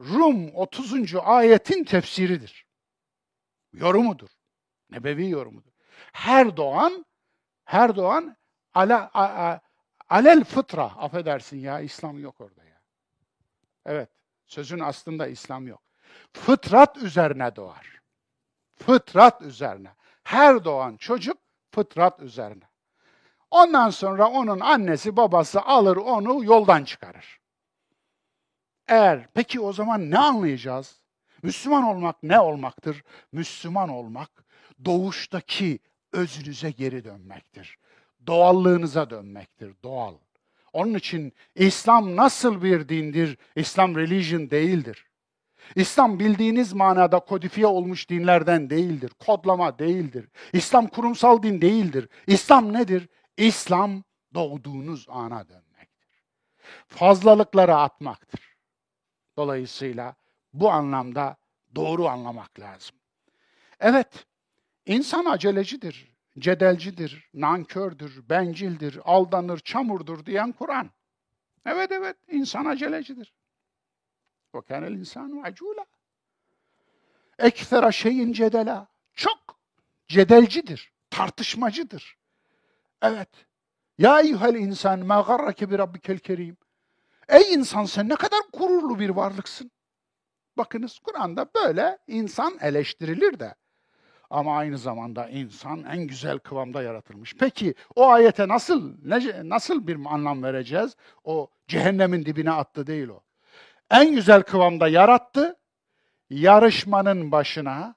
Rum 0.00 0.54
30. 0.54 1.14
ayetin 1.14 1.84
tefsiridir. 1.84 2.66
Yorumudur. 3.72 4.28
Nebevi 4.90 5.28
yorumudur. 5.28 5.72
Her 6.12 6.56
doğan 6.56 7.06
her 7.64 7.96
doğan 7.96 8.36
ala 8.74 9.10
a, 9.14 9.24
a, 9.24 9.60
alel 10.08 10.44
fıtra 10.44 10.84
affedersin 10.84 11.58
ya 11.58 11.80
İslam 11.80 12.18
yok 12.18 12.40
orada 12.40 12.64
ya. 12.64 12.82
Evet. 13.86 14.08
Sözün 14.46 14.78
aslında 14.78 15.26
İslam 15.26 15.66
yok. 15.66 15.82
Fıtrat 16.32 16.96
üzerine 16.96 17.56
doğar. 17.56 18.02
Fıtrat 18.74 19.42
üzerine. 19.42 19.94
Her 20.32 20.64
doğan 20.64 20.96
çocuk 20.96 21.38
fıtrat 21.70 22.20
üzerine. 22.20 22.64
Ondan 23.50 23.90
sonra 23.90 24.28
onun 24.28 24.60
annesi 24.60 25.16
babası 25.16 25.62
alır 25.62 25.96
onu 25.96 26.44
yoldan 26.44 26.84
çıkarır. 26.84 27.40
Eğer 28.88 29.28
peki 29.34 29.60
o 29.60 29.72
zaman 29.72 30.10
ne 30.10 30.18
anlayacağız? 30.18 31.00
Müslüman 31.42 31.84
olmak 31.84 32.22
ne 32.22 32.40
olmaktır? 32.40 33.04
Müslüman 33.32 33.88
olmak 33.88 34.30
doğuştaki 34.84 35.78
özünüze 36.12 36.70
geri 36.70 37.04
dönmektir. 37.04 37.78
Doğallığınıza 38.26 39.10
dönmektir, 39.10 39.74
doğal. 39.82 40.14
Onun 40.72 40.94
için 40.94 41.32
İslam 41.54 42.16
nasıl 42.16 42.62
bir 42.62 42.88
dindir? 42.88 43.38
İslam 43.56 43.96
religion 43.96 44.50
değildir. 44.50 45.06
İslam 45.76 46.18
bildiğiniz 46.18 46.72
manada 46.72 47.20
kodifiye 47.20 47.66
olmuş 47.66 48.10
dinlerden 48.10 48.70
değildir. 48.70 49.12
Kodlama 49.26 49.78
değildir. 49.78 50.28
İslam 50.52 50.86
kurumsal 50.86 51.42
din 51.42 51.60
değildir. 51.60 52.08
İslam 52.26 52.72
nedir? 52.72 53.08
İslam 53.36 54.02
doğduğunuz 54.34 55.06
ana 55.08 55.48
dönmektir. 55.48 56.24
Fazlalıkları 56.86 57.76
atmaktır. 57.76 58.56
Dolayısıyla 59.36 60.14
bu 60.52 60.70
anlamda 60.70 61.36
doğru 61.74 62.08
anlamak 62.08 62.60
lazım. 62.60 62.96
Evet, 63.80 64.26
insan 64.86 65.24
acelecidir, 65.24 66.12
cedelcidir, 66.38 67.30
nankördür, 67.34 68.28
bencildir, 68.28 69.00
aldanır, 69.04 69.58
çamurdur 69.58 70.26
diyen 70.26 70.52
Kur'an. 70.52 70.90
Evet 71.66 71.92
evet, 71.92 72.16
insan 72.28 72.64
acelecidir. 72.64 73.32
وَكَانَ 74.53 74.83
الْاِنْسَانُ 74.87 75.47
عَجُولًا 75.47 75.85
Ekfera 77.39 77.91
şeyin 77.91 78.33
cedela. 78.33 78.87
Çok 79.13 79.59
cedelcidir, 80.07 80.93
tartışmacıdır. 81.09 82.17
Evet. 83.01 83.29
Ya 83.97 84.21
eyyuhel 84.21 84.55
insan 84.55 84.99
ma 85.05 85.21
garrake 85.21 85.71
bi 85.71 85.77
rabbikel 85.77 86.17
kerim. 86.17 86.57
Ey 87.29 87.53
insan 87.53 87.85
sen 87.85 88.09
ne 88.09 88.15
kadar 88.15 88.39
gururlu 88.53 88.99
bir 88.99 89.09
varlıksın. 89.09 89.71
Bakınız 90.57 90.99
Kur'an'da 90.99 91.49
böyle 91.55 91.97
insan 92.07 92.57
eleştirilir 92.61 93.39
de. 93.39 93.55
Ama 94.29 94.57
aynı 94.57 94.77
zamanda 94.77 95.29
insan 95.29 95.83
en 95.83 96.07
güzel 96.07 96.39
kıvamda 96.39 96.81
yaratılmış. 96.81 97.35
Peki 97.35 97.75
o 97.95 98.09
ayete 98.09 98.47
nasıl 98.47 98.93
ne, 99.03 99.49
nasıl 99.49 99.87
bir 99.87 99.97
anlam 100.05 100.43
vereceğiz? 100.43 100.95
O 101.23 101.49
cehennemin 101.67 102.25
dibine 102.25 102.51
attı 102.51 102.87
değil 102.87 103.07
o. 103.07 103.23
En 103.92 104.14
güzel 104.14 104.42
kıvamda 104.42 104.88
yarattı. 104.88 105.56
Yarışmanın 106.30 107.32
başına 107.32 107.94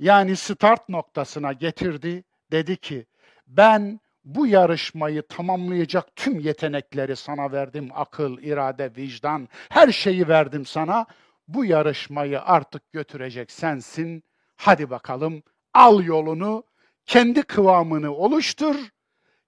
yani 0.00 0.36
start 0.36 0.88
noktasına 0.88 1.52
getirdi. 1.52 2.24
Dedi 2.52 2.76
ki 2.76 3.06
ben 3.46 4.00
bu 4.24 4.46
yarışmayı 4.46 5.22
tamamlayacak 5.22 6.16
tüm 6.16 6.40
yetenekleri 6.40 7.16
sana 7.16 7.52
verdim. 7.52 7.88
Akıl, 7.94 8.38
irade, 8.38 8.96
vicdan, 8.96 9.48
her 9.68 9.92
şeyi 9.92 10.28
verdim 10.28 10.66
sana. 10.66 11.06
Bu 11.48 11.64
yarışmayı 11.64 12.42
artık 12.42 12.92
götürecek 12.92 13.50
sensin. 13.50 14.24
Hadi 14.56 14.90
bakalım 14.90 15.42
al 15.74 16.04
yolunu, 16.04 16.64
kendi 17.06 17.42
kıvamını 17.42 18.14
oluştur. 18.14 18.76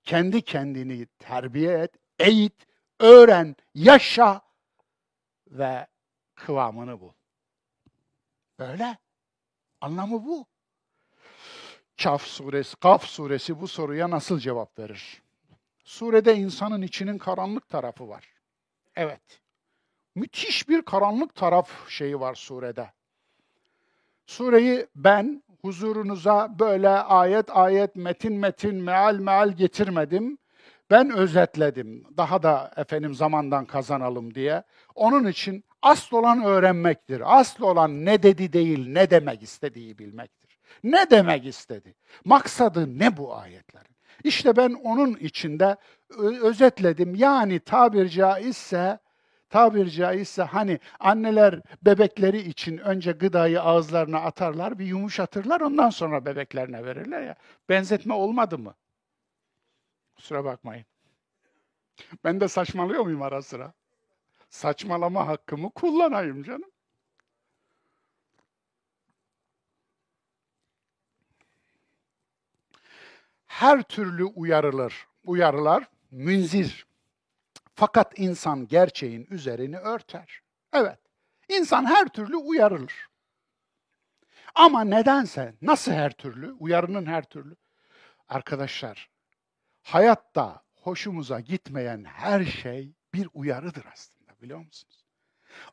Kendi 0.03 0.43
kendini 0.43 1.07
terbiye 1.07 1.73
et, 1.73 1.91
eğit, 2.19 2.55
öğren, 3.01 3.57
yaşa 3.75 4.41
ve 5.55 5.87
kıvamını 6.35 7.01
bul. 7.01 7.13
Böyle. 8.59 8.99
Anlamı 9.81 10.25
bu. 10.25 10.47
Kaf 12.03 12.23
suresi, 12.23 12.77
Kaf 12.77 13.05
suresi 13.05 13.61
bu 13.61 13.69
soruya 13.69 14.11
nasıl 14.11 14.39
cevap 14.39 14.79
verir? 14.79 15.23
Surede 15.85 16.37
insanın 16.37 16.83
içinin 16.83 17.19
karanlık 17.19 17.69
tarafı 17.69 18.09
var. 18.09 18.25
Evet. 18.97 19.41
Müthiş 20.15 20.69
bir 20.69 20.83
karanlık 20.83 21.35
taraf 21.35 21.89
şeyi 21.89 22.21
var 22.21 22.35
surede. 22.35 22.93
Sureyi 24.27 24.87
ben 24.97 25.43
huzurunuza 25.63 26.59
böyle 26.59 26.89
ayet 26.89 27.57
ayet, 27.57 27.97
metin 27.97 28.33
metin, 28.33 28.75
meal 28.75 29.15
meal 29.15 29.53
getirmedim. 29.53 30.39
Ben 30.91 31.11
özetledim. 31.11 32.05
Daha 32.17 32.43
da 32.43 32.71
efendim 32.77 33.15
zamandan 33.15 33.65
kazanalım 33.65 34.35
diye. 34.35 34.63
Onun 34.95 35.27
için 35.27 35.65
asıl 35.83 36.17
olan 36.17 36.45
öğrenmektir. 36.45 37.39
Asıl 37.39 37.65
olan 37.65 38.05
ne 38.05 38.23
dedi 38.23 38.53
değil, 38.53 38.89
ne 38.89 39.11
demek 39.11 39.43
istediği 39.43 39.99
bilmektir. 39.99 40.59
Ne 40.85 41.11
demek 41.11 41.47
istedi? 41.47 41.95
Maksadı 42.25 42.99
ne 42.99 43.17
bu 43.17 43.37
ayetlerin? 43.37 43.97
İşte 44.25 44.57
ben 44.57 44.73
onun 44.73 45.15
içinde 45.15 45.77
özetledim. 46.43 47.15
Yani 47.15 47.61
tabir 47.61 48.09
caizse 48.09 48.99
tabir 49.51 49.91
caizse 49.91 50.43
hani 50.43 50.79
anneler 51.01 51.61
bebekleri 51.83 52.39
için 52.39 52.79
önce 52.79 53.13
gıdayı 53.13 53.61
ağızlarına 53.63 54.19
atarlar, 54.19 54.79
bir 54.79 54.87
yumuşatırlar, 54.87 55.61
ondan 55.61 55.91
sonra 55.91 56.27
bebeklerine 56.27 56.85
verirler 56.85 57.23
ya. 57.23 57.35
Benzetme 57.69 58.15
olmadı 58.15 58.59
mı? 58.59 58.75
Kusura 60.17 60.45
bakmayın. 60.45 60.87
Ben 62.25 62.41
de 62.41 62.49
saçmalıyor 62.49 63.03
muyum 63.05 63.23
ara 63.23 63.43
sıra? 63.43 63.73
Saçmalama 64.51 65.27
hakkımı 65.27 65.71
kullanayım 65.71 66.43
canım. 66.43 66.71
Her 73.47 73.83
türlü 73.83 74.25
uyarılır. 74.25 75.07
Uyarılar 75.27 75.89
münzir. 76.11 76.87
Fakat 77.75 78.19
insan 78.19 78.69
gerçeğin 78.69 79.27
üzerini 79.31 79.79
örter. 79.79 80.41
Evet. 80.73 80.99
İnsan 81.49 81.85
her 81.85 82.09
türlü 82.09 82.37
uyarılır. 82.37 83.09
Ama 84.55 84.85
nedense 84.85 85.55
nasıl 85.63 85.93
her 85.93 86.11
türlü? 86.13 86.53
Uyarının 86.53 87.07
her 87.07 87.25
türlü. 87.25 87.57
Arkadaşlar 88.29 89.11
hayatta 89.85 90.63
hoşumuza 90.75 91.41
gitmeyen 91.41 92.05
her 92.05 92.45
şey 92.45 92.93
bir 93.15 93.29
uyarıdır 93.35 93.85
aslında 93.93 94.33
biliyor 94.43 94.59
musunuz? 94.59 95.05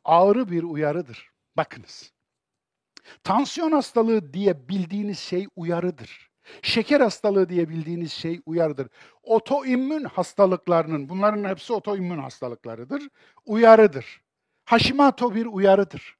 Ağrı 0.04 0.50
bir 0.50 0.62
uyarıdır. 0.62 1.30
Bakınız. 1.56 2.12
Tansiyon 3.24 3.72
hastalığı 3.72 4.32
diye 4.32 4.68
bildiğiniz 4.68 5.18
şey 5.18 5.46
uyarıdır. 5.56 6.30
Şeker 6.62 7.00
hastalığı 7.00 7.48
diye 7.48 7.68
bildiğiniz 7.68 8.12
şey 8.12 8.40
uyarıdır. 8.46 8.88
Otoimmün 9.22 10.04
hastalıklarının, 10.04 11.08
bunların 11.08 11.48
hepsi 11.48 11.72
otoimmün 11.72 12.18
hastalıklarıdır, 12.18 13.08
uyarıdır. 13.44 14.22
Hashimoto 14.64 15.34
bir 15.34 15.46
uyarıdır. 15.46 16.16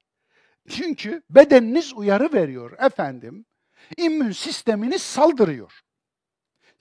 Çünkü 0.68 1.22
bedeniniz 1.30 1.93
uyarı 1.95 2.32
veriyor 2.32 2.78
efendim. 2.78 3.45
İmmün 3.97 4.32
sisteminiz 4.32 5.03
saldırıyor. 5.03 5.82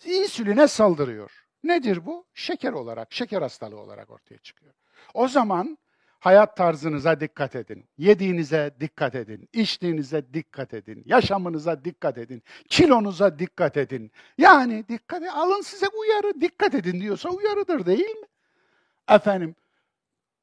İnsüline 0.06 0.68
saldırıyor. 0.68 1.32
Nedir 1.64 2.06
bu? 2.06 2.26
Şeker 2.34 2.74
olarak, 2.74 3.14
şeker 3.14 3.41
hastalığı 3.41 3.80
olarak 3.80 4.10
ortaya 4.10 4.38
çıkıyor. 4.38 4.74
O 5.14 5.28
zaman 5.28 5.78
hayat 6.20 6.58
tarzınıza 6.58 7.20
dikkat 7.20 7.56
edin. 7.56 7.89
Yediğinize 7.97 8.76
dikkat 8.80 9.16
edin. 9.16 9.49
içtiğinize 9.54 10.34
dikkat 10.34 10.74
edin. 10.74 11.04
Yaşamınıza 11.06 11.86
dikkat 11.86 12.18
edin. 12.18 12.43
Kilonuza 12.70 13.39
dikkat 13.39 13.78
edin. 13.78 14.12
Yani 14.38 14.88
dikkat 14.88 15.22
edin. 15.22 15.32
Alın 15.32 15.62
size 15.62 15.88
uyarı. 15.88 16.41
Dikkat 16.41 16.76
edin 16.76 17.02
diyorsa 17.02 17.30
uyarıdır 17.30 17.86
değil 17.86 18.16
mi? 18.16 18.28
Efendim, 19.10 19.56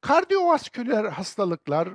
kardiyovasküler 0.01 1.05
hastalıklar 1.05 1.89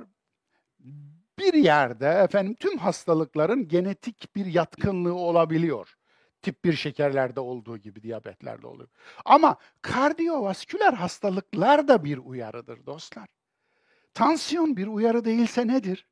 bir 1.39 1.53
yerde 1.53 2.07
efendim 2.07 2.55
tüm 2.59 2.77
hastalıkların 2.77 3.67
genetik 3.67 4.35
bir 4.35 4.45
yatkınlığı 4.45 5.13
olabiliyor. 5.13 5.94
Tip 6.45 6.65
1 6.65 6.73
şekerlerde 6.73 7.39
olduğu 7.39 7.77
gibi 7.77 8.03
diyabetlerde 8.03 8.67
oluyor. 8.67 8.89
Ama 9.25 9.57
kardiyovasküler 9.81 10.93
hastalıklar 10.93 11.87
da 11.87 12.03
bir 12.03 12.17
uyarıdır 12.17 12.85
dostlar. 12.85 13.27
Tansiyon 14.13 14.77
bir 14.77 14.87
uyarı 14.87 15.25
değilse 15.25 15.67
nedir? 15.67 16.07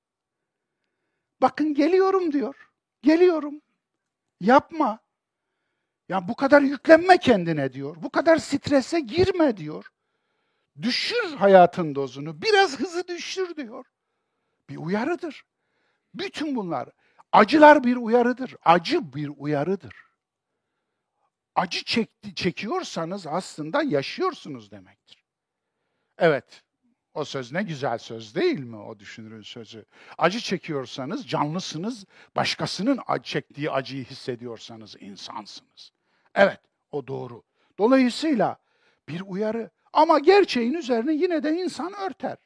Bakın 1.42 1.74
geliyorum 1.74 2.34
diyor. 2.34 2.70
Geliyorum. 3.02 3.62
Yapma. 4.42 5.00
Ya 6.10 6.28
bu 6.28 6.36
kadar 6.36 6.62
yüklenme 6.62 7.18
kendine 7.18 7.74
diyor. 7.74 7.96
Bu 8.04 8.10
kadar 8.10 8.38
strese 8.38 9.00
girme 9.00 9.58
diyor. 9.58 9.92
Düşür 10.82 11.36
hayatın 11.38 11.96
dozunu. 11.96 12.42
Biraz 12.42 12.80
hızı 12.80 13.08
düşür 13.08 13.56
diyor. 13.56 13.86
Bir 14.70 14.78
uyarıdır. 14.78 15.46
Bütün 16.14 16.56
bunlar 16.56 16.90
acılar 17.32 17.84
bir 17.84 17.96
uyarıdır. 17.96 18.56
Acı 18.66 19.14
bir 19.14 19.32
uyarıdır. 19.38 20.13
Acı 21.56 21.84
çekti, 21.84 22.36
çekiyorsanız 22.36 23.28
aslında 23.28 23.84
yaşıyorsunuz 23.84 24.72
demektir. 24.72 25.24
Evet, 26.18 26.64
o 27.14 27.26
söz 27.26 27.52
ne 27.52 27.64
güzel 27.64 27.98
söz 27.98 28.36
değil 28.36 28.60
mi 28.60 28.78
o 28.78 29.00
düşünürün 29.00 29.42
sözü? 29.42 29.86
Acı 30.18 30.40
çekiyorsanız 30.40 31.28
canlısınız, 31.28 32.06
başkasının 32.36 33.00
çektiği 33.24 33.72
acıyı 33.72 34.06
hissediyorsanız 34.06 34.96
insansınız. 35.00 35.92
Evet, 36.36 36.60
o 36.92 37.08
doğru. 37.08 37.44
Dolayısıyla 37.78 38.58
bir 39.10 39.22
uyarı 39.22 39.70
ama 39.94 40.20
gerçeğin 40.20 40.74
üzerine 40.74 41.14
yine 41.14 41.44
de 41.44 41.52
insan 41.52 41.94
örter. 41.94 42.38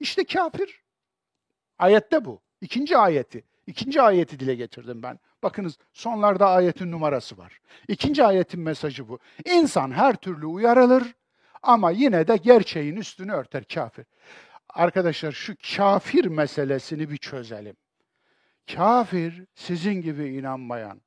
İşte 0.00 0.24
kafir. 0.24 0.82
Ayette 1.78 2.24
bu. 2.24 2.42
İkinci 2.60 2.98
ayeti. 2.98 3.44
İkinci 3.66 4.02
ayeti 4.02 4.40
dile 4.40 4.54
getirdim 4.54 5.02
ben. 5.02 5.18
Bakınız 5.42 5.78
sonlarda 5.92 6.48
ayetin 6.50 6.92
numarası 6.92 7.38
var. 7.38 7.60
İkinci 7.88 8.24
ayetin 8.24 8.60
mesajı 8.60 9.08
bu. 9.08 9.18
İnsan 9.44 9.90
her 9.90 10.16
türlü 10.16 10.46
uyarılır 10.46 11.14
ama 11.62 11.90
yine 11.90 12.28
de 12.28 12.36
gerçeğin 12.36 12.96
üstünü 12.96 13.32
örter 13.32 13.64
kafir. 13.64 14.06
Arkadaşlar 14.68 15.32
şu 15.32 15.54
kafir 15.76 16.24
meselesini 16.24 17.10
bir 17.10 17.16
çözelim. 17.16 17.76
Kafir 18.74 19.44
sizin 19.54 19.94
gibi 19.94 20.28
inanmayan, 20.28 21.00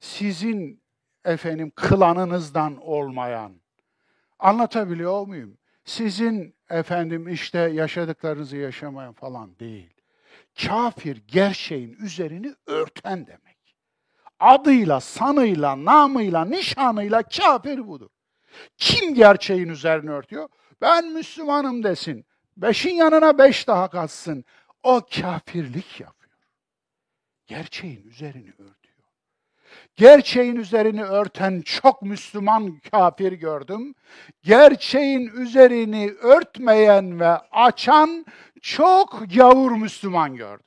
sizin 0.00 0.82
efendim 1.24 1.72
klanınızdan 1.76 2.76
olmayan. 2.76 3.52
Anlatabiliyor 4.38 5.26
muyum? 5.26 5.58
Sizin 5.84 6.54
efendim 6.70 7.28
işte 7.28 7.58
yaşadıklarınızı 7.58 8.56
yaşamayan 8.56 9.12
falan 9.12 9.58
değil. 9.58 9.90
Kafir 10.66 11.22
gerçeğin 11.26 11.92
üzerini 11.92 12.54
örten 12.66 13.26
demek. 13.26 13.43
Adıyla, 14.40 15.00
sanıyla, 15.00 15.84
namıyla, 15.84 16.44
nişanıyla 16.44 17.22
kafir 17.22 17.88
budur. 17.88 18.10
Kim 18.76 19.14
gerçeğin 19.14 19.68
üzerini 19.68 20.10
örtüyor? 20.10 20.48
Ben 20.80 21.12
Müslümanım 21.12 21.82
desin. 21.82 22.26
Beşin 22.56 22.94
yanına 22.94 23.38
beş 23.38 23.68
daha 23.68 23.90
katsın. 23.90 24.44
O 24.82 25.00
kafirlik 25.20 26.00
yapıyor. 26.00 26.32
Gerçeğin 27.46 28.02
üzerini 28.02 28.50
örtüyor. 28.50 28.94
Gerçeğin 29.96 30.56
üzerini 30.56 31.04
örten 31.04 31.62
çok 31.62 32.02
Müslüman 32.02 32.80
kafir 32.90 33.32
gördüm. 33.32 33.94
Gerçeğin 34.42 35.26
üzerini 35.26 36.10
örtmeyen 36.22 37.20
ve 37.20 37.38
açan 37.38 38.26
çok 38.62 39.24
gavur 39.34 39.72
Müslüman 39.72 40.36
gördüm. 40.36 40.63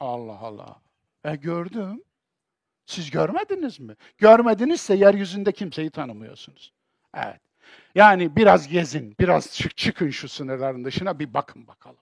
Allah 0.00 0.38
Allah. 0.38 0.80
E 1.24 1.36
gördüm. 1.36 2.02
Siz 2.86 3.10
görmediniz 3.10 3.80
mi? 3.80 3.96
Görmedinizse 4.18 4.94
yeryüzünde 4.94 5.52
kimseyi 5.52 5.90
tanımıyorsunuz. 5.90 6.72
Evet. 7.14 7.40
Yani 7.94 8.36
biraz 8.36 8.68
gezin, 8.68 9.14
biraz 9.20 9.52
çık 9.54 9.76
çıkın 9.76 10.10
şu 10.10 10.28
sınırların 10.28 10.84
dışına 10.84 11.18
bir 11.18 11.34
bakın 11.34 11.66
bakalım. 11.66 12.00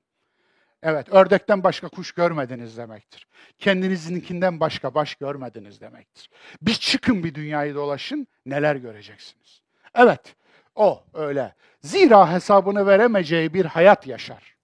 Evet, 0.82 1.08
ördekten 1.08 1.64
başka 1.64 1.88
kuş 1.88 2.12
görmediniz 2.12 2.76
demektir. 2.76 3.26
Kendinizinkinden 3.58 4.60
başka 4.60 4.94
baş 4.94 5.14
görmediniz 5.14 5.80
demektir. 5.80 6.30
Bir 6.62 6.74
çıkın 6.74 7.24
bir 7.24 7.34
dünyayı 7.34 7.74
dolaşın, 7.74 8.26
neler 8.46 8.76
göreceksiniz. 8.76 9.62
Evet, 9.94 10.36
o 10.74 11.04
öyle. 11.14 11.54
Zira 11.82 12.32
hesabını 12.32 12.86
veremeyeceği 12.86 13.54
bir 13.54 13.64
hayat 13.64 14.06
yaşar. 14.06 14.56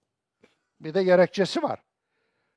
Bir 0.79 0.93
de 0.93 1.03
gerekçesi 1.03 1.63
var. 1.63 1.79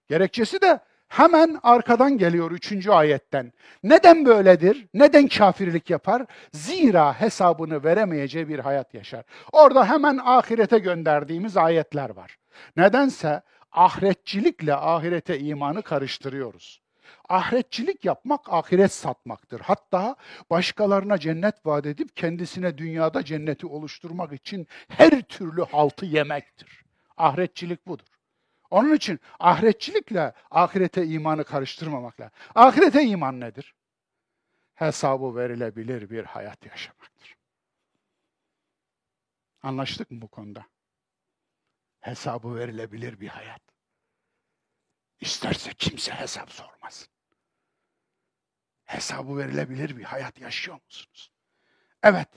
Gerekçesi 0.09 0.61
de 0.61 0.81
hemen 1.09 1.59
arkadan 1.63 2.19
geliyor 2.19 2.51
üçüncü 2.51 2.91
ayetten. 2.91 3.53
Neden 3.83 4.27
böyledir? 4.27 4.87
Neden 4.95 5.29
kafirlik 5.29 5.91
yapar? 5.91 6.27
Zira 6.53 7.21
hesabını 7.21 7.85
veremeyeceği 7.85 8.49
bir 8.49 8.59
hayat 8.59 8.95
yaşar. 8.95 9.25
Orada 9.53 9.91
hemen 9.91 10.19
ahirete 10.25 10.79
gönderdiğimiz 10.79 11.57
ayetler 11.57 12.11
var. 12.11 12.37
Nedense 12.77 13.43
ahiretçilikle 13.73 14.75
ahirete 14.75 15.39
imanı 15.39 15.83
karıştırıyoruz. 15.83 16.81
Ahiretçilik 17.29 18.05
yapmak 18.05 18.53
ahiret 18.53 18.93
satmaktır. 18.93 19.61
Hatta 19.61 20.17
başkalarına 20.51 21.19
cennet 21.19 21.67
vaat 21.67 21.87
edip 21.87 22.17
kendisine 22.17 22.79
dünyada 22.79 23.25
cenneti 23.25 23.67
oluşturmak 23.67 24.33
için 24.33 24.67
her 24.89 25.23
türlü 25.23 25.65
haltı 25.65 26.07
yemektir. 26.07 26.83
Ahiretçilik 27.17 27.87
budur. 27.87 28.18
Onun 28.71 28.95
için 28.95 29.21
ahiretçilikle 29.39 30.33
ahirete 30.51 31.07
imanı 31.07 31.45
karıştırmamak 31.45 32.21
lazım. 32.21 32.33
Ahirete 32.55 33.05
iman 33.05 33.41
nedir? 33.41 33.75
Hesabı 34.75 35.37
verilebilir 35.37 36.11
bir 36.11 36.25
hayat 36.25 36.67
yaşamaktır. 36.67 37.37
Anlaştık 39.63 40.11
mı 40.11 40.23
bu 40.23 40.29
konuda? 40.29 40.67
Hesabı 42.01 42.57
verilebilir 42.57 43.21
bir 43.21 43.29
hayat. 43.29 43.63
İsterse 45.21 45.71
kimse 45.75 46.13
hesap 46.13 46.53
sormasın. 46.53 47.09
Hesabı 48.85 49.37
verilebilir 49.39 49.97
bir 49.97 50.05
hayat 50.05 50.39
yaşıyor 50.41 50.79
musunuz? 50.85 51.33
Evet. 52.03 52.29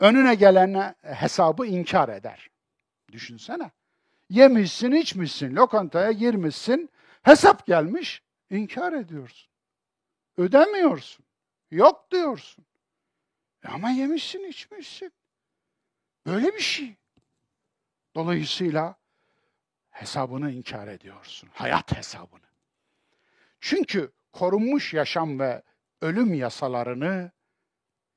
Önüne 0.00 0.34
gelene 0.34 0.94
hesabı 1.02 1.66
inkar 1.66 2.08
eder. 2.08 2.50
Düşünsene. 3.12 3.70
Yemişsin, 4.32 4.92
içmişsin, 4.92 5.56
lokantaya 5.56 6.12
girmişsin, 6.12 6.90
hesap 7.22 7.66
gelmiş, 7.66 8.22
inkar 8.50 8.92
ediyorsun. 8.92 9.50
Ödemiyorsun. 10.36 11.24
Yok 11.70 12.10
diyorsun. 12.10 12.64
E 13.64 13.68
ama 13.68 13.90
yemişsin, 13.90 14.48
içmişsin. 14.48 15.12
Böyle 16.26 16.46
bir 16.46 16.60
şey. 16.60 16.96
Dolayısıyla 18.14 18.96
hesabını 19.90 20.50
inkar 20.50 20.88
ediyorsun. 20.88 21.48
Hayat 21.52 21.96
hesabını. 21.96 22.48
Çünkü 23.60 24.12
korunmuş 24.32 24.94
yaşam 24.94 25.40
ve 25.40 25.62
ölüm 26.00 26.34
yasalarını 26.34 27.30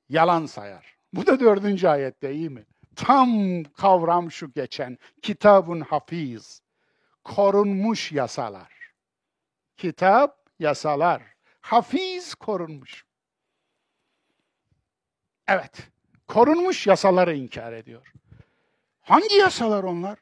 yalan 0.09 0.45
sayar. 0.45 0.97
Bu 1.13 1.25
da 1.25 1.39
dördüncü 1.39 1.87
ayette 1.87 2.33
iyi 2.33 2.49
mi? 2.49 2.65
Tam 2.95 3.63
kavram 3.63 4.31
şu 4.31 4.51
geçen. 4.51 4.97
Kitabun 5.21 5.81
hafiz. 5.81 6.61
Korunmuş 7.23 8.11
yasalar. 8.11 8.91
Kitap, 9.77 10.49
yasalar. 10.59 11.21
Hafiz 11.61 12.35
korunmuş. 12.35 13.05
Evet. 15.47 15.89
Korunmuş 16.27 16.87
yasaları 16.87 17.35
inkar 17.35 17.73
ediyor. 17.73 18.11
Hangi 19.01 19.35
yasalar 19.35 19.83
onlar? 19.83 20.19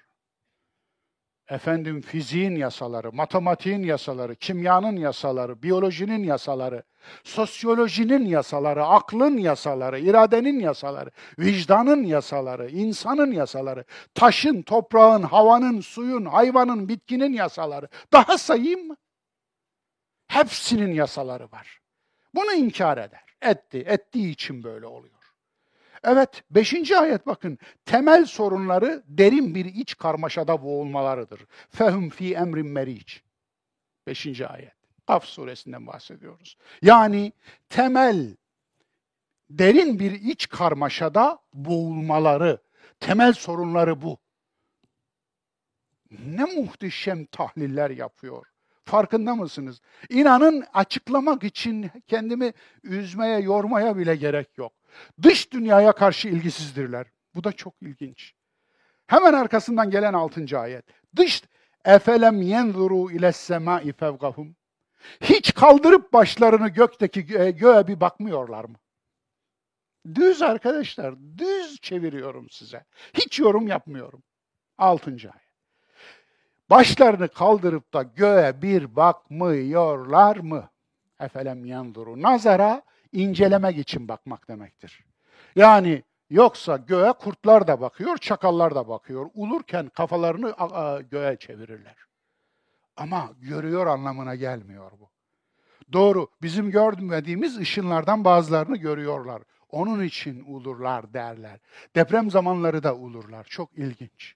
Efendim 1.53 2.01
fiziğin 2.01 2.55
yasaları, 2.55 3.11
matematiğin 3.11 3.83
yasaları, 3.83 4.35
kimyanın 4.35 4.95
yasaları, 4.95 5.63
biyolojinin 5.63 6.23
yasaları, 6.23 6.83
sosyolojinin 7.23 8.25
yasaları, 8.25 8.85
aklın 8.85 9.37
yasaları, 9.37 9.99
iradenin 9.99 10.59
yasaları, 10.59 11.11
vicdanın 11.39 12.03
yasaları, 12.03 12.69
insanın 12.69 13.31
yasaları, 13.31 13.85
taşın, 14.15 14.61
toprağın, 14.61 15.23
havanın, 15.23 15.81
suyun, 15.81 16.25
hayvanın, 16.25 16.89
bitkinin 16.89 17.33
yasaları. 17.33 17.87
Daha 18.13 18.37
sayayım 18.37 18.87
mı? 18.87 18.97
Hepsinin 20.27 20.93
yasaları 20.93 21.51
var. 21.51 21.79
Bunu 22.35 22.53
inkar 22.53 22.97
eder. 22.97 23.23
Etti. 23.41 23.83
Ettiği 23.87 24.31
için 24.31 24.63
böyle 24.63 24.85
oluyor. 24.85 25.12
Evet, 26.03 26.43
beşinci 26.51 26.97
ayet 26.97 27.27
bakın. 27.27 27.57
Temel 27.85 28.25
sorunları 28.25 29.03
derin 29.07 29.55
bir 29.55 29.65
iç 29.65 29.97
karmaşada 29.97 30.63
boğulmalarıdır. 30.63 31.45
Fehum 31.69 32.09
fi 32.09 32.33
emrin 32.33 32.67
meriç. 32.67 33.23
Beşinci 34.07 34.47
ayet. 34.47 34.73
Kaf 35.07 35.25
suresinden 35.25 35.87
bahsediyoruz. 35.87 36.57
Yani 36.81 37.33
temel, 37.69 38.35
derin 39.49 39.99
bir 39.99 40.11
iç 40.11 40.49
karmaşada 40.49 41.39
boğulmaları, 41.53 42.61
temel 42.99 43.33
sorunları 43.33 44.01
bu. 44.01 44.17
Ne 46.25 46.43
muhteşem 46.43 47.25
tahliller 47.25 47.89
yapıyor. 47.89 48.45
Farkında 48.85 49.35
mısınız? 49.35 49.81
İnanın 50.09 50.65
açıklamak 50.73 51.43
için 51.43 51.91
kendimi 52.07 52.53
üzmeye, 52.83 53.39
yormaya 53.39 53.97
bile 53.97 54.15
gerek 54.15 54.57
yok. 54.57 54.73
Dış 55.21 55.51
dünyaya 55.51 55.91
karşı 55.91 56.27
ilgisizdirler. 56.27 57.07
Bu 57.35 57.43
da 57.43 57.51
çok 57.51 57.73
ilginç. 57.81 58.33
Hemen 59.07 59.33
arkasından 59.33 59.89
gelen 59.89 60.13
6. 60.13 60.59
ayet. 60.59 60.85
Dış 61.15 61.43
efelem 61.85 62.41
yenzuru 62.41 63.11
ile 63.11 63.31
semai 63.31 63.93
fevgahum. 63.93 64.55
Hiç 65.21 65.53
kaldırıp 65.53 66.13
başlarını 66.13 66.67
gökteki 66.67 67.25
gö- 67.25 67.51
göğe 67.57 67.87
bir 67.87 68.01
bakmıyorlar 68.01 68.65
mı? 68.65 68.75
Düz 70.15 70.41
arkadaşlar, 70.41 71.15
düz 71.37 71.81
çeviriyorum 71.81 72.49
size. 72.49 72.85
Hiç 73.13 73.39
yorum 73.39 73.67
yapmıyorum. 73.67 74.23
6. 74.77 75.11
ayet. 75.11 75.43
Başlarını 76.69 77.27
kaldırıp 77.27 77.93
da 77.93 78.03
göğe 78.03 78.61
bir 78.61 78.95
bakmıyorlar 78.95 80.37
mı? 80.37 80.69
Efelem 81.19 81.65
yenzuru. 81.65 82.21
Nazara 82.21 82.81
incelemek 83.13 83.77
için 83.77 84.07
bakmak 84.07 84.47
demektir. 84.47 85.05
Yani 85.55 86.03
yoksa 86.29 86.77
göğe 86.77 87.11
kurtlar 87.13 87.67
da 87.67 87.81
bakıyor, 87.81 88.17
çakallar 88.17 88.75
da 88.75 88.87
bakıyor. 88.87 89.29
Ulurken 89.33 89.89
kafalarını 89.89 90.55
göğe 91.11 91.37
çevirirler. 91.37 91.95
Ama 92.97 93.31
görüyor 93.37 93.87
anlamına 93.87 94.35
gelmiyor 94.35 94.91
bu. 94.99 95.09
Doğru, 95.93 96.27
bizim 96.41 96.71
görmediğimiz 96.71 97.57
ışınlardan 97.57 98.25
bazılarını 98.25 98.77
görüyorlar. 98.77 99.41
Onun 99.69 100.03
için 100.03 100.43
ulurlar 100.47 101.13
derler. 101.13 101.59
Deprem 101.95 102.31
zamanları 102.31 102.83
da 102.83 102.95
ulurlar. 102.95 103.43
Çok 103.43 103.77
ilginç. 103.77 104.35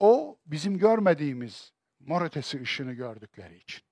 O 0.00 0.38
bizim 0.46 0.78
görmediğimiz 0.78 1.72
mor 2.00 2.22
ötesi 2.22 2.62
ışını 2.62 2.92
gördükleri 2.92 3.56
için. 3.56 3.82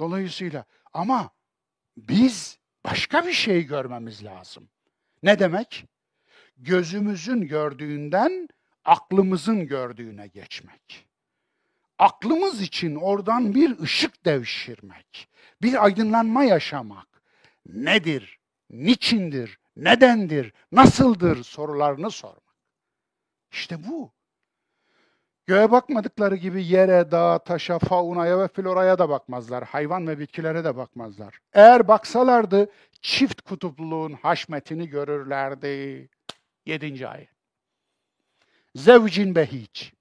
Dolayısıyla 0.00 0.64
ama 0.92 1.30
biz 1.96 2.58
başka 2.84 3.26
bir 3.26 3.32
şey 3.32 3.62
görmemiz 3.66 4.24
lazım. 4.24 4.68
Ne 5.22 5.38
demek? 5.38 5.84
Gözümüzün 6.56 7.40
gördüğünden 7.40 8.48
aklımızın 8.84 9.66
gördüğüne 9.66 10.26
geçmek. 10.26 11.06
Aklımız 11.98 12.62
için 12.62 12.94
oradan 12.94 13.54
bir 13.54 13.78
ışık 13.78 14.24
devşirmek, 14.24 15.28
bir 15.62 15.84
aydınlanma 15.84 16.44
yaşamak. 16.44 17.22
Nedir? 17.66 18.38
Niçindir? 18.70 19.58
Nedendir? 19.76 20.52
Nasıldır 20.72 21.44
sorularını 21.44 22.10
sormak. 22.10 22.42
İşte 23.52 23.88
bu. 23.88 24.12
Göğe 25.46 25.70
bakmadıkları 25.70 26.36
gibi 26.36 26.64
yere, 26.64 27.10
dağa, 27.10 27.38
taşa, 27.38 27.78
faunaya 27.78 28.38
ve 28.38 28.48
floraya 28.48 28.98
da 28.98 29.08
bakmazlar. 29.08 29.64
Hayvan 29.64 30.08
ve 30.08 30.18
bitkilere 30.18 30.64
de 30.64 30.76
bakmazlar. 30.76 31.38
Eğer 31.52 31.88
baksalardı 31.88 32.70
çift 33.00 33.40
kutupluluğun 33.40 34.12
haşmetini 34.12 34.88
görürlerdi. 34.88 36.08
Yedinci 36.66 37.08
ayet. 37.08 37.28
Zevcin 38.74 39.34
behiç. 39.34 39.92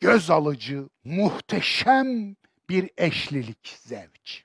Göz 0.00 0.30
alıcı, 0.30 0.88
muhteşem 1.04 2.36
bir 2.68 2.90
eşlilik 2.96 3.76
zevç. 3.80 4.44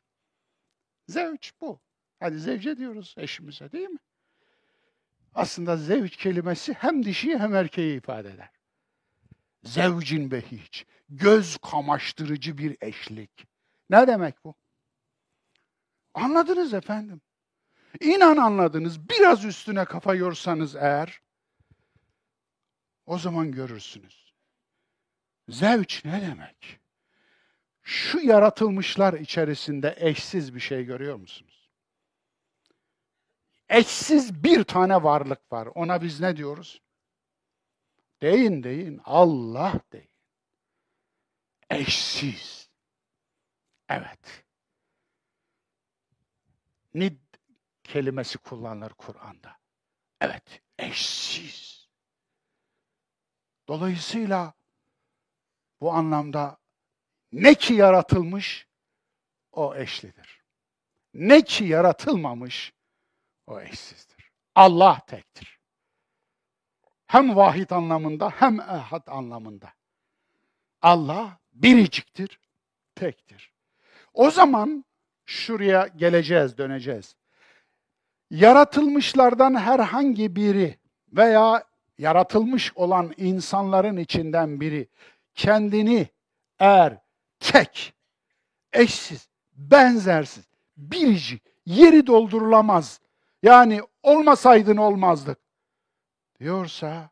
Zevç 1.07 1.51
bu. 1.61 1.79
Hadi 2.19 2.39
zevce 2.39 2.77
diyoruz 2.77 3.15
eşimize 3.17 3.71
değil 3.71 3.89
mi? 3.89 3.99
Aslında 5.39 5.77
zevç 5.77 6.17
kelimesi 6.17 6.73
hem 6.73 7.05
dişiyi 7.05 7.37
hem 7.37 7.55
erkeği 7.55 7.97
ifade 7.97 8.29
eder. 8.29 8.49
Zevcin 9.63 10.31
behiç. 10.31 10.85
Göz 11.09 11.57
kamaştırıcı 11.57 12.57
bir 12.57 12.77
eşlik. 12.81 13.45
Ne 13.89 14.07
demek 14.07 14.43
bu? 14.43 14.55
Anladınız 16.13 16.73
efendim. 16.73 17.21
İnan 17.99 18.37
anladınız. 18.37 19.09
Biraz 19.09 19.45
üstüne 19.45 19.85
kafa 19.85 20.15
yorsanız 20.15 20.75
eğer 20.75 21.21
o 23.05 23.17
zaman 23.17 23.51
görürsünüz. 23.51 24.33
Zevç 25.49 26.05
ne 26.05 26.21
demek? 26.21 26.79
Şu 27.83 28.19
yaratılmışlar 28.19 29.13
içerisinde 29.13 29.95
eşsiz 29.97 30.55
bir 30.55 30.59
şey 30.59 30.83
görüyor 30.85 31.15
musunuz? 31.15 31.48
Eşsiz 33.69 34.43
bir 34.43 34.63
tane 34.63 35.03
varlık 35.03 35.51
var. 35.51 35.69
Ona 35.75 36.01
biz 36.01 36.19
ne 36.19 36.37
diyoruz? 36.37 36.81
Deyin 38.21 38.63
deyin. 38.63 39.01
Allah 39.05 39.73
deyin. 39.91 40.09
Eşsiz. 41.69 42.69
Evet. 43.89 44.45
Nid 46.93 47.17
kelimesi 47.83 48.37
kullanılır 48.37 48.89
Kur'an'da. 48.89 49.57
Evet, 50.21 50.61
eşsiz. 50.79 51.87
Dolayısıyla 53.67 54.53
bu 55.81 55.93
anlamda 55.93 56.57
ne 57.31 57.55
ki 57.55 57.73
yaratılmış 57.73 58.67
o 59.51 59.75
eşlidir. 59.75 60.43
Ne 61.13 61.41
ki 61.41 61.63
yaratılmamış 61.63 62.73
o 63.49 63.61
eşsizdir. 63.61 64.31
Allah 64.55 64.99
tektir. 65.07 65.59
Hem 67.07 67.35
vahid 67.35 67.69
anlamında 67.69 68.29
hem 68.29 68.59
ehad 68.59 69.07
anlamında. 69.07 69.69
Allah 70.81 71.39
biriciktir, 71.53 72.39
tektir. 72.95 73.53
O 74.13 74.31
zaman 74.31 74.85
şuraya 75.25 75.87
geleceğiz, 75.87 76.57
döneceğiz. 76.57 77.15
Yaratılmışlardan 78.29 79.55
herhangi 79.55 80.35
biri 80.35 80.79
veya 81.13 81.63
yaratılmış 81.97 82.77
olan 82.77 83.13
insanların 83.17 83.97
içinden 83.97 84.61
biri 84.61 84.87
kendini 85.35 86.07
eğer 86.59 86.97
tek, 87.39 87.93
eşsiz, 88.73 89.29
benzersiz, 89.53 90.43
biricik, 90.77 91.43
yeri 91.65 92.07
doldurulamaz. 92.07 92.99
Yani 93.43 93.81
olmasaydın 94.03 94.77
olmazdık 94.77 95.39
diyorsa 96.39 97.09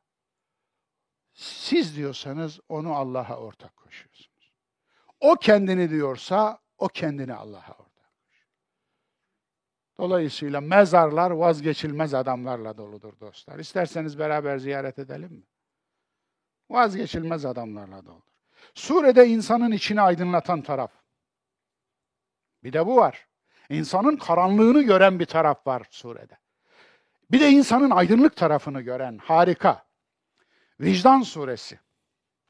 siz 1.34 1.95
diyorsanız 1.95 2.59
onu 2.69 2.95
Allah'a 2.95 3.38
ortak 3.38 3.78
koşuyorsunuz. 3.78 4.53
O 5.19 5.36
kendini 5.36 5.89
diyorsa 5.89 6.59
o 6.78 6.88
kendini 6.88 7.34
Allah'a 7.34 7.71
ortak. 7.71 7.88
Dolayısıyla 9.97 10.61
mezarlar 10.61 11.32
vazgeçilmez 11.32 12.13
adamlarla 12.13 12.78
doludur 12.78 13.19
dostlar. 13.19 13.59
İsterseniz 13.59 14.19
beraber 14.19 14.57
ziyaret 14.57 14.99
edelim 14.99 15.34
mi? 15.34 15.43
Vazgeçilmez 16.69 17.45
adamlarla 17.45 18.05
doludur. 18.05 18.28
Surede 18.73 19.28
insanın 19.28 19.71
içini 19.71 20.01
aydınlatan 20.01 20.61
taraf. 20.61 20.91
Bir 22.63 22.73
de 22.73 22.86
bu 22.86 22.95
var. 22.95 23.28
İnsanın 23.70 24.18
karanlığını 24.18 24.82
gören 24.82 25.20
bir 25.20 25.26
taraf 25.26 25.68
var 25.68 25.84
surede. 25.89 26.38
Bir 27.32 27.39
de 27.39 27.49
insanın 27.49 27.89
aydınlık 27.89 28.36
tarafını 28.36 28.82
gören 28.82 29.18
harika. 29.18 29.86
Vicdan 30.80 31.22
suresi. 31.22 31.80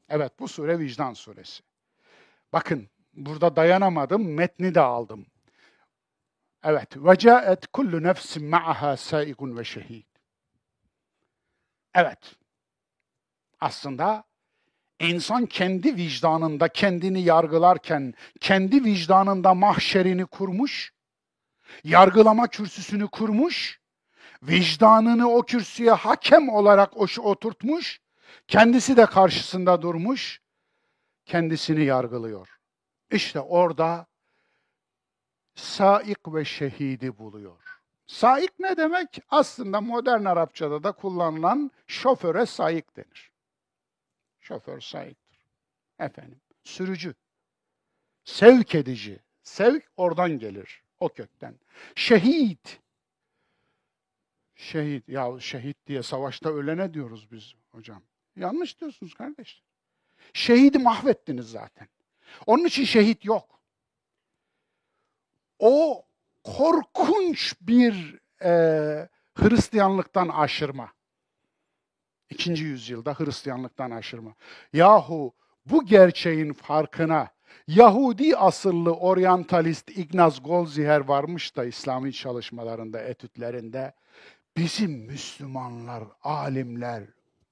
Evet 0.08 0.32
bu 0.38 0.48
sure 0.48 0.78
vicdan 0.78 1.12
suresi. 1.12 1.62
Bakın 2.52 2.88
burada 3.12 3.56
dayanamadım 3.56 4.34
metni 4.34 4.74
de 4.74 4.80
aldım. 4.80 5.26
Evet. 6.64 6.96
Ve 6.96 7.18
caet 7.18 7.66
kullu 7.66 8.02
nefsin 8.02 8.44
ma'aha 8.44 8.96
saigun 8.96 9.56
ve 9.56 9.64
şehid. 9.64 10.06
Evet. 11.94 12.34
Aslında 13.60 14.24
insan 15.00 15.46
kendi 15.46 15.96
vicdanında 15.96 16.68
kendini 16.68 17.22
yargılarken 17.22 18.14
kendi 18.40 18.84
vicdanında 18.84 19.54
mahşerini 19.54 20.26
kurmuş, 20.26 20.92
yargılama 21.84 22.48
kürsüsünü 22.48 23.08
kurmuş, 23.08 23.80
vicdanını 24.42 25.30
o 25.30 25.42
kürsüye 25.42 25.92
hakem 25.92 26.48
olarak 26.48 26.96
oturtmuş, 27.18 28.00
kendisi 28.48 28.96
de 28.96 29.06
karşısında 29.06 29.82
durmuş, 29.82 30.40
kendisini 31.24 31.84
yargılıyor. 31.84 32.58
İşte 33.10 33.40
orada 33.40 34.06
saik 35.54 36.34
ve 36.34 36.44
şehidi 36.44 37.18
buluyor. 37.18 37.80
Saik 38.06 38.58
ne 38.58 38.76
demek? 38.76 39.20
Aslında 39.28 39.80
modern 39.80 40.24
Arapçada 40.24 40.82
da 40.82 40.92
kullanılan 40.92 41.70
şoföre 41.86 42.46
saik 42.46 42.96
denir. 42.96 43.32
Şoför 44.40 44.80
saiktir. 44.80 45.46
Efendim, 45.98 46.40
sürücü. 46.62 47.14
Sevk 48.24 48.74
edici. 48.74 49.20
Sevk 49.42 49.84
oradan 49.96 50.38
gelir, 50.38 50.82
o 51.00 51.08
kökten. 51.08 51.54
Şehit. 51.94 52.80
Şehit, 54.54 55.08
ya 55.08 55.40
şehit 55.40 55.86
diye 55.86 56.02
savaşta 56.02 56.50
ölene 56.50 56.94
diyoruz 56.94 57.32
biz 57.32 57.54
hocam. 57.68 58.02
Yanlış 58.36 58.80
diyorsunuz 58.80 59.14
kardeş. 59.14 59.62
Şehidi 60.32 60.78
mahvettiniz 60.78 61.50
zaten. 61.50 61.88
Onun 62.46 62.64
için 62.64 62.84
şehit 62.84 63.24
yok. 63.24 63.60
O 65.58 66.04
korkunç 66.44 67.54
bir 67.60 68.18
e, 68.42 68.50
Hristiyanlıktan 69.34 70.28
aşırma. 70.28 70.92
İkinci 72.30 72.64
yüzyılda 72.64 73.14
Hristiyanlıktan 73.14 73.90
aşırma. 73.90 74.34
Yahu 74.72 75.34
bu 75.66 75.86
gerçeğin 75.86 76.52
farkına 76.52 77.28
Yahudi 77.66 78.36
asıllı 78.36 78.94
oryantalist 78.94 79.90
Ignaz 79.90 80.42
Goldziher 80.42 81.00
varmış 81.00 81.56
da 81.56 81.64
İslami 81.64 82.12
çalışmalarında, 82.12 83.00
etütlerinde 83.00 83.94
bizim 84.56 84.92
Müslümanlar, 84.92 86.04
alimler 86.22 87.04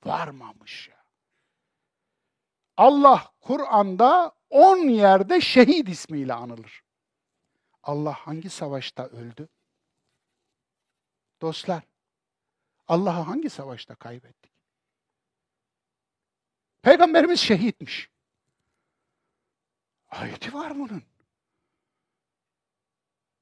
varmamış 0.04 0.88
ya. 0.88 0.96
Allah 2.76 3.32
Kur'an'da 3.40 4.32
on 4.50 4.78
yerde 4.78 5.40
şehit 5.40 5.88
ismiyle 5.88 6.34
anılır. 6.34 6.82
Allah 7.82 8.12
hangi 8.12 8.50
savaşta 8.50 9.06
öldü? 9.06 9.48
Dostlar, 11.40 11.82
Allah'ı 12.88 13.22
hangi 13.22 13.50
savaşta 13.50 13.94
kaybettik? 13.94 14.52
Peygamberimiz 16.82 17.40
şehitmiş. 17.40 18.10
Ayeti 20.20 20.54
var 20.54 20.78
bunun. 20.78 21.02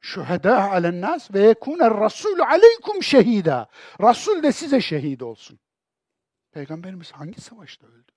Şühedâ 0.01 0.71
alennâs 0.71 1.31
ve 1.35 1.41
yekûner 1.41 1.91
rasûlü 1.91 2.43
aleykum 2.43 3.03
şehîdâ. 3.03 3.69
Rasul 4.01 4.43
de 4.43 4.53
size 4.53 4.81
şehit 4.81 5.23
olsun. 5.23 5.61
Peygamberimiz 6.53 7.13
hangi 7.13 7.41
savaşta 7.41 7.87
öldü? 7.87 8.13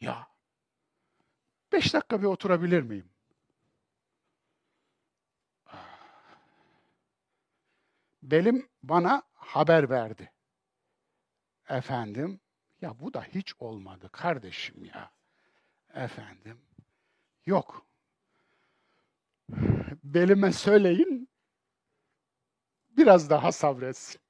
Ya, 0.00 0.28
beş 1.72 1.94
dakika 1.94 2.20
bir 2.22 2.26
oturabilir 2.26 2.82
miyim? 2.82 3.10
Belim 8.22 8.68
bana 8.82 9.22
haber 9.34 9.90
verdi. 9.90 10.32
Efendim, 11.68 12.40
ya 12.80 13.00
bu 13.00 13.14
da 13.14 13.24
hiç 13.24 13.54
olmadı 13.58 14.08
kardeşim 14.12 14.84
ya. 14.84 15.17
Efendim, 15.94 16.58
yok. 17.46 17.86
Belime 20.04 20.52
söyleyin, 20.52 21.28
biraz 22.96 23.30
daha 23.30 23.52
sabretsin. 23.52 24.20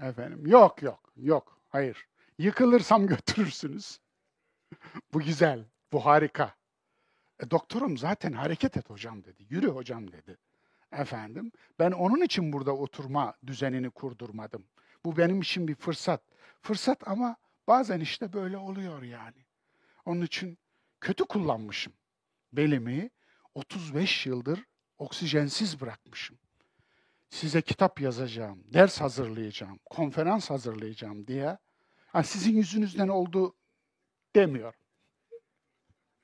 Efendim, 0.00 0.46
yok 0.46 0.82
yok, 0.82 1.12
yok, 1.16 1.58
hayır. 1.68 2.06
Yıkılırsam 2.38 3.06
götürürsünüz. 3.06 4.00
bu 5.12 5.20
güzel, 5.20 5.64
bu 5.92 6.06
harika. 6.06 6.54
E, 7.40 7.50
doktorum 7.50 7.98
zaten 7.98 8.32
hareket 8.32 8.76
et 8.76 8.90
hocam 8.90 9.24
dedi, 9.24 9.46
yürü 9.50 9.68
hocam 9.68 10.12
dedi. 10.12 10.38
Efendim, 10.92 11.52
ben 11.78 11.92
onun 11.92 12.20
için 12.22 12.52
burada 12.52 12.72
oturma 12.76 13.34
düzenini 13.46 13.90
kurdurmadım. 13.90 14.64
Bu 15.04 15.16
benim 15.16 15.40
için 15.40 15.68
bir 15.68 15.74
fırsat. 15.74 16.22
Fırsat 16.62 17.08
ama 17.08 17.36
bazen 17.68 18.00
işte 18.00 18.32
böyle 18.32 18.56
oluyor 18.56 19.02
yani. 19.02 19.45
Onun 20.06 20.22
için 20.22 20.58
kötü 21.00 21.24
kullanmışım. 21.24 21.92
Belimi 22.52 23.10
35 23.54 24.26
yıldır 24.26 24.64
oksijensiz 24.98 25.80
bırakmışım. 25.80 26.38
Size 27.30 27.62
kitap 27.62 28.00
yazacağım, 28.00 28.64
ders 28.72 29.00
hazırlayacağım, 29.00 29.78
konferans 29.84 30.50
hazırlayacağım 30.50 31.26
diye 31.26 31.58
ha, 32.06 32.22
sizin 32.22 32.56
yüzünüzden 32.56 33.08
oldu 33.08 33.56
demiyorum. 34.36 34.80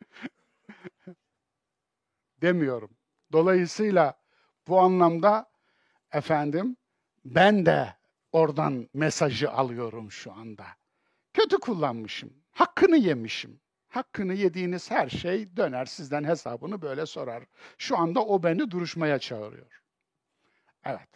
demiyorum. 2.43 2.91
Dolayısıyla 3.33 4.21
bu 4.69 4.81
anlamda 4.81 5.51
efendim 6.13 6.77
ben 7.25 7.67
de 7.67 7.97
oradan 8.33 8.89
mesajı 8.95 9.51
alıyorum 9.51 10.13
şu 10.13 10.33
anda. 10.33 10.67
Kötü 11.35 11.59
kullanmışım. 11.59 12.33
Hakkını 12.51 12.97
yemişim. 12.97 13.61
Hakkını 13.93 14.35
yediğiniz 14.35 14.91
her 14.91 15.09
şey 15.09 15.57
döner 15.57 15.85
sizden 15.85 16.25
hesabını 16.25 16.83
böyle 16.83 17.07
sorar. 17.07 17.45
Şu 17.79 17.99
anda 17.99 18.25
o 18.25 18.43
beni 18.43 18.71
duruşmaya 18.71 19.19
çağırıyor. 19.19 19.83
Evet. 20.85 21.09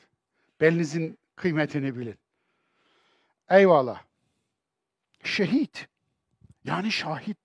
Belinizin 0.61 1.19
kıymetini 1.37 1.97
bilin. 1.97 2.19
Eyvallah. 3.51 4.03
Şehit. 5.25 5.89
Yani 6.65 6.93
şahit. 6.93 7.39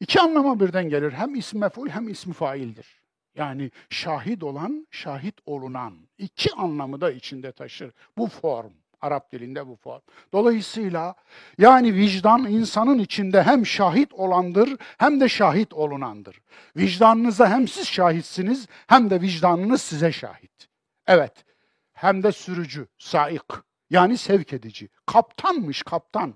İki 0.00 0.20
anlama 0.20 0.60
birden 0.60 0.88
gelir. 0.88 1.12
Hem 1.12 1.34
ismi 1.34 1.60
mef'ul 1.60 1.88
hem 1.88 2.08
ismi 2.08 2.32
faildir. 2.32 3.00
Yani 3.34 3.70
şahit 3.90 4.42
olan, 4.42 4.86
şahit 4.90 5.34
olunan. 5.46 6.08
iki 6.18 6.52
anlamı 6.52 7.00
da 7.00 7.10
içinde 7.10 7.52
taşır. 7.52 7.92
Bu 8.16 8.26
form. 8.26 8.72
Arap 9.00 9.32
dilinde 9.32 9.66
bu 9.66 9.76
form. 9.76 10.00
Dolayısıyla 10.32 11.14
yani 11.58 11.94
vicdan 11.94 12.46
insanın 12.46 12.98
içinde 12.98 13.42
hem 13.42 13.66
şahit 13.66 14.12
olandır 14.12 14.76
hem 14.98 15.20
de 15.20 15.28
şahit 15.28 15.72
olunandır. 15.72 16.40
Vicdanınıza 16.76 17.48
hem 17.48 17.68
siz 17.68 17.86
şahitsiniz 17.86 18.66
hem 18.86 19.10
de 19.10 19.20
vicdanınız 19.20 19.82
size 19.82 20.12
şahit. 20.12 20.68
Evet. 21.06 21.44
Hem 21.92 22.22
de 22.22 22.32
sürücü, 22.32 22.88
saik. 22.98 23.42
Yani 23.90 24.18
sevk 24.18 24.52
edici. 24.52 24.88
Kaptanmış 25.06 25.82
kaptan. 25.82 26.34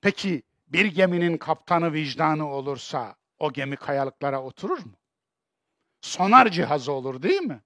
Peki 0.00 0.42
bir 0.68 0.84
geminin 0.84 1.36
kaptanı 1.36 1.92
vicdanı 1.92 2.48
olursa 2.48 3.14
o 3.38 3.52
gemi 3.52 3.76
kayalıklara 3.76 4.42
oturur 4.42 4.78
mu? 4.78 4.92
Sonar 6.00 6.48
cihazı 6.50 6.92
olur 6.92 7.22
değil 7.22 7.42
mi? 7.42 7.60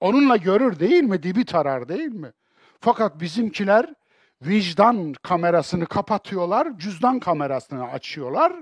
Onunla 0.00 0.36
görür 0.36 0.78
değil 0.78 1.02
mi? 1.02 1.22
Dibi 1.22 1.44
tarar 1.44 1.88
değil 1.88 2.12
mi? 2.12 2.32
Fakat 2.80 3.20
bizimkiler 3.20 3.94
vicdan 4.42 5.12
kamerasını 5.22 5.86
kapatıyorlar, 5.86 6.78
cüzdan 6.78 7.20
kamerasını 7.20 7.84
açıyorlar. 7.84 8.52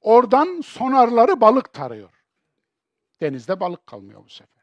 Oradan 0.00 0.60
sonarları 0.60 1.40
balık 1.40 1.72
tarıyor. 1.72 2.10
Denizde 3.20 3.60
balık 3.60 3.86
kalmıyor 3.86 4.24
bu 4.24 4.28
sefer. 4.28 4.62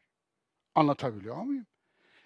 Anlatabiliyor 0.74 1.36
muyum? 1.36 1.66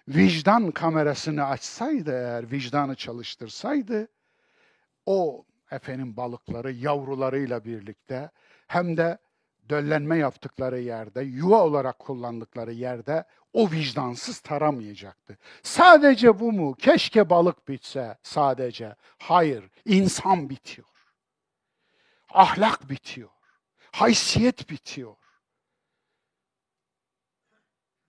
Vicdan 0.08 0.70
kamerasını 0.70 1.44
açsaydı 1.44 2.12
eğer, 2.12 2.50
vicdanı 2.50 2.94
çalıştırsaydı, 2.94 4.08
o 5.06 5.44
efendim 5.70 6.16
balıkları 6.16 6.72
yavrularıyla 6.72 7.64
birlikte 7.64 8.30
hem 8.66 8.96
de 8.96 9.18
döllenme 9.68 10.18
yaptıkları 10.18 10.80
yerde, 10.80 11.22
yuva 11.22 11.62
olarak 11.64 11.98
kullandıkları 11.98 12.72
yerde 12.72 13.24
o 13.52 13.70
vicdansız 13.70 14.40
taramayacaktı. 14.40 15.38
Sadece 15.62 16.40
bu 16.40 16.52
mu? 16.52 16.74
Keşke 16.74 17.30
balık 17.30 17.68
bitse 17.68 18.18
sadece. 18.22 18.96
Hayır, 19.18 19.70
insan 19.84 20.50
bitiyor. 20.50 20.88
Ahlak 22.28 22.90
bitiyor. 22.90 23.30
Haysiyet 23.92 24.70
bitiyor. 24.70 25.16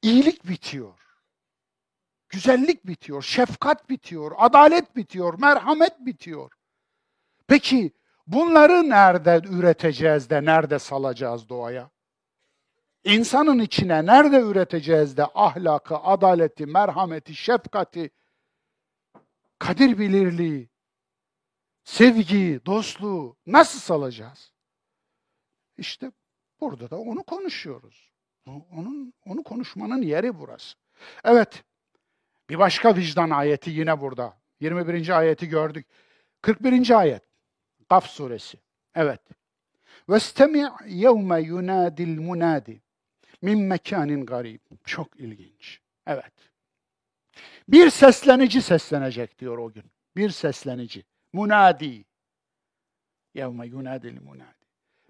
İyilik 0.01 0.47
bitiyor. 0.47 0.99
Güzellik 2.29 2.87
bitiyor, 2.87 3.21
şefkat 3.21 3.89
bitiyor, 3.89 4.31
adalet 4.37 4.95
bitiyor, 4.95 5.39
merhamet 5.39 5.99
bitiyor. 5.99 6.51
Peki 7.47 7.91
bunları 8.27 8.89
nerede 8.89 9.41
üreteceğiz 9.49 10.29
de 10.29 10.45
nerede 10.45 10.79
salacağız 10.79 11.49
doğaya? 11.49 11.89
İnsanın 13.03 13.59
içine 13.59 14.05
nerede 14.05 14.39
üreteceğiz 14.39 15.17
de 15.17 15.25
ahlakı, 15.33 15.97
adaleti, 15.97 16.65
merhameti, 16.65 17.35
şefkati, 17.35 18.09
kadir 19.59 19.97
bilirliği, 19.97 20.69
sevgiyi, 21.83 22.65
dostluğu 22.65 23.37
nasıl 23.45 23.79
salacağız? 23.79 24.51
İşte 25.77 26.11
burada 26.61 26.89
da 26.89 26.97
onu 26.97 27.23
konuşuyoruz. 27.23 28.11
Onun 28.47 29.13
onu 29.25 29.43
konuşmanın 29.43 30.01
yeri 30.01 30.39
burası. 30.39 30.77
Evet. 31.23 31.63
Bir 32.49 32.59
başka 32.59 32.95
vicdan 32.95 33.29
ayeti 33.29 33.69
yine 33.69 34.01
burada. 34.01 34.37
21. 34.59 35.17
ayeti 35.17 35.49
gördük. 35.49 35.87
41. 36.41 36.99
ayet. 36.99 37.23
Kaf 37.89 38.07
suresi. 38.09 38.57
Evet. 38.95 39.21
Vestemi 40.09 40.69
yevme 40.87 41.41
yunadil 41.41 42.19
munadi 42.19 42.81
min 43.41 43.59
mekanin 43.59 44.25
garib. 44.25 44.59
Çok 44.85 45.19
ilginç. 45.19 45.79
Evet. 46.07 46.33
Bir 47.67 47.89
seslenici 47.89 48.61
seslenecek 48.61 49.39
diyor 49.39 49.57
o 49.57 49.71
gün. 49.71 49.83
Bir 50.15 50.29
seslenici. 50.29 51.03
Munadi. 51.33 52.05
Yevme 53.33 53.67
yunadil 53.67 54.21
munadi. 54.21 54.65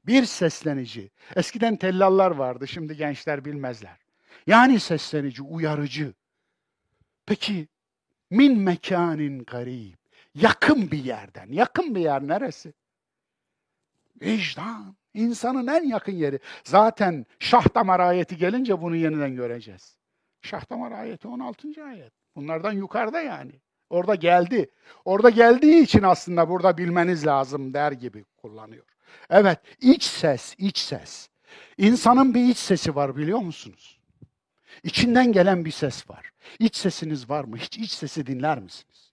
Bir 0.08 0.26
seslenici. 0.26 1.12
Eskiden 1.36 1.76
tellallar 1.76 2.32
vardı, 2.32 2.68
şimdi 2.68 2.98
gençler 2.98 3.46
bilmezler. 3.46 3.98
Yani 4.48 4.80
seslenici, 4.80 5.44
uyarıcı. 5.44 6.14
Peki, 7.26 7.68
min 8.30 8.60
mekanin 8.60 9.44
garib. 9.44 10.05
Yakın 10.36 10.92
bir 10.92 11.04
yerden. 11.04 11.48
Yakın 11.52 11.96
bir 11.96 12.02
yer 12.02 12.28
neresi? 12.28 12.74
Vicdan. 14.22 14.96
İnsanın 15.14 15.68
en 15.68 15.84
yakın 15.84 16.12
yeri. 16.12 16.40
Zaten 16.64 17.26
şah 17.40 17.76
damar 17.76 18.00
ayeti 18.00 18.38
gelince 18.38 18.82
bunu 18.82 18.96
yeniden 18.96 19.36
göreceğiz. 19.36 19.96
Şah 20.42 20.70
damar 20.70 20.92
ayeti 20.92 21.28
16. 21.28 21.86
ayet. 21.86 22.14
Bunlardan 22.36 22.72
yukarıda 22.72 23.22
yani. 23.22 23.52
Orada 23.90 24.16
geldi. 24.16 24.70
Orada 25.06 25.30
geldiği 25.30 25.84
için 25.84 26.04
aslında 26.04 26.50
burada 26.50 26.78
bilmeniz 26.78 27.26
lazım 27.26 27.74
der 27.74 27.92
gibi 27.92 28.26
kullanıyor. 28.38 28.86
Evet, 29.30 29.60
iç 29.82 30.04
ses, 30.04 30.56
iç 30.58 30.78
ses. 30.78 31.30
İnsanın 31.78 32.34
bir 32.34 32.50
iç 32.50 32.58
sesi 32.58 32.96
var 32.96 33.16
biliyor 33.18 33.40
musunuz? 33.40 34.00
İçinden 34.84 35.32
gelen 35.32 35.66
bir 35.66 35.72
ses 35.72 36.10
var. 36.10 36.32
İç 36.60 36.76
sesiniz 36.76 37.30
var 37.30 37.44
mı? 37.44 37.58
Hiç 37.58 37.78
iç 37.78 37.92
sesi 37.92 38.26
dinler 38.26 38.60
misiniz? 38.60 39.05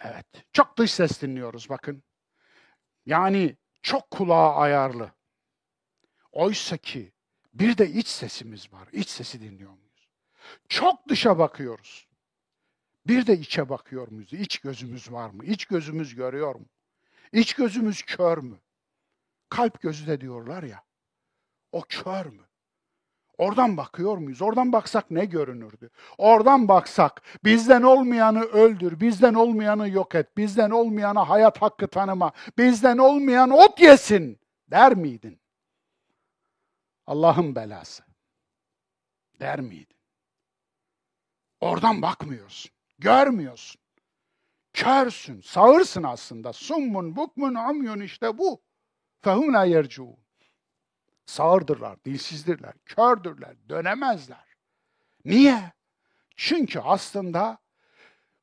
Evet, 0.00 0.26
çok 0.52 0.78
dış 0.78 0.92
ses 0.92 1.22
dinliyoruz 1.22 1.68
bakın. 1.68 2.02
Yani 3.06 3.56
çok 3.82 4.10
kulağa 4.10 4.54
ayarlı. 4.54 5.12
Oysa 6.32 6.76
ki 6.76 7.12
bir 7.54 7.78
de 7.78 7.90
iç 7.90 8.08
sesimiz 8.08 8.72
var. 8.72 8.88
İç 8.92 9.08
sesi 9.08 9.40
dinliyor 9.40 9.70
muyuz? 9.70 10.08
Çok 10.68 11.08
dışa 11.08 11.38
bakıyoruz. 11.38 12.08
Bir 13.06 13.26
de 13.26 13.38
içe 13.38 13.68
bakıyor 13.68 14.08
muyuz? 14.08 14.32
İç 14.32 14.58
gözümüz 14.58 15.12
var 15.12 15.30
mı? 15.30 15.44
İç 15.44 15.64
gözümüz 15.64 16.14
görüyor 16.14 16.54
mu? 16.54 16.66
İç 17.32 17.54
gözümüz 17.54 18.02
kör 18.02 18.38
mü? 18.38 18.60
Kalp 19.48 19.80
gözü 19.80 20.06
de 20.06 20.20
diyorlar 20.20 20.62
ya. 20.62 20.84
O 21.72 21.82
kör 21.88 22.26
mü? 22.26 22.45
Oradan 23.38 23.76
bakıyor 23.76 24.16
muyuz? 24.16 24.42
Oradan 24.42 24.72
baksak 24.72 25.10
ne 25.10 25.24
görünürdü? 25.24 25.90
Oradan 26.18 26.68
baksak 26.68 27.22
bizden 27.44 27.82
olmayanı 27.82 28.42
öldür, 28.42 29.00
bizden 29.00 29.34
olmayanı 29.34 29.88
yok 29.88 30.14
et, 30.14 30.36
bizden 30.36 30.70
olmayana 30.70 31.28
hayat 31.28 31.62
hakkı 31.62 31.88
tanıma, 31.88 32.32
bizden 32.58 32.98
olmayan 32.98 33.50
ot 33.50 33.80
yesin 33.80 34.40
der 34.70 34.94
miydin? 34.94 35.40
Allah'ın 37.06 37.54
belası. 37.54 38.04
Der 39.40 39.60
miydin? 39.60 39.96
Oradan 41.60 42.02
bakmıyorsun, 42.02 42.70
görmüyorsun. 42.98 43.80
Körsün, 44.72 45.40
sağırsın 45.40 46.02
aslında. 46.02 46.52
Summun, 46.52 47.16
bukmun, 47.16 47.54
amyun 47.54 48.00
işte 48.00 48.38
bu. 48.38 48.60
Fehum 49.20 49.54
la 49.54 49.64
yercuun. 49.64 50.25
Sağırdırlar, 51.26 52.04
dilsizdirler, 52.04 52.74
kördürler, 52.84 53.56
dönemezler. 53.68 54.56
Niye? 55.24 55.72
Çünkü 56.36 56.78
aslında 56.78 57.58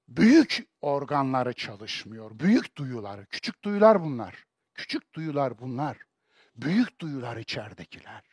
büyük 0.08 0.68
organları 0.82 1.54
çalışmıyor. 1.54 2.40
Büyük 2.40 2.78
duyuları, 2.78 3.26
küçük 3.26 3.64
duyular 3.64 4.04
bunlar. 4.04 4.46
Küçük 4.74 5.14
duyular 5.14 5.60
bunlar. 5.60 5.98
Büyük 6.56 7.02
duyular 7.02 7.38
içeridekiler. 7.38 8.24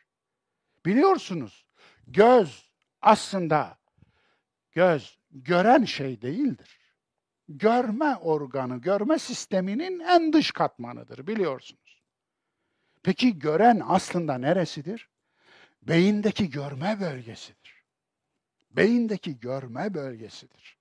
Biliyorsunuz 0.85 1.65
göz 2.07 2.71
aslında 3.01 3.77
göz 4.71 5.19
gören 5.31 5.85
şey 5.85 6.21
değildir. 6.21 6.79
Görme 7.47 8.15
organı, 8.15 8.77
görme 8.77 9.19
sisteminin 9.19 9.99
en 9.99 10.33
dış 10.33 10.51
katmanıdır 10.51 11.27
biliyorsunuz. 11.27 11.80
Peki 13.03 13.39
gören 13.39 13.81
aslında 13.87 14.37
neresidir? 14.37 15.09
Beyindeki 15.81 16.49
görme 16.49 16.97
bölgesidir. 17.01 17.83
Beyindeki 18.71 19.39
görme 19.39 19.93
bölgesidir. 19.93 20.77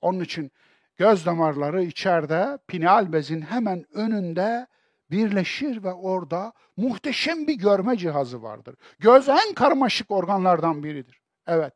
Onun 0.00 0.20
için 0.20 0.52
göz 0.96 1.26
damarları 1.26 1.82
içeride 1.82 2.58
pineal 2.68 3.12
bezin 3.12 3.40
hemen 3.40 3.86
önünde 3.92 4.66
birleşir 5.10 5.82
ve 5.84 5.92
orada 5.92 6.52
muhteşem 6.76 7.46
bir 7.46 7.54
görme 7.54 7.96
cihazı 7.96 8.42
vardır. 8.42 8.74
Göz 8.98 9.28
en 9.28 9.54
karmaşık 9.54 10.10
organlardan 10.10 10.82
biridir. 10.82 11.20
Evet. 11.46 11.74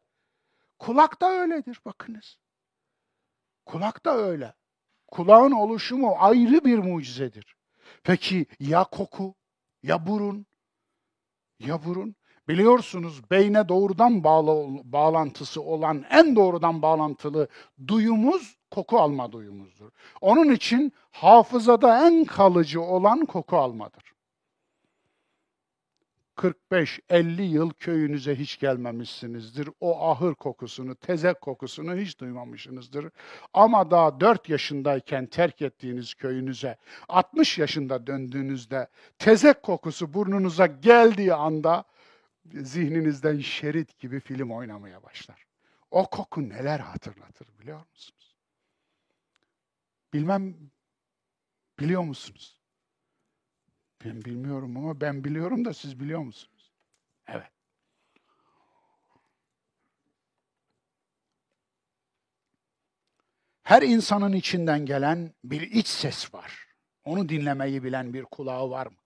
Kulak 0.78 1.20
da 1.20 1.30
öyledir 1.30 1.80
bakınız. 1.84 2.38
Kulak 3.66 4.04
da 4.04 4.16
öyle. 4.16 4.54
Kulağın 5.08 5.52
oluşumu 5.52 6.14
ayrı 6.18 6.64
bir 6.64 6.78
mucizedir. 6.78 7.56
Peki 8.02 8.46
ya 8.60 8.84
koku, 8.84 9.34
ya 9.82 10.06
burun, 10.06 10.46
ya 11.58 11.84
burun? 11.84 12.16
Biliyorsunuz 12.48 13.30
beyne 13.30 13.68
doğrudan 13.68 14.24
bağlı, 14.24 14.80
bağlantısı 14.84 15.62
olan 15.62 16.04
en 16.10 16.36
doğrudan 16.36 16.82
bağlantılı 16.82 17.48
duyumuz 17.86 18.56
koku 18.70 18.98
alma 18.98 19.32
duyumuzdur. 19.32 19.90
Onun 20.20 20.52
için 20.52 20.92
hafızada 21.10 22.06
en 22.06 22.24
kalıcı 22.24 22.82
olan 22.82 23.24
koku 23.24 23.56
almadır. 23.56 24.15
45-50 26.36 27.42
yıl 27.42 27.70
köyünüze 27.70 28.36
hiç 28.36 28.58
gelmemişsinizdir. 28.58 29.68
O 29.80 30.08
ahır 30.10 30.34
kokusunu, 30.34 30.94
tezek 30.94 31.40
kokusunu 31.40 31.96
hiç 31.96 32.18
duymamışsınızdır. 32.18 33.10
Ama 33.52 33.90
daha 33.90 34.20
4 34.20 34.48
yaşındayken 34.48 35.26
terk 35.26 35.62
ettiğiniz 35.62 36.14
köyünüze, 36.14 36.76
60 37.08 37.58
yaşında 37.58 38.06
döndüğünüzde 38.06 38.88
tezek 39.18 39.62
kokusu 39.62 40.14
burnunuza 40.14 40.66
geldiği 40.66 41.34
anda 41.34 41.84
zihninizden 42.54 43.38
şerit 43.38 43.98
gibi 43.98 44.20
film 44.20 44.50
oynamaya 44.50 45.02
başlar. 45.02 45.46
O 45.90 46.10
koku 46.10 46.48
neler 46.48 46.80
hatırlatır 46.80 47.48
biliyor 47.60 47.80
musunuz? 47.90 48.36
Bilmem 50.12 50.56
biliyor 51.80 52.02
musunuz? 52.02 52.55
Ben 54.04 54.24
bilmiyorum 54.24 54.76
ama 54.76 55.00
ben 55.00 55.24
biliyorum 55.24 55.64
da 55.64 55.74
siz 55.74 56.00
biliyor 56.00 56.20
musunuz? 56.20 56.72
Evet. 57.28 57.50
Her 63.62 63.82
insanın 63.82 64.32
içinden 64.32 64.86
gelen 64.86 65.34
bir 65.44 65.60
iç 65.60 65.86
ses 65.86 66.34
var. 66.34 66.66
Onu 67.04 67.28
dinlemeyi 67.28 67.84
bilen 67.84 68.14
bir 68.14 68.22
kulağı 68.22 68.70
var 68.70 68.86
mı? 68.86 68.96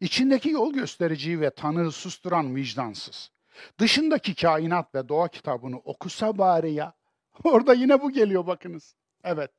İçindeki 0.00 0.50
yol 0.50 0.72
göstericiyi 0.72 1.40
ve 1.40 1.50
tanığı 1.50 1.92
susturan 1.92 2.56
vicdansız. 2.56 3.30
Dışındaki 3.78 4.34
kainat 4.34 4.94
ve 4.94 5.08
doğa 5.08 5.28
kitabını 5.28 5.76
okusa 5.76 6.38
bari 6.38 6.72
ya. 6.72 6.94
Orada 7.44 7.74
yine 7.74 8.02
bu 8.02 8.10
geliyor 8.10 8.46
bakınız. 8.46 8.96
Evet. 9.24 9.50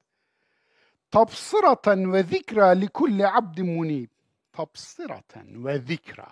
Tapsıraten 1.12 2.14
ve 2.14 2.24
zikra 2.24 2.68
li 2.68 2.88
kulli 2.88 3.28
abdin 3.28 3.76
munib 3.76 4.13
tapsiraten 4.54 5.66
ve 5.66 5.80
zikra. 5.80 6.28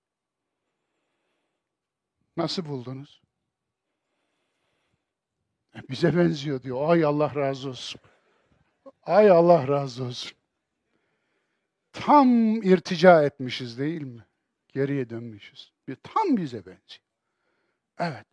Nasıl 2.36 2.64
buldunuz? 2.64 3.22
E, 5.76 5.88
bize 5.88 6.16
benziyor 6.16 6.62
diyor. 6.62 6.90
Ay 6.90 7.04
Allah 7.04 7.34
razı 7.34 7.68
olsun. 7.68 8.00
Ay 9.02 9.30
Allah 9.30 9.68
razı 9.68 10.04
olsun. 10.04 10.35
Tam 12.04 12.62
irtica 12.62 13.22
etmişiz 13.22 13.78
değil 13.78 14.02
mi? 14.02 14.24
Geriye 14.68 15.10
dönmüşüz. 15.10 15.72
Tam 16.02 16.36
bize 16.36 16.56
benziyor. 16.56 17.00
Evet. 17.98 18.26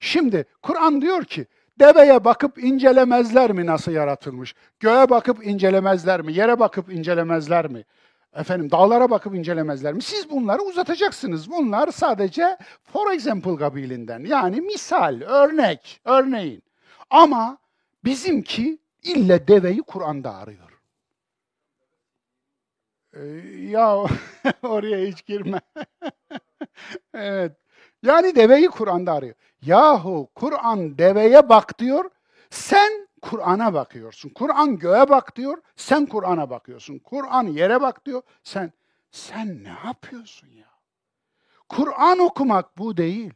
Şimdi 0.00 0.44
Kur'an 0.62 1.00
diyor 1.00 1.24
ki 1.24 1.46
deveye 1.78 2.24
bakıp 2.24 2.64
incelemezler 2.64 3.52
mi 3.52 3.66
nasıl 3.66 3.92
yaratılmış? 3.92 4.54
Göğe 4.80 5.10
bakıp 5.10 5.46
incelemezler 5.46 6.20
mi? 6.22 6.32
Yere 6.32 6.60
bakıp 6.60 6.92
incelemezler 6.92 7.70
mi? 7.70 7.84
Efendim 8.34 8.70
dağlara 8.70 9.10
bakıp 9.10 9.34
incelemezler 9.34 9.94
mi? 9.94 10.02
Siz 10.02 10.30
bunları 10.30 10.62
uzatacaksınız. 10.62 11.50
Bunlar 11.50 11.92
sadece 11.92 12.56
for 12.92 13.12
example 13.12 13.56
kabilinden. 13.56 14.24
Yani 14.24 14.60
misal, 14.60 15.20
örnek, 15.20 16.00
örneğin. 16.04 16.62
Ama 17.10 17.58
bizimki 18.04 18.78
ille 19.02 19.48
deveyi 19.48 19.82
Kur'an'da 19.82 20.34
arıyor. 20.34 20.67
Ee, 23.18 23.24
ya 23.70 23.96
oraya 24.62 25.06
hiç 25.06 25.26
girme. 25.26 25.60
evet. 27.14 27.52
Yani 28.02 28.34
deveyi 28.36 28.68
Kur'an'da 28.68 29.12
arıyor. 29.12 29.34
Yahu 29.62 30.30
Kur'an 30.34 30.98
deveye 30.98 31.48
bak 31.48 31.78
diyor. 31.78 32.10
Sen 32.50 33.08
Kur'an'a 33.22 33.74
bakıyorsun. 33.74 34.28
Kur'an 34.30 34.78
göğe 34.78 35.08
bak 35.08 35.36
diyor. 35.36 35.62
Sen 35.76 36.06
Kur'an'a 36.06 36.50
bakıyorsun. 36.50 36.98
Kur'an 36.98 37.46
yere 37.46 37.80
bak 37.80 38.06
diyor. 38.06 38.22
Sen 38.42 38.72
sen 39.10 39.64
ne 39.64 39.74
yapıyorsun 39.86 40.48
ya? 40.48 40.68
Kur'an 41.68 42.18
okumak 42.18 42.78
bu 42.78 42.96
değil. 42.96 43.32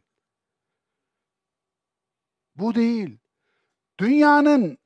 Bu 2.55 2.75
değil. 2.75 3.17
Dünyanın 3.99 4.77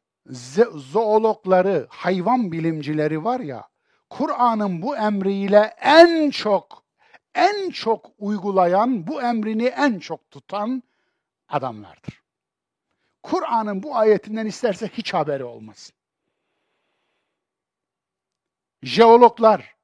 zoologları, 0.73 1.87
hayvan 1.89 2.51
bilimcileri 2.51 3.23
var 3.23 3.39
ya, 3.39 3.69
Kur'an'ın 4.09 4.81
bu 4.81 4.97
emriyle 4.97 5.75
en 5.81 6.29
çok, 6.29 6.83
en 7.35 7.69
çok 7.69 8.11
uygulayan, 8.17 9.07
bu 9.07 9.21
emrini 9.21 9.65
en 9.65 9.99
çok 9.99 10.31
tutan 10.31 10.83
adamlardır. 11.49 12.23
Kur'an'ın 13.23 13.83
bu 13.83 13.95
ayetinden 13.95 14.45
isterse 14.45 14.87
hiç 14.87 15.13
haberi 15.13 15.43
olmasın. 15.43 15.95
Jeologlar 18.83 19.75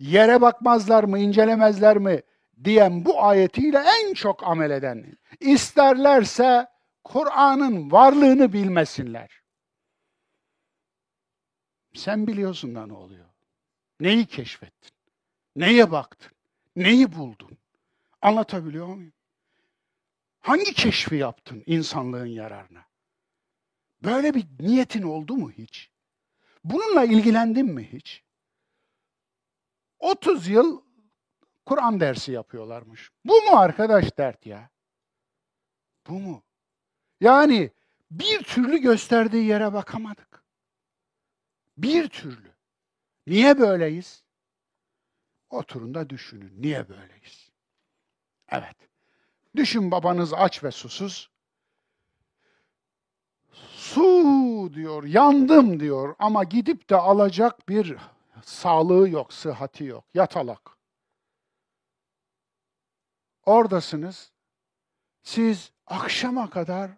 yere 0.00 0.40
bakmazlar 0.40 1.04
mı, 1.04 1.18
incelemezler 1.18 1.98
mi 1.98 2.22
diyen 2.64 3.04
bu 3.04 3.22
ayetiyle 3.22 3.78
en 3.78 4.14
çok 4.14 4.46
amel 4.46 4.70
eden. 4.70 5.18
İsterlerse 5.40 6.66
Kur'an'ın 7.04 7.90
varlığını 7.90 8.52
bilmesinler. 8.52 9.40
Sen 11.98 12.26
biliyorsun 12.26 12.74
da 12.74 12.86
ne 12.86 12.92
oluyor. 12.92 13.24
Neyi 14.00 14.26
keşfettin? 14.26 14.90
Neye 15.56 15.90
baktın? 15.90 16.32
Neyi 16.76 17.12
buldun? 17.12 17.58
Anlatabiliyor 18.22 18.86
muyum? 18.86 19.12
Hangi 20.40 20.74
keşfi 20.74 21.16
yaptın 21.16 21.62
insanlığın 21.66 22.26
yararına? 22.26 22.84
Böyle 24.02 24.34
bir 24.34 24.46
niyetin 24.60 25.02
oldu 25.02 25.36
mu 25.36 25.50
hiç? 25.50 25.90
Bununla 26.64 27.04
ilgilendin 27.04 27.66
mi 27.66 27.92
hiç? 27.92 28.24
30 29.98 30.48
yıl 30.48 30.82
Kur'an 31.66 32.00
dersi 32.00 32.32
yapıyorlarmış. 32.32 33.10
Bu 33.24 33.32
mu 33.32 33.56
arkadaş 33.56 34.18
dert 34.18 34.46
ya? 34.46 34.70
Bu 36.08 36.12
mu? 36.12 36.42
Yani 37.20 37.70
bir 38.10 38.42
türlü 38.42 38.78
gösterdiği 38.78 39.44
yere 39.44 39.72
bakamadık. 39.72 40.27
Bir 41.78 42.08
türlü. 42.08 42.52
Niye 43.26 43.58
böyleyiz? 43.58 44.24
Oturun 45.50 45.94
da 45.94 46.10
düşünün. 46.10 46.62
Niye 46.62 46.88
böyleyiz? 46.88 47.50
Evet. 48.48 48.76
Düşün 49.56 49.90
babanız 49.90 50.34
aç 50.34 50.64
ve 50.64 50.70
susuz. 50.70 51.30
Su 53.76 54.70
diyor, 54.74 55.04
yandım 55.04 55.80
diyor 55.80 56.14
ama 56.18 56.44
gidip 56.44 56.90
de 56.90 56.96
alacak 56.96 57.68
bir 57.68 57.96
sağlığı 58.42 59.08
yok, 59.08 59.32
sıhhati 59.32 59.84
yok. 59.84 60.04
Yatalak. 60.14 60.70
Oradasınız. 63.46 64.32
Siz 65.22 65.72
akşama 65.86 66.50
kadar 66.50 66.90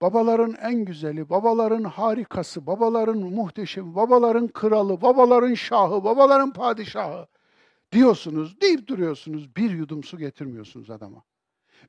babaların 0.00 0.54
en 0.54 0.84
güzeli, 0.84 1.30
babaların 1.30 1.84
harikası, 1.84 2.66
babaların 2.66 3.18
muhteşemi, 3.18 3.94
babaların 3.94 4.48
kralı, 4.48 5.02
babaların 5.02 5.54
şahı, 5.54 6.04
babaların 6.04 6.52
padişahı 6.52 7.26
diyorsunuz, 7.92 8.60
deyip 8.60 8.86
duruyorsunuz. 8.86 9.56
Bir 9.56 9.70
yudum 9.70 10.04
su 10.04 10.18
getirmiyorsunuz 10.18 10.90
adama. 10.90 11.22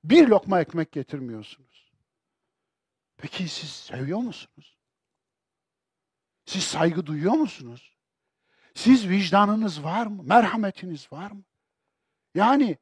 Bir 0.03 0.27
lokma 0.27 0.61
ekmek 0.61 0.91
getirmiyorsunuz. 0.91 1.91
Peki 3.17 3.47
siz 3.47 3.69
seviyor 3.69 4.19
musunuz? 4.19 4.77
Siz 6.45 6.63
saygı 6.63 7.05
duyuyor 7.05 7.33
musunuz? 7.33 7.97
Siz 8.73 9.09
vicdanınız 9.09 9.83
var 9.83 10.07
mı? 10.07 10.23
Merhametiniz 10.23 11.11
var 11.11 11.31
mı? 11.31 11.43
Yani 12.35 12.77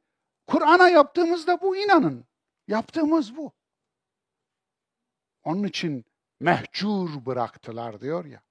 Kur'an'a 0.46 0.88
yaptığımızda 0.88 1.60
bu 1.60 1.76
inanın. 1.76 2.24
Yaptığımız 2.68 3.36
bu. 3.36 3.52
Onun 5.44 5.64
için 5.64 6.04
mehcur 6.40 7.26
bıraktılar 7.26 8.00
diyor 8.00 8.24
ya. 8.24 8.42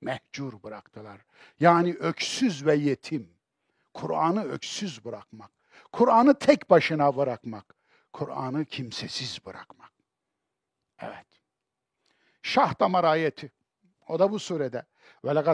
Mehcur 0.00 0.62
bıraktılar. 0.62 1.20
Yani 1.60 1.94
öksüz 1.94 2.66
ve 2.66 2.74
yetim. 2.74 3.28
Kur'an'ı 3.94 4.44
öksüz 4.44 5.04
bırakmak. 5.04 5.50
Kur'an'ı 5.92 6.38
tek 6.38 6.70
başına 6.70 7.16
bırakmak. 7.16 7.74
Kur'an'ı 8.12 8.64
kimsesiz 8.64 9.38
bırakmak. 9.46 9.92
Evet. 10.98 11.26
Şah 12.42 12.80
damar 12.80 13.04
ayeti. 13.04 13.52
O 14.08 14.18
da 14.18 14.30
bu 14.30 14.38
surede. 14.38 14.84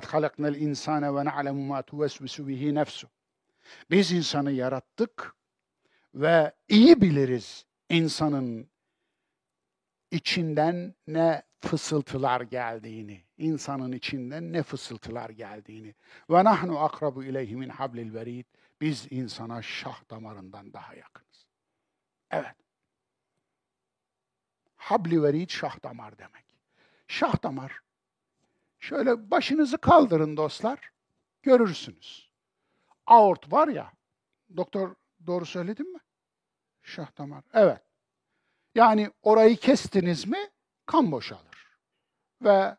Halaknel 0.06 0.54
insane 0.54 1.14
ve 1.14 1.24
na'lemu 1.24 1.66
ma 1.66 1.82
tuvesvisu 1.82 2.48
bihi 2.48 2.74
nefsu. 2.74 3.08
Biz 3.90 4.12
insanı 4.12 4.52
yarattık 4.52 5.34
ve 6.14 6.52
iyi 6.68 7.00
biliriz 7.00 7.66
insanın 7.88 8.69
içinden 10.10 10.94
ne 11.06 11.42
fısıltılar 11.60 12.40
geldiğini, 12.40 13.24
insanın 13.38 13.92
içinden 13.92 14.52
ne 14.52 14.62
fısıltılar 14.62 15.30
geldiğini. 15.30 15.94
Ve 16.30 16.44
nahnu 16.44 16.78
akrabu 16.78 17.24
ileyhi 17.24 17.56
min 17.56 17.68
hablil 17.68 18.14
verid. 18.14 18.44
Biz 18.80 19.06
insana 19.10 19.62
şah 19.62 20.10
damarından 20.10 20.72
daha 20.72 20.94
yakınız. 20.94 21.46
Evet. 22.30 22.56
Habli 24.76 25.22
verid 25.22 25.48
şah 25.50 25.82
damar 25.82 26.18
demek. 26.18 26.44
Şah 27.08 27.42
damar. 27.42 27.80
Şöyle 28.78 29.30
başınızı 29.30 29.78
kaldırın 29.78 30.36
dostlar. 30.36 30.90
Görürsünüz. 31.42 32.30
Aort 33.06 33.52
var 33.52 33.68
ya. 33.68 33.92
Doktor 34.56 34.94
doğru 35.26 35.46
söyledim 35.46 35.92
mi? 35.92 36.00
Şah 36.82 37.18
damar. 37.18 37.44
Evet. 37.52 37.89
Yani 38.74 39.10
orayı 39.22 39.56
kestiniz 39.56 40.26
mi 40.26 40.38
kan 40.86 41.12
boşalır. 41.12 41.76
Ve 42.42 42.76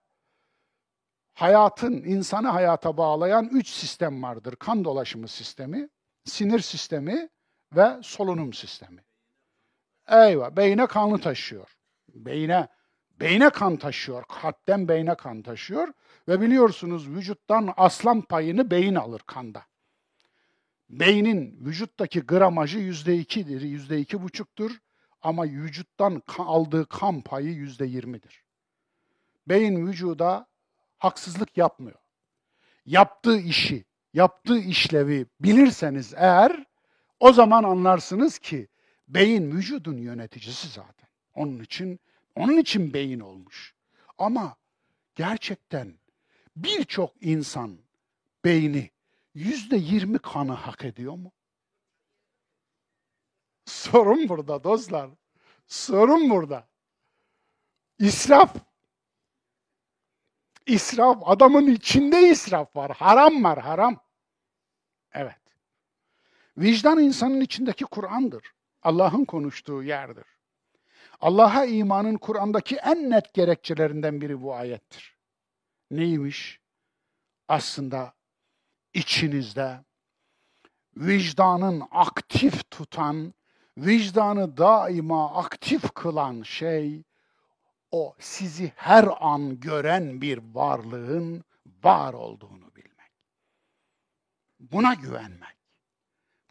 hayatın, 1.34 1.94
insanı 1.94 2.48
hayata 2.48 2.98
bağlayan 2.98 3.50
üç 3.54 3.68
sistem 3.68 4.24
vardır. 4.24 4.56
Kan 4.56 4.84
dolaşımı 4.84 5.28
sistemi, 5.28 5.90
sinir 6.26 6.60
sistemi 6.60 7.30
ve 7.76 8.00
solunum 8.04 8.54
sistemi. 8.54 9.04
Eyvah, 10.08 10.52
beyne 10.56 10.88
kanı 10.88 11.20
taşıyor. 11.20 11.78
Beyne, 12.10 12.68
beyne 13.20 13.50
kan 13.50 13.78
taşıyor. 13.78 14.24
Kalpten 14.42 14.88
beyne 14.88 15.16
kan 15.16 15.42
taşıyor. 15.42 15.88
Ve 16.28 16.42
biliyorsunuz 16.42 17.10
vücuttan 17.10 17.74
aslan 17.78 18.22
payını 18.22 18.72
beyin 18.72 18.96
alır 18.96 19.22
kanda. 19.28 19.64
Beynin 20.90 21.66
vücuttaki 21.66 22.20
gramajı 22.20 22.80
yüzde 22.80 23.18
ikidir, 23.18 23.62
yüzde 23.62 24.00
iki 24.00 24.22
buçuktur. 24.22 24.72
Ama 25.22 25.44
vücuttan 25.44 26.22
aldığı 26.38 26.86
kan 26.86 27.22
payı 27.22 27.54
yüzde 27.54 27.86
yirmidir. 27.86 28.44
Beyin 29.48 29.88
vücuda 29.88 30.48
haksızlık 30.98 31.58
yapmıyor. 31.58 32.00
Yaptığı 32.86 33.40
işi, 33.40 33.86
yaptığı 34.14 34.60
işlevi 34.60 35.26
bilirseniz 35.40 36.14
eğer 36.16 36.66
o 37.20 37.34
zaman 37.34 37.64
anlarsınız 37.64 38.40
ki 38.40 38.68
beyin 39.08 39.52
vücudun 39.52 39.98
yöneticisi 39.98 40.68
zaten. 40.68 41.10
Onun 41.36 41.60
için 41.60 42.00
onun 42.36 42.58
için 42.58 42.94
beyin 42.94 43.20
olmuş. 43.20 43.76
Ama 44.18 44.56
gerçekten 45.16 45.94
birçok 46.56 47.12
insan 47.22 47.78
beyni 48.46 48.90
yüzde 49.34 49.76
yirmi 49.76 50.20
kanı 50.20 50.52
hak 50.54 50.86
ediyor 50.86 51.14
mu? 51.14 51.32
Sorun 53.72 54.30
burada 54.30 54.64
dostlar. 54.64 55.10
Sorun 55.68 56.30
burada. 56.30 56.68
İsraf. 58.00 58.56
İsraf. 60.66 61.18
Adamın 61.26 61.68
içinde 61.68 62.30
israf 62.30 62.76
var. 62.76 62.92
Haram 62.92 63.44
var, 63.44 63.60
haram. 63.60 64.00
Evet. 65.12 65.42
Vicdan 66.58 67.00
insanın 67.00 67.42
içindeki 67.42 67.86
Kur'an'dır. 67.86 68.52
Allah'ın 68.82 69.26
konuştuğu 69.26 69.84
yerdir. 69.84 70.26
Allah'a 71.20 71.66
imanın 71.66 72.18
Kur'an'daki 72.18 72.76
en 72.76 73.10
net 73.10 73.34
gerekçelerinden 73.34 74.22
biri 74.22 74.42
bu 74.42 74.56
ayettir. 74.56 75.18
Neymiş? 75.92 76.60
Aslında 77.48 78.14
içinizde 78.94 79.84
vicdanın 80.98 81.84
aktif 81.92 82.72
tutan, 82.72 83.34
vicdanı 83.78 84.58
daima 84.58 85.36
aktif 85.36 85.94
kılan 85.94 86.44
şey 86.44 87.04
o 87.92 88.16
sizi 88.20 88.72
her 88.76 89.08
an 89.20 89.60
gören 89.60 90.22
bir 90.22 90.40
varlığın 90.54 91.44
var 91.84 92.14
olduğunu 92.14 92.76
bilmek. 92.76 93.12
Buna 94.60 94.94
güvenmek. 94.94 95.58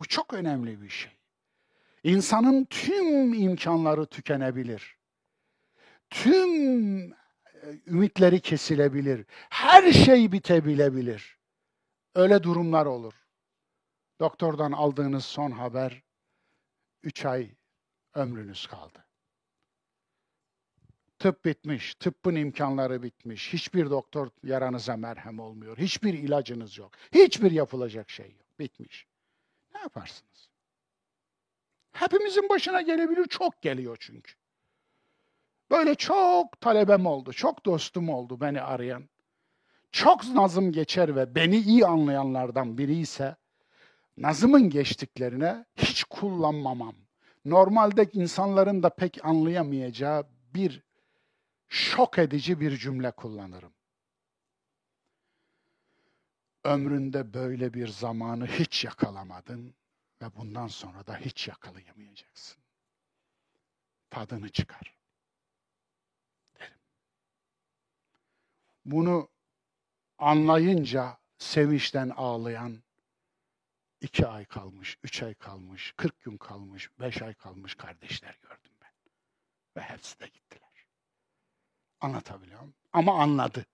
Bu 0.01 0.05
çok 0.05 0.34
önemli 0.34 0.82
bir 0.82 0.88
şey. 0.88 1.12
İnsanın 2.05 2.64
tüm 2.64 3.34
imkanları 3.34 4.06
tükenebilir. 4.06 4.97
Tüm 6.10 7.12
e, 7.12 7.16
ümitleri 7.86 8.40
kesilebilir. 8.40 9.26
Her 9.51 9.92
şey 9.92 10.32
bitebilebilir. 10.32 11.38
Öyle 12.14 12.42
durumlar 12.42 12.86
olur. 12.86 13.14
Doktordan 14.20 14.72
aldığınız 14.72 15.24
son 15.24 15.51
haber, 15.51 16.02
üç 17.02 17.24
ay 17.24 17.51
ömrünüz 18.14 18.66
kaldı. 18.66 19.05
Tıp 21.18 21.44
bitmiş, 21.44 21.94
tıbbın 21.94 22.35
imkanları 22.35 23.02
bitmiş. 23.02 23.52
Hiçbir 23.52 23.90
doktor 23.90 24.28
yaranıza 24.43 24.97
merhem 24.97 25.40
olmuyor. 25.40 25.78
Hiçbir 25.78 26.14
ilacınız 26.14 26.78
yok. 26.78 26.93
Hiçbir 27.12 27.51
yapılacak 27.51 28.10
şey 28.10 28.27
yok. 28.27 28.59
Bitmiş. 28.59 29.06
Ne 29.74 29.81
yaparsınız? 29.81 30.51
Hepimizin 31.93 32.48
başına 32.48 32.82
gelebilir, 32.82 33.24
çok 33.24 33.62
geliyor 33.62 33.97
çünkü. 34.01 34.35
Böyle 35.70 35.94
çok 35.94 36.60
talebem 36.60 37.06
oldu, 37.06 37.32
çok 37.32 37.66
dostum 37.66 38.09
oldu 38.09 38.40
beni 38.40 38.60
arayan. 38.60 39.09
Çok 39.93 40.24
nazım 40.24 40.72
geçer 40.72 41.16
ve 41.16 41.35
beni 41.35 41.56
iyi 41.56 41.86
anlayanlardan 41.86 42.78
biri 42.78 42.97
ise 42.97 43.36
nazımın 44.20 44.70
geçtiklerine 44.70 45.64
hiç 45.76 46.05
kullanmamam. 46.05 46.94
Normalde 47.44 48.10
insanların 48.12 48.82
da 48.82 48.90
pek 48.90 49.24
anlayamayacağı 49.24 50.26
bir 50.55 50.82
şok 51.68 52.18
edici 52.18 52.60
bir 52.60 52.76
cümle 52.76 53.10
kullanırım. 53.10 53.72
Ömründe 56.64 57.34
böyle 57.34 57.74
bir 57.74 57.88
zamanı 57.88 58.47
hiç 58.47 58.84
yakalamadın 58.84 59.74
ve 60.22 60.36
bundan 60.36 60.66
sonra 60.66 61.06
da 61.06 61.16
hiç 61.16 61.48
yakalayamayacaksın. 61.48 62.62
Tadını 64.10 64.48
çıkar. 64.48 64.94
Derim. 66.59 66.78
Bunu 68.84 69.28
anlayınca 70.18 71.18
sevinçten 71.38 72.09
ağlayan 72.16 72.82
iki 74.01 74.27
ay 74.27 74.44
kalmış, 74.44 74.98
üç 75.02 75.22
ay 75.22 75.35
kalmış, 75.35 75.94
kırk 75.97 76.20
gün 76.20 76.36
kalmış, 76.36 76.90
beş 77.01 77.22
ay 77.22 77.35
kalmış 77.35 77.74
kardeşler 77.74 78.39
gördüm 78.43 78.72
ben. 78.82 78.93
Ve 79.77 79.81
hepsi 79.81 80.20
de 80.20 80.27
gittiler. 80.27 80.86
Anlatabiliyor 82.01 82.60
muyum? 82.60 82.74
Ama 82.93 83.22
anladı. 83.22 83.66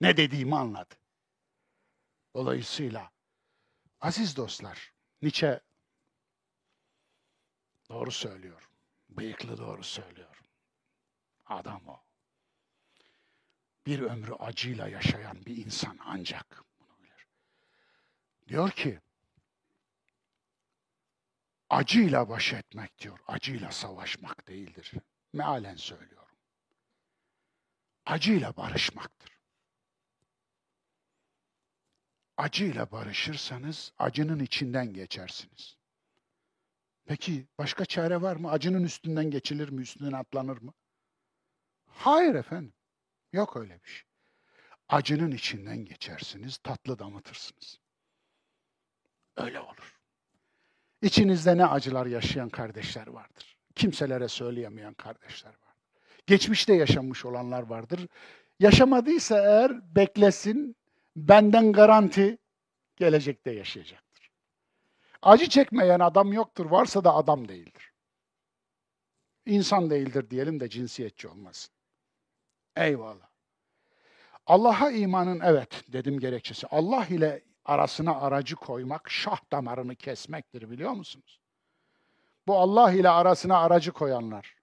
Ne 0.00 0.16
dediğimi 0.16 0.56
anladı. 0.56 0.94
Dolayısıyla 2.34 3.10
aziz 4.00 4.36
dostlar, 4.36 4.92
Nietzsche 5.22 5.60
doğru 7.88 8.10
söylüyor. 8.10 8.68
Bıyıklı 9.08 9.58
doğru 9.58 9.84
söylüyor. 9.84 10.42
Adam 11.46 11.88
o. 11.88 12.00
Bir 13.86 14.00
ömrü 14.00 14.32
acıyla 14.32 14.88
yaşayan 14.88 15.46
bir 15.46 15.56
insan 15.56 15.98
ancak 16.04 16.64
bunu 16.80 17.02
bilir. 17.02 17.26
Diyor 18.48 18.70
ki, 18.70 19.00
acıyla 21.72 22.28
baş 22.28 22.52
etmek 22.52 22.98
diyor, 22.98 23.18
acıyla 23.26 23.70
savaşmak 23.72 24.48
değildir. 24.48 24.92
Mealen 25.32 25.76
söylüyorum. 25.76 26.36
Acıyla 28.06 28.56
barışmaktır. 28.56 29.38
Acıyla 32.36 32.90
barışırsanız 32.90 33.92
acının 33.98 34.38
içinden 34.38 34.92
geçersiniz. 34.92 35.76
Peki 37.04 37.46
başka 37.58 37.84
çare 37.84 38.22
var 38.22 38.36
mı? 38.36 38.50
Acının 38.50 38.84
üstünden 38.84 39.30
geçilir 39.30 39.68
mi? 39.68 39.82
Üstünden 39.82 40.12
atlanır 40.12 40.62
mı? 40.62 40.72
Hayır 41.86 42.34
efendim. 42.34 42.74
Yok 43.32 43.56
öyle 43.56 43.82
bir 43.82 43.88
şey. 43.88 44.02
Acının 44.88 45.30
içinden 45.30 45.84
geçersiniz, 45.84 46.58
tatlı 46.58 46.98
damıtırsınız. 46.98 47.78
Öyle 49.36 49.60
olur. 49.60 49.91
İçinizde 51.02 51.56
ne 51.56 51.66
acılar 51.66 52.06
yaşayan 52.06 52.48
kardeşler 52.48 53.06
vardır. 53.06 53.56
Kimselere 53.74 54.28
söyleyemeyen 54.28 54.94
kardeşler 54.94 55.48
vardır. 55.48 55.96
Geçmişte 56.26 56.74
yaşamış 56.74 57.24
olanlar 57.24 57.62
vardır. 57.62 58.08
Yaşamadıysa 58.60 59.38
eğer 59.38 59.94
beklesin, 59.96 60.76
benden 61.16 61.72
garanti 61.72 62.38
gelecekte 62.96 63.50
yaşayacaktır. 63.50 64.30
Acı 65.22 65.48
çekmeyen 65.48 66.00
adam 66.00 66.32
yoktur, 66.32 66.66
varsa 66.66 67.04
da 67.04 67.14
adam 67.14 67.48
değildir. 67.48 67.92
İnsan 69.46 69.90
değildir 69.90 70.30
diyelim 70.30 70.60
de 70.60 70.68
cinsiyetçi 70.68 71.28
olmasın. 71.28 71.74
Eyvallah. 72.76 73.28
Allah'a 74.46 74.90
imanın 74.90 75.40
evet 75.40 75.84
dedim 75.88 76.18
gerekçesi. 76.18 76.66
Allah 76.66 77.06
ile 77.06 77.42
arasına 77.64 78.20
aracı 78.20 78.56
koymak 78.56 79.10
şah 79.10 79.40
damarını 79.52 79.94
kesmektir 79.96 80.70
biliyor 80.70 80.92
musunuz? 80.92 81.40
Bu 82.46 82.56
Allah 82.58 82.92
ile 82.92 83.08
arasına 83.08 83.58
aracı 83.58 83.92
koyanlar. 83.92 84.54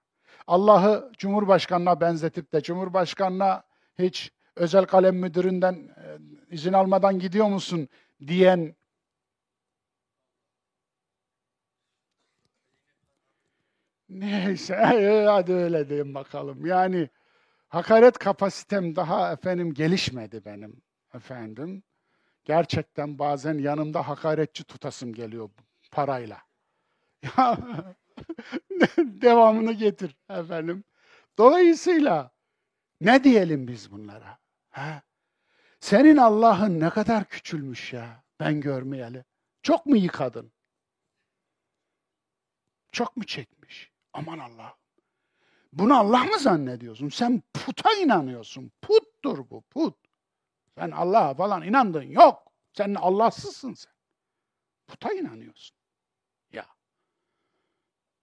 Allah'ı 0.48 1.12
Cumhurbaşkanına 1.18 2.02
benzetip 2.02 2.54
de 2.54 2.62
Cumhurbaşkanına 2.62 3.64
hiç 4.00 4.32
özel 4.56 4.86
kalem 4.86 5.16
müdüründen 5.16 5.74
e, 5.74 6.18
izin 6.56 6.74
almadan 6.74 7.20
gidiyor 7.20 7.48
musun 7.48 7.90
diyen 8.28 8.76
Neyse 14.10 14.76
hadi 15.28 15.54
öyle 15.54 15.90
diyeyim 15.90 16.16
bakalım. 16.16 16.66
Yani 16.66 17.10
hakaret 17.68 18.18
kapasitem 18.18 18.96
daha 18.96 19.32
efendim 19.34 19.74
gelişmedi 19.74 20.46
benim 20.46 20.82
efendim. 21.14 21.84
Gerçekten 22.50 23.20
bazen 23.20 23.58
yanımda 23.58 24.08
hakaretçi 24.08 24.64
tutasım 24.64 25.14
geliyor 25.14 25.50
parayla. 25.92 26.42
Devamını 28.98 29.74
getir 29.74 30.18
efendim. 30.30 30.84
Dolayısıyla 31.38 32.32
ne 33.02 33.24
diyelim 33.24 33.68
biz 33.68 33.92
bunlara? 33.92 34.40
Ha? 34.70 35.02
Senin 35.80 36.18
Allah'ın 36.18 36.80
ne 36.80 36.90
kadar 36.90 37.26
küçülmüş 37.26 37.94
ya 37.94 38.24
ben 38.40 38.62
görmeyeli. 38.62 39.24
Çok 39.64 39.86
mu 39.86 39.98
yıkadın? 39.98 40.52
Çok 42.92 43.18
mu 43.18 43.26
çekmiş? 43.26 43.92
Aman 44.14 44.40
Allah. 44.40 44.78
Bunu 45.74 46.00
Allah 46.00 46.24
mı 46.24 46.40
zannediyorsun? 46.40 47.10
Sen 47.10 47.42
puta 47.54 47.94
inanıyorsun. 47.94 48.72
Puttur 48.82 49.50
bu, 49.50 49.62
put. 49.62 50.09
Sen 50.80 50.92
Allah'a 50.92 51.34
falan 51.34 51.64
inandın. 51.64 52.02
Yok. 52.02 52.52
Sen 52.74 52.96
Allahsızsın 52.96 53.74
sen. 53.74 53.94
Puta 54.88 55.14
inanıyorsun. 55.14 55.78
Ya. 56.52 56.66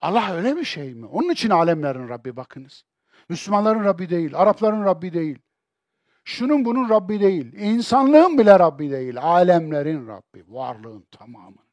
Allah 0.01 0.33
öyle 0.33 0.57
bir 0.57 0.65
şey 0.65 0.95
mi? 0.95 1.07
Onun 1.07 1.31
için 1.31 1.51
alemlerin 1.51 2.09
Rabbi 2.09 2.37
bakınız. 2.37 2.85
Müslümanların 3.29 3.85
Rabbi 3.85 4.11
değil, 4.11 4.37
Arapların 4.37 4.85
Rabbi 4.85 5.13
değil. 5.13 5.39
Şunun 6.25 6.65
bunun 6.65 6.89
Rabbi 6.89 7.21
değil. 7.21 7.53
İnsanlığın 7.53 8.39
bile 8.39 8.59
Rabbi 8.59 8.91
değil. 8.91 9.23
Alemlerin 9.23 10.09
Rabbi. 10.09 10.45
Varlığın 10.49 11.07
tamamı. 11.11 11.67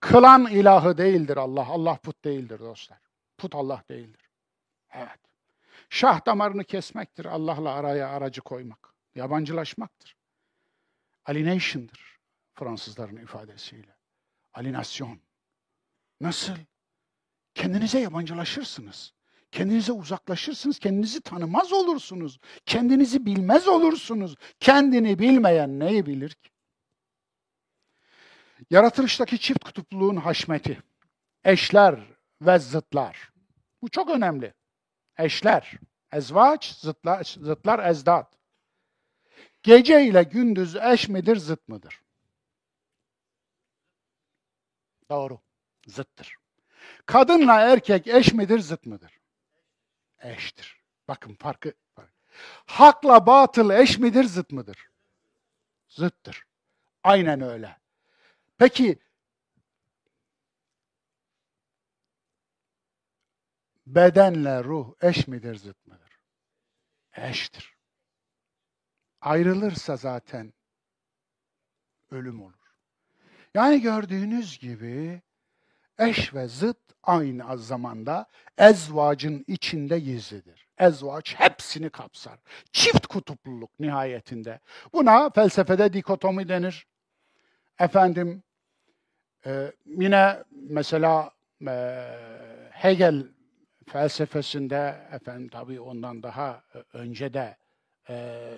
Kılan 0.00 0.46
ilahı 0.46 0.98
değildir 0.98 1.36
Allah. 1.36 1.66
Allah 1.68 1.96
put 1.96 2.24
değildir 2.24 2.58
dostlar. 2.60 2.98
Put 3.38 3.54
Allah 3.54 3.82
değildir. 3.88 4.30
Evet. 4.92 5.20
Şah 5.90 6.26
damarını 6.26 6.64
kesmektir. 6.64 7.24
Allah'la 7.24 7.72
araya 7.72 8.08
aracı 8.08 8.40
koymak. 8.40 8.93
Yabancılaşmaktır. 9.14 10.16
Alienation'dır. 11.24 12.18
Fransızların 12.54 13.16
ifadesiyle. 13.16 13.96
Alinasyon. 14.54 15.20
Nasıl? 16.20 16.56
Kendinize 17.54 17.98
yabancılaşırsınız. 17.98 19.12
Kendinize 19.52 19.92
uzaklaşırsınız, 19.92 20.78
kendinizi 20.78 21.20
tanımaz 21.20 21.72
olursunuz. 21.72 22.38
Kendinizi 22.66 23.26
bilmez 23.26 23.68
olursunuz. 23.68 24.36
Kendini 24.60 25.18
bilmeyen 25.18 25.80
neyi 25.80 26.06
bilir 26.06 26.30
ki? 26.30 26.50
Yaratılıştaki 28.70 29.38
çift 29.38 29.64
kutupluluğun 29.64 30.16
haşmeti. 30.16 30.82
Eşler 31.44 32.00
ve 32.40 32.58
zıtlar. 32.58 33.32
Bu 33.82 33.88
çok 33.88 34.10
önemli. 34.10 34.54
Eşler, 35.18 35.78
ezvaç, 36.12 36.74
zıtlar, 36.74 37.24
zıtlar 37.24 37.88
ezdat. 37.90 38.34
Gece 39.64 40.04
ile 40.06 40.22
gündüz 40.22 40.76
eş 40.76 41.08
midir, 41.08 41.36
zıt 41.36 41.68
mıdır? 41.68 42.02
Doğru, 45.10 45.40
zıttır. 45.86 46.36
Kadınla 47.06 47.60
erkek 47.60 48.06
eş 48.06 48.32
midir, 48.32 48.58
zıt 48.58 48.86
mıdır? 48.86 49.20
Eştir. 50.18 50.82
Bakın 51.08 51.34
farkı. 51.34 51.74
Hakla 52.66 53.26
batıl 53.26 53.70
eş 53.70 53.98
midir, 53.98 54.24
zıt 54.24 54.50
mıdır? 54.52 54.90
Zıttır. 55.88 56.46
Aynen 57.02 57.40
öyle. 57.40 57.76
Peki 58.58 58.98
bedenle 63.86 64.64
ruh 64.64 64.94
eş 65.02 65.28
midir, 65.28 65.54
zıt 65.56 65.86
mıdır? 65.86 66.18
Eştir. 67.12 67.73
Ayrılırsa 69.24 69.96
zaten 69.96 70.52
ölüm 72.10 72.42
olur. 72.42 72.74
Yani 73.54 73.80
gördüğünüz 73.80 74.58
gibi 74.58 75.22
eş 75.98 76.34
ve 76.34 76.48
zıt 76.48 76.78
aynı 77.02 77.58
zamanda 77.58 78.26
ezvacın 78.58 79.44
içinde 79.46 80.00
gizlidir. 80.00 80.66
Ezvaç 80.78 81.34
hepsini 81.34 81.90
kapsar. 81.90 82.38
Çift 82.72 83.06
kutupluluk 83.06 83.80
nihayetinde. 83.80 84.60
Buna 84.92 85.30
felsefede 85.30 85.92
dikotomi 85.92 86.48
denir. 86.48 86.86
Efendim 87.78 88.42
e, 89.46 89.72
yine 89.86 90.42
mesela 90.50 91.30
e, 91.66 92.06
Hegel 92.70 93.26
felsefesinde 93.88 95.08
efendim 95.12 95.48
tabii 95.48 95.80
ondan 95.80 96.22
daha 96.22 96.62
önce 96.92 97.34
de 97.34 97.56
e, 98.08 98.48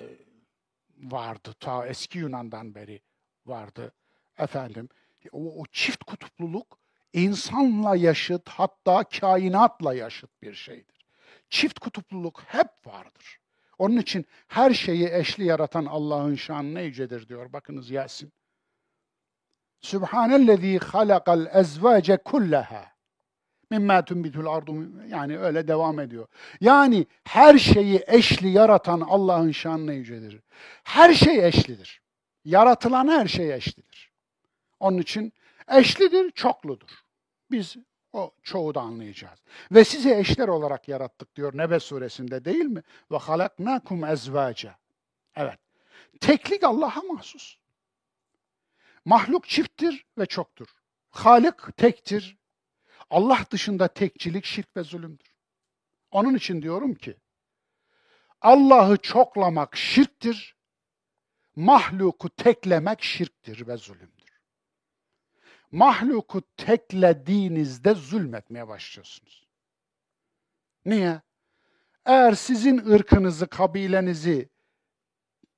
vardı. 0.97 1.55
Ta 1.60 1.86
eski 1.86 2.18
Yunan'dan 2.18 2.74
beri 2.74 3.01
vardı. 3.47 3.93
Efendim 4.39 4.89
o, 5.32 5.60
o 5.60 5.64
çift 5.73 6.05
kutupluluk 6.05 6.78
insanla 7.12 7.97
yaşıt 7.97 8.48
hatta 8.48 9.05
kainatla 9.05 9.94
yaşıt 9.94 10.43
bir 10.43 10.55
şeydir. 10.55 11.06
Çift 11.51 11.78
kutupluluk 11.78 12.43
hep 12.47 12.86
vardır. 12.86 13.39
Onun 13.78 13.97
için 13.97 14.27
her 14.48 14.74
şeyi 14.74 15.09
eşli 15.12 15.44
yaratan 15.44 15.85
Allah'ın 15.85 16.35
şanı 16.35 16.74
ne 16.74 16.82
yücedir 16.82 17.28
diyor. 17.28 17.52
Bakınız 17.52 17.90
Yasin. 17.90 18.32
Sübhanellezî 19.81 20.78
halakal 20.78 21.47
ezvace 21.55 22.16
kullaha. 22.16 22.95
Mimma 23.70 24.05
tunbitul 24.05 24.47
ardu 24.47 24.88
yani 25.09 25.38
öyle 25.38 25.68
devam 25.68 26.01
ediyor. 26.01 26.26
Yani 26.60 27.06
her 27.24 27.59
şeyi 27.59 28.05
eşli 28.06 28.48
yaratan 28.48 29.01
Allah'ın 29.01 29.51
şanı 29.51 29.86
ne 29.86 29.94
yücedir. 29.94 30.40
Her 30.84 31.14
şey 31.14 31.47
eşlidir. 31.47 32.02
Yaratılan 32.44 33.09
her 33.09 33.26
şey 33.26 33.55
eşlidir. 33.55 34.12
Onun 34.80 34.98
için 34.98 35.32
eşlidir, 35.68 36.30
çokludur. 36.30 36.90
Biz 37.51 37.76
o 38.12 38.30
çoğu 38.43 38.74
da 38.74 38.80
anlayacağız. 38.80 39.38
Ve 39.72 39.84
sizi 39.84 40.14
eşler 40.14 40.48
olarak 40.48 40.88
yarattık 40.88 41.36
diyor 41.36 41.56
Nebe 41.56 41.80
suresinde 41.80 42.44
değil 42.44 42.64
mi? 42.64 42.82
Ve 43.10 43.16
halaknakum 43.16 44.05
ezvaca. 44.05 44.76
Evet. 45.36 45.59
Teklik 46.20 46.64
Allah'a 46.64 47.02
mahsus. 47.02 47.56
Mahluk 49.05 49.48
çifttir 49.48 50.06
ve 50.18 50.26
çoktur. 50.26 50.68
Halik 51.10 51.76
tektir. 51.76 52.36
Allah 53.11 53.45
dışında 53.51 53.89
tekçilik 53.89 54.45
şirk 54.45 54.77
ve 54.77 54.83
zulümdür. 54.83 55.35
Onun 56.11 56.35
için 56.35 56.62
diyorum 56.62 56.95
ki 56.95 57.16
Allah'ı 58.41 58.97
çoklamak 58.97 59.77
şirktir. 59.77 60.57
Mahluku 61.57 62.31
teklemek 62.31 63.03
şirktir 63.03 63.66
ve 63.66 63.77
zulümdür 63.77 64.16
mahluku 65.77 66.43
teklediğinizde 66.57 67.95
zulmetmeye 67.95 68.69
başlıyorsunuz. 68.69 69.47
Niye? 70.85 71.20
Eğer 72.05 72.33
sizin 72.33 72.78
ırkınızı, 72.78 73.47
kabilenizi 73.47 74.49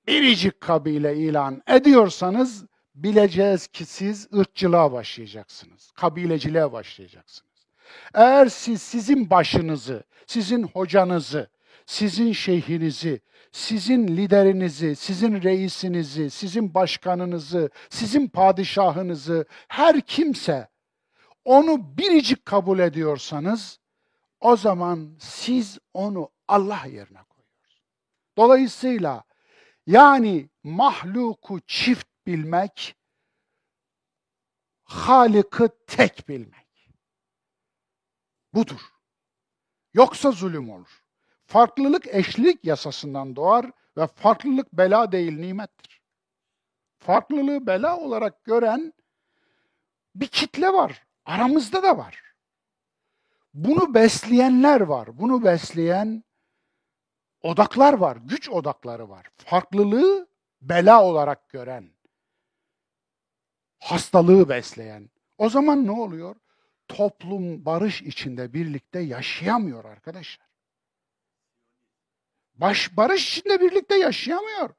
biricik 0.06 0.60
kabile 0.60 1.16
ilan 1.16 1.62
ediyorsanız 1.66 2.64
bileceğiz 3.02 3.66
ki 3.66 3.84
siz 3.84 4.28
ırkçılığa 4.34 4.92
başlayacaksınız. 4.92 5.90
Kabileciliğe 5.90 6.72
başlayacaksınız. 6.72 7.48
Eğer 8.14 8.46
siz 8.46 8.82
sizin 8.82 9.30
başınızı, 9.30 10.04
sizin 10.26 10.62
hocanızı, 10.62 11.50
sizin 11.86 12.32
şeyhinizi, 12.32 13.20
sizin 13.52 14.08
liderinizi, 14.08 14.96
sizin 14.96 15.42
reisinizi, 15.42 16.30
sizin 16.30 16.74
başkanınızı, 16.74 17.70
sizin 17.90 18.28
padişahınızı, 18.28 19.46
her 19.68 20.00
kimse 20.00 20.68
onu 21.44 21.98
biricik 21.98 22.46
kabul 22.46 22.78
ediyorsanız 22.78 23.78
o 24.40 24.56
zaman 24.56 25.10
siz 25.18 25.78
onu 25.94 26.30
Allah 26.48 26.82
yerine 26.86 27.18
koyuyorsunuz. 27.28 27.82
Dolayısıyla 28.36 29.24
yani 29.86 30.48
mahluku 30.64 31.60
çift 31.60 32.06
bilmek, 32.28 32.96
Halık'ı 34.82 35.68
tek 35.86 36.28
bilmek. 36.28 36.90
Budur. 38.54 38.80
Yoksa 39.94 40.30
zulüm 40.30 40.70
olur. 40.70 41.02
Farklılık 41.46 42.06
eşlik 42.06 42.64
yasasından 42.64 43.36
doğar 43.36 43.70
ve 43.96 44.06
farklılık 44.06 44.72
bela 44.72 45.12
değil 45.12 45.38
nimettir. 45.38 46.02
Farklılığı 46.98 47.66
bela 47.66 47.96
olarak 47.96 48.44
gören 48.44 48.92
bir 50.14 50.26
kitle 50.26 50.72
var. 50.72 51.06
Aramızda 51.24 51.82
da 51.82 51.98
var. 51.98 52.22
Bunu 53.54 53.94
besleyenler 53.94 54.80
var. 54.80 55.18
Bunu 55.18 55.44
besleyen 55.44 56.24
odaklar 57.42 57.92
var. 57.92 58.16
Güç 58.16 58.48
odakları 58.48 59.08
var. 59.08 59.26
Farklılığı 59.36 60.28
bela 60.60 61.04
olarak 61.04 61.48
gören, 61.48 61.90
hastalığı 63.78 64.48
besleyen. 64.48 65.10
O 65.38 65.48
zaman 65.48 65.86
ne 65.86 65.90
oluyor? 65.90 66.36
Toplum 66.88 67.64
barış 67.64 68.02
içinde 68.02 68.52
birlikte 68.52 69.00
yaşayamıyor 69.00 69.84
arkadaşlar 69.84 70.48
baş, 72.58 72.96
barış 72.96 73.38
içinde 73.38 73.60
birlikte 73.60 73.96
yaşayamıyor. 73.96 74.70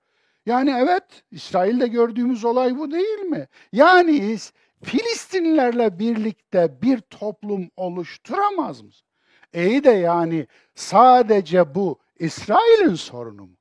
Yani 0.46 0.76
evet 0.78 1.24
İsrail'de 1.32 1.88
gördüğümüz 1.88 2.46
olay 2.46 2.78
bu 2.78 2.92
değil 2.92 3.20
mi? 3.20 3.48
Yani 3.72 4.38
Filistinlilerle 4.84 6.00
birlikte 6.00 6.82
bir 6.82 7.00
toplum 7.02 7.72
oluşturamaz 7.78 8.82
mısın? 8.82 9.08
İyi 9.54 9.84
de 9.84 9.92
yani 9.92 10.48
sadece 10.76 11.76
bu 11.76 12.00
İsrail'in 12.20 12.96
sorunu 12.96 13.42
mu? 13.42 13.58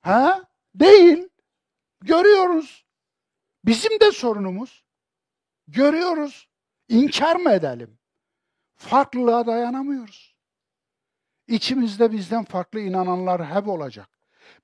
Ha? 0.00 0.44
Değil. 0.74 1.28
Görüyoruz. 2.00 2.84
Bizim 3.64 4.00
de 4.00 4.12
sorunumuz. 4.12 4.84
Görüyoruz. 5.68 6.48
İnkar 6.88 7.36
mı 7.36 7.52
edelim? 7.52 7.98
Farklılığa 8.76 9.46
dayanamıyoruz. 9.46 10.36
İçimizde 11.48 12.12
bizden 12.12 12.44
farklı 12.44 12.80
inananlar 12.80 13.46
hep 13.54 13.68
olacak. 13.68 14.08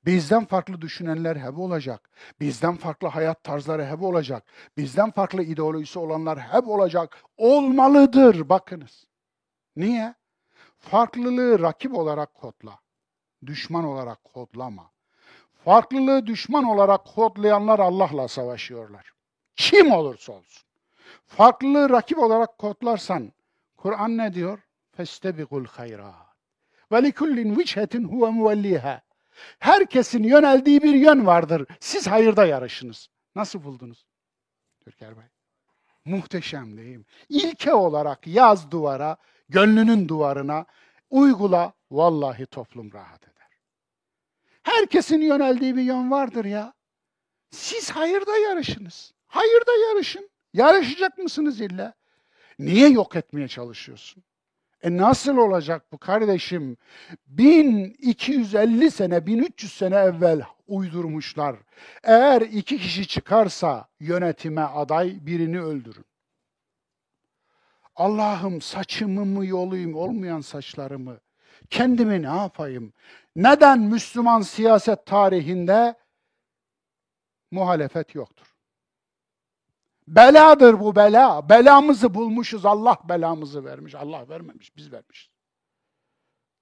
Bizden 0.04 0.44
farklı 0.44 0.80
düşünenler 0.80 1.36
hep 1.36 1.58
olacak. 1.58 2.10
Bizden 2.40 2.76
farklı 2.76 3.08
hayat 3.08 3.44
tarzları 3.44 3.86
hep 3.86 4.02
olacak. 4.02 4.46
Bizden 4.76 5.10
farklı 5.10 5.42
ideolojisi 5.42 5.98
olanlar 5.98 6.38
hep 6.40 6.68
olacak. 6.68 7.22
Olmalıdır 7.36 8.48
bakınız. 8.48 9.04
Niye? 9.76 10.14
Farklılığı 10.78 11.58
rakip 11.58 11.94
olarak 11.94 12.34
kodla. 12.34 12.78
Düşman 13.46 13.84
olarak 13.84 14.24
kodlama. 14.24 14.90
Farklılığı 15.66 16.26
düşman 16.26 16.64
olarak 16.64 17.04
kodlayanlar 17.04 17.78
Allah'la 17.78 18.28
savaşıyorlar. 18.28 19.12
Kim 19.56 19.92
olursa 19.92 20.32
olsun. 20.32 20.68
Farklılığı 21.26 21.90
rakip 21.90 22.18
olarak 22.18 22.58
kodlarsan 22.58 23.32
Kur'an 23.76 24.18
ne 24.18 24.34
diyor? 24.34 24.58
Festebikul 24.92 25.64
hayrat. 25.66 26.14
Ve 26.92 27.02
likullin 27.02 27.58
vichetin 27.58 28.04
huve. 28.04 29.02
Herkesin 29.58 30.22
yöneldiği 30.22 30.82
bir 30.82 30.94
yön 30.94 31.26
vardır. 31.26 31.66
Siz 31.80 32.06
hayırda 32.06 32.46
yarışınız. 32.46 33.08
Nasıl 33.34 33.64
buldunuz? 33.64 34.06
Türker 34.84 35.16
Bey. 35.16 35.26
Muhteşem 36.04 36.76
değil 36.76 36.96
mi? 36.96 37.04
İlke 37.28 37.74
olarak 37.74 38.26
yaz 38.26 38.70
duvara, 38.70 39.16
gönlünün 39.48 40.08
duvarına 40.08 40.66
uygula. 41.10 41.72
Vallahi 41.90 42.46
toplum 42.46 42.92
rahat 42.92 43.22
eder. 43.22 43.35
Herkesin 44.66 45.20
yöneldiği 45.20 45.76
bir 45.76 45.82
yön 45.82 46.10
vardır 46.10 46.44
ya. 46.44 46.72
Siz 47.50 47.90
hayırda 47.90 48.36
yarışınız. 48.38 49.12
Hayırda 49.26 49.72
yarışın. 49.88 50.30
Yarışacak 50.52 51.18
mısınız 51.18 51.60
illa? 51.60 51.94
Niye 52.58 52.88
yok 52.88 53.16
etmeye 53.16 53.48
çalışıyorsun? 53.48 54.22
E 54.82 54.96
nasıl 54.96 55.36
olacak 55.36 55.92
bu 55.92 55.98
kardeşim? 55.98 56.76
1250 57.26 58.90
sene, 58.90 59.26
1300 59.26 59.72
sene 59.72 59.94
evvel 59.96 60.42
uydurmuşlar. 60.66 61.56
Eğer 62.02 62.40
iki 62.40 62.78
kişi 62.78 63.06
çıkarsa 63.06 63.88
yönetime 64.00 64.62
aday 64.62 65.16
birini 65.20 65.60
öldürün. 65.60 66.04
Allah'ım 67.96 68.60
saçımı 68.60 69.24
mı 69.24 69.46
yolayım, 69.46 69.94
olmayan 69.94 70.40
saçlarımı? 70.40 71.18
Kendimi 71.70 72.22
ne 72.22 72.36
yapayım? 72.36 72.92
Neden 73.36 73.80
Müslüman 73.80 74.40
siyaset 74.40 75.06
tarihinde 75.06 75.94
muhalefet 77.50 78.14
yoktur? 78.14 78.56
Beladır 80.08 80.80
bu 80.80 80.96
bela. 80.96 81.48
Belamızı 81.48 82.14
bulmuşuz. 82.14 82.66
Allah 82.66 82.98
belamızı 83.08 83.64
vermiş. 83.64 83.94
Allah 83.94 84.28
vermemiş. 84.28 84.76
Biz 84.76 84.92
vermişiz. 84.92 85.32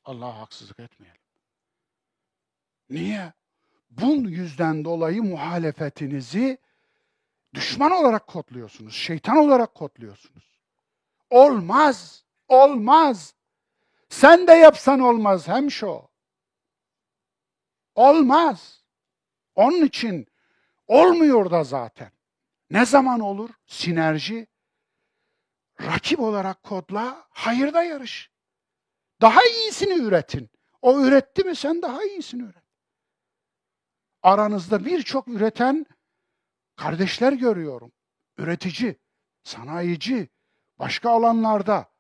Allah'a 0.05 0.41
haksızlık 0.41 0.81
etmeyelim. 0.81 1.21
Niye? 2.91 3.33
Bu 3.91 4.07
yüzden 4.13 4.85
dolayı 4.85 5.23
muhalefetinizi 5.23 6.59
düşman 7.55 7.91
olarak 7.91 8.27
kodluyorsunuz. 8.27 8.95
Şeytan 8.95 9.37
olarak 9.37 9.75
kodluyorsunuz. 9.75 10.61
Olmaz. 11.31 12.25
Olmaz. 12.49 13.35
Sen 14.09 14.47
de 14.47 14.53
yapsan 14.53 15.01
olmaz 15.01 15.49
hemşo. 15.49 16.14
Olmaz. 17.95 18.85
Onun 19.55 19.85
için 19.85 20.27
olmuyor 20.87 21.51
da 21.51 21.65
zaten. 21.65 22.13
Ne 22.71 22.87
zaman 22.87 23.21
olur? 23.21 23.51
Sinerji. 23.67 24.47
Rakip 25.81 26.21
olarak 26.21 26.63
kodla, 26.63 27.27
hayırda 27.31 27.83
yarış. 27.83 28.31
Daha 29.21 29.45
iyisini 29.45 29.95
üretin. 29.95 30.51
O 30.83 31.01
üretti 31.01 31.45
mi 31.45 31.57
sen 31.57 31.83
daha 31.83 32.05
iyisini 32.05 32.43
üret. 32.43 32.65
Aranızda 34.23 34.85
birçok 34.85 35.29
üreten 35.29 35.87
kardeşler 36.77 37.33
görüyorum. 37.33 37.93
Üretici, 38.39 38.97
sanayici, 39.43 40.29
başka 40.79 41.11
alanlarda. 41.11 41.93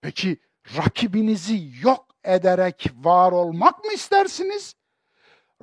Peki 0.00 0.36
rakibinizi 0.76 1.70
yok 1.82 2.13
ederek 2.24 2.90
var 2.94 3.32
olmak 3.32 3.84
mı 3.84 3.92
istersiniz? 3.92 4.74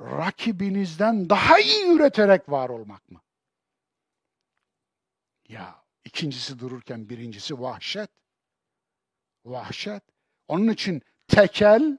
rakibinizden 0.02 1.30
daha 1.30 1.58
iyi 1.58 1.86
üreterek 1.86 2.48
var 2.48 2.68
olmak 2.68 3.10
mı? 3.10 3.20
Ya 5.48 5.82
ikincisi 6.04 6.58
dururken 6.58 7.08
birincisi 7.08 7.60
vahşet. 7.60 8.10
Vahşet. 9.44 10.02
Onun 10.48 10.68
için 10.68 11.02
tekel 11.28 11.98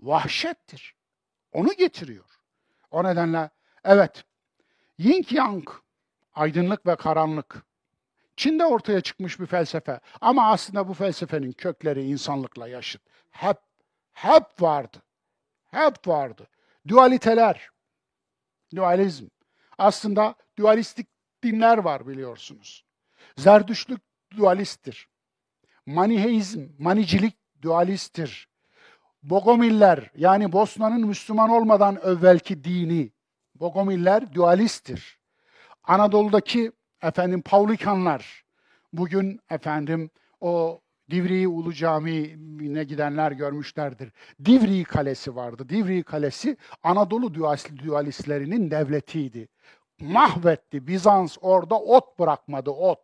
vahşettir. 0.00 0.94
Onu 1.52 1.72
getiriyor. 1.72 2.24
O 2.90 3.04
nedenle 3.04 3.50
evet 3.84 4.24
yin 4.98 5.26
yang 5.30 5.68
aydınlık 6.34 6.86
ve 6.86 6.96
karanlık 6.96 7.66
Çin'de 8.36 8.66
ortaya 8.66 9.00
çıkmış 9.00 9.40
bir 9.40 9.46
felsefe 9.46 10.00
ama 10.20 10.50
aslında 10.50 10.88
bu 10.88 10.94
felsefenin 10.94 11.52
kökleri 11.52 12.04
insanlıkla 12.04 12.68
yaşıt. 12.68 13.02
Hep 13.30 13.56
hep 14.14 14.62
vardı. 14.62 15.02
Hep 15.70 16.08
vardı. 16.08 16.46
Dualiteler, 16.88 17.68
dualizm. 18.76 19.26
Aslında 19.78 20.34
dualistik 20.58 21.06
dinler 21.42 21.78
var 21.78 22.08
biliyorsunuz. 22.08 22.84
Zerdüşlük 23.38 24.00
dualisttir. 24.36 25.08
Maniheizm, 25.86 26.68
manicilik 26.78 27.34
dualisttir. 27.62 28.48
Bogomiller 29.22 30.10
yani 30.16 30.52
Bosna'nın 30.52 31.06
Müslüman 31.06 31.50
olmadan 31.50 32.00
evvelki 32.04 32.64
dini 32.64 33.12
Bogomiller 33.54 34.34
dualisttir. 34.34 35.18
Anadolu'daki 35.84 36.72
efendim 37.02 37.42
Paulikanlar 37.42 38.44
bugün 38.92 39.40
efendim 39.50 40.10
o 40.40 40.80
Divriği 41.10 41.48
Ulu 41.48 41.72
Camii'ne 41.72 42.84
gidenler 42.84 43.32
görmüşlerdir. 43.32 44.12
Divriği 44.44 44.84
Kalesi 44.84 45.36
vardı. 45.36 45.68
Divriği 45.68 46.02
Kalesi 46.02 46.56
Anadolu 46.82 47.34
dualistlerinin 47.84 48.70
devletiydi. 48.70 49.48
Mahvetti. 50.00 50.86
Bizans 50.86 51.36
orada 51.40 51.80
ot 51.80 52.18
bırakmadı, 52.18 52.70
ot. 52.70 53.00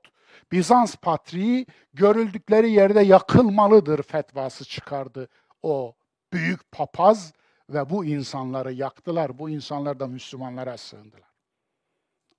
Bizans 0.52 0.96
patriği 0.96 1.66
görüldükleri 1.94 2.70
yerde 2.70 3.00
yakılmalıdır 3.00 4.02
fetvası 4.02 4.64
çıkardı 4.64 5.28
o 5.62 5.94
büyük 6.32 6.72
papaz 6.72 7.32
ve 7.70 7.90
bu 7.90 8.04
insanları 8.04 8.72
yaktılar. 8.72 9.38
Bu 9.38 9.50
insanlar 9.50 10.00
da 10.00 10.06
Müslümanlara 10.06 10.76
sığındılar. 10.76 11.30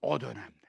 O 0.02 0.22
dönemde. 0.22 0.68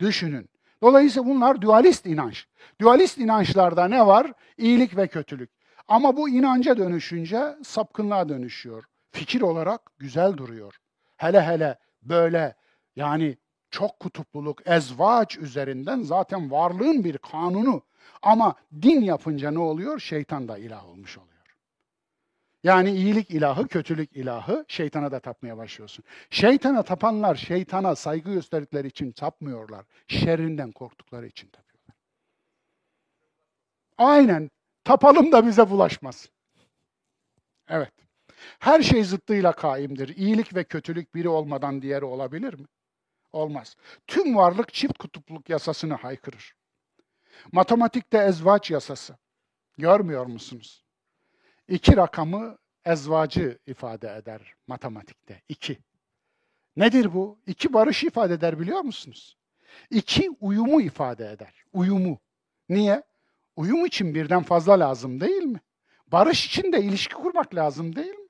Düşünün. 0.00 0.48
Dolayısıyla 0.82 1.28
bunlar 1.28 1.60
dualist 1.60 2.06
inanç. 2.06 2.46
Dualist 2.80 3.18
inançlarda 3.18 3.88
ne 3.88 4.06
var? 4.06 4.32
İyilik 4.58 4.96
ve 4.96 5.08
kötülük. 5.08 5.50
Ama 5.88 6.16
bu 6.16 6.28
inanca 6.28 6.76
dönüşünce 6.76 7.56
sapkınlığa 7.64 8.28
dönüşüyor. 8.28 8.84
Fikir 9.10 9.40
olarak 9.40 9.80
güzel 9.98 10.36
duruyor. 10.36 10.76
Hele 11.16 11.42
hele 11.42 11.78
böyle 12.02 12.54
yani 12.96 13.36
çok 13.70 14.00
kutupluluk, 14.00 14.66
ezvaç 14.66 15.38
üzerinden 15.38 16.02
zaten 16.02 16.50
varlığın 16.50 17.04
bir 17.04 17.18
kanunu. 17.18 17.82
Ama 18.22 18.54
din 18.82 19.00
yapınca 19.00 19.50
ne 19.50 19.58
oluyor? 19.58 20.00
Şeytan 20.00 20.48
da 20.48 20.58
ilah 20.58 20.88
olmuş 20.88 21.18
oluyor. 21.18 21.33
Yani 22.64 22.90
iyilik 22.90 23.30
ilahı, 23.30 23.68
kötülük 23.68 24.16
ilahı, 24.16 24.64
şeytana 24.68 25.12
da 25.12 25.20
tapmaya 25.20 25.56
başlıyorsun. 25.56 26.04
Şeytana 26.30 26.82
tapanlar, 26.82 27.34
şeytana 27.34 27.96
saygı 27.96 28.32
gösterdikleri 28.32 28.86
için 28.86 29.12
tapmıyorlar. 29.12 29.86
Şerrinden 30.08 30.72
korktukları 30.72 31.26
için 31.26 31.48
tapıyorlar. 31.48 31.96
Aynen. 33.98 34.50
Tapalım 34.84 35.32
da 35.32 35.46
bize 35.46 35.70
bulaşmaz. 35.70 36.28
Evet. 37.68 37.92
Her 38.58 38.82
şey 38.82 39.04
zıttıyla 39.04 39.52
kaimdir. 39.52 40.16
İyilik 40.16 40.54
ve 40.54 40.64
kötülük 40.64 41.14
biri 41.14 41.28
olmadan 41.28 41.82
diğeri 41.82 42.04
olabilir 42.04 42.54
mi? 42.54 42.66
Olmaz. 43.32 43.76
Tüm 44.06 44.36
varlık 44.36 44.74
çift 44.74 44.98
kutupluk 44.98 45.48
yasasını 45.48 45.94
haykırır. 45.94 46.54
Matematikte 47.52 48.18
ezvaç 48.18 48.70
yasası. 48.70 49.16
Görmüyor 49.78 50.26
musunuz? 50.26 50.83
İki 51.68 51.96
rakamı 51.96 52.58
ezvacı 52.84 53.58
ifade 53.66 54.16
eder 54.16 54.54
matematikte. 54.66 55.42
İki. 55.48 55.78
Nedir 56.76 57.14
bu? 57.14 57.38
İki 57.46 57.72
barış 57.72 58.04
ifade 58.04 58.34
eder 58.34 58.60
biliyor 58.60 58.80
musunuz? 58.80 59.36
İki 59.90 60.30
uyumu 60.40 60.80
ifade 60.80 61.30
eder. 61.30 61.64
Uyumu. 61.72 62.18
Niye? 62.68 63.02
Uyum 63.56 63.86
için 63.86 64.14
birden 64.14 64.42
fazla 64.42 64.80
lazım 64.80 65.20
değil 65.20 65.42
mi? 65.42 65.60
Barış 66.12 66.46
için 66.46 66.72
de 66.72 66.82
ilişki 66.82 67.14
kurmak 67.14 67.54
lazım 67.54 67.96
değil 67.96 68.14
mi? 68.14 68.28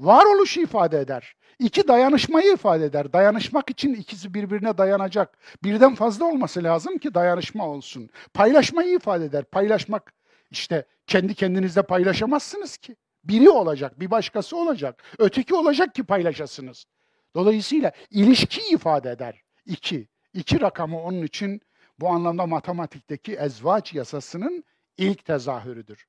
Varoluşu 0.00 0.60
ifade 0.60 1.00
eder. 1.00 1.36
İki 1.58 1.88
dayanışmayı 1.88 2.52
ifade 2.52 2.84
eder. 2.84 3.12
Dayanışmak 3.12 3.70
için 3.70 3.94
ikisi 3.94 4.34
birbirine 4.34 4.78
dayanacak. 4.78 5.38
Birden 5.64 5.94
fazla 5.94 6.24
olması 6.24 6.64
lazım 6.64 6.98
ki 6.98 7.14
dayanışma 7.14 7.68
olsun. 7.68 8.10
Paylaşmayı 8.34 8.96
ifade 8.96 9.24
eder. 9.24 9.44
Paylaşmak 9.44 10.12
işte 10.50 10.84
kendi 11.06 11.34
kendinizde 11.34 11.82
paylaşamazsınız 11.82 12.76
ki. 12.76 12.96
Biri 13.24 13.50
olacak, 13.50 14.00
bir 14.00 14.10
başkası 14.10 14.56
olacak. 14.56 15.02
Öteki 15.18 15.54
olacak 15.54 15.94
ki 15.94 16.04
paylaşasınız. 16.04 16.86
Dolayısıyla 17.34 17.92
ilişki 18.10 18.74
ifade 18.74 19.10
eder. 19.10 19.42
İki. 19.66 20.08
İki 20.34 20.60
rakamı 20.60 21.02
onun 21.02 21.22
için 21.22 21.60
bu 21.98 22.08
anlamda 22.08 22.46
matematikteki 22.46 23.34
ezvaç 23.34 23.94
yasasının 23.94 24.64
ilk 24.96 25.24
tezahürüdür. 25.24 26.06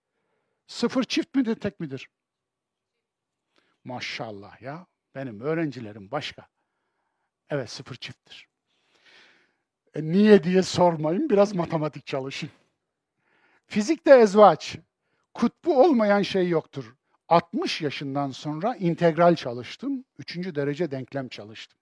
Sıfır 0.68 1.03
çift 1.03 1.35
midir, 1.35 1.55
tek 1.55 1.80
midir? 1.80 2.09
Maşallah 3.84 4.61
ya. 4.61 4.88
Benim 5.15 5.41
öğrencilerim 5.41 6.11
başka. 6.11 6.47
Evet 7.49 7.69
sıfır 7.69 7.95
çifttir. 7.95 8.47
E, 9.95 10.03
niye 10.03 10.43
diye 10.43 10.63
sormayın. 10.63 11.30
Biraz 11.30 11.55
matematik 11.55 12.05
çalışın. 12.05 12.49
Fizikte 13.72 14.15
ezvaç. 14.19 14.77
Kutbu 15.34 15.84
olmayan 15.84 16.22
şey 16.22 16.49
yoktur. 16.49 16.95
60 17.27 17.81
yaşından 17.81 18.31
sonra 18.31 18.76
integral 18.76 19.35
çalıştım. 19.35 20.06
Üçüncü 20.18 20.56
derece 20.56 20.91
denklem 20.91 21.27
çalıştım. 21.27 21.80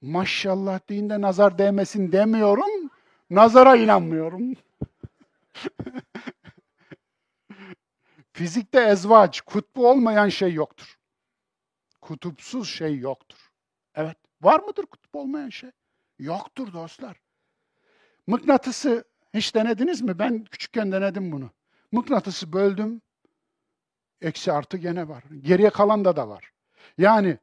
Maşallah 0.00 0.80
deyinde 0.88 1.20
nazar 1.20 1.58
değmesin 1.58 2.12
demiyorum. 2.12 2.90
Nazara 3.30 3.76
inanmıyorum. 3.76 4.52
Fizikte 8.32 8.80
ezvaç, 8.80 9.40
kutbu 9.40 9.90
olmayan 9.90 10.28
şey 10.28 10.52
yoktur. 10.52 10.98
Kutupsuz 12.00 12.68
şey 12.68 12.98
yoktur. 12.98 13.50
Evet, 13.94 14.16
var 14.42 14.60
mıdır 14.60 14.86
kutup 14.86 15.16
olmayan 15.16 15.48
şey? 15.48 15.70
Yoktur 16.18 16.72
dostlar. 16.72 17.16
Mıknatısı 18.26 19.04
hiç 19.36 19.54
denediniz 19.54 20.02
mi? 20.02 20.18
Ben 20.18 20.44
küçükken 20.44 20.92
denedim 20.92 21.32
bunu. 21.32 21.50
Mıknatısı 21.92 22.52
böldüm, 22.52 23.00
eksi 24.20 24.52
artı 24.52 24.76
gene 24.76 25.08
var. 25.08 25.24
Geriye 25.40 25.70
kalan 25.70 26.04
da 26.04 26.16
da 26.16 26.28
var. 26.28 26.52
Yani 26.98 27.38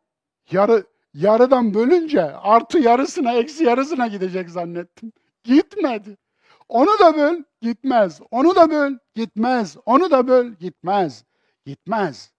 yarı 0.52 0.86
yarıdan 1.14 1.74
bölünce 1.74 2.24
artı 2.24 2.80
yarısına, 2.80 3.34
eksi 3.34 3.64
yarısına 3.64 4.08
gidecek 4.08 4.50
zannettim. 4.50 5.12
Gitmedi. 5.44 6.18
Onu 6.70 7.00
da 7.00 7.18
böl, 7.18 7.44
gitmez. 7.62 8.22
Onu 8.32 8.56
da 8.56 8.72
böl, 8.72 8.94
gitmez. 9.16 9.78
Onu 9.86 10.12
da 10.12 10.28
böl, 10.28 10.52
gitmez. 10.52 11.24
Gitmez. 11.66 12.32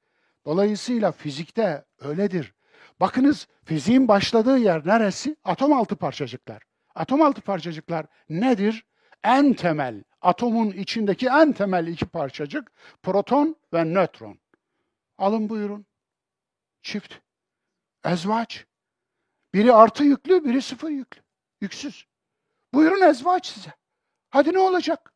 Dolayısıyla 0.44 1.12
fizikte 1.12 1.84
öyledir. 2.00 2.54
Bakınız 3.00 3.48
fiziğin 3.64 4.08
başladığı 4.08 4.58
yer 4.58 4.86
neresi? 4.86 5.36
Atom 5.44 5.72
altı 5.72 5.96
parçacıklar. 5.96 6.62
Atom 6.94 7.22
altı 7.22 7.40
parçacıklar 7.40 8.06
nedir? 8.28 8.84
En 9.24 9.54
temel, 9.54 10.04
atomun 10.20 10.70
içindeki 10.70 11.26
en 11.26 11.52
temel 11.52 11.86
iki 11.86 12.06
parçacık 12.06 12.72
proton 13.02 13.56
ve 13.72 13.84
nötron. 13.84 14.38
Alın 15.18 15.48
buyurun. 15.48 15.86
Çift. 16.82 17.14
Ezvaç. 18.04 18.66
Biri 19.54 19.72
artı 19.72 20.04
yüklü, 20.04 20.44
biri 20.44 20.62
sıfır 20.62 20.88
yüklü. 20.88 21.22
Yüksüz. 21.60 22.06
Buyurun 22.74 23.00
ezvaç 23.00 23.46
size. 23.46 23.70
Hadi 24.30 24.52
ne 24.52 24.58
olacak? 24.58 25.12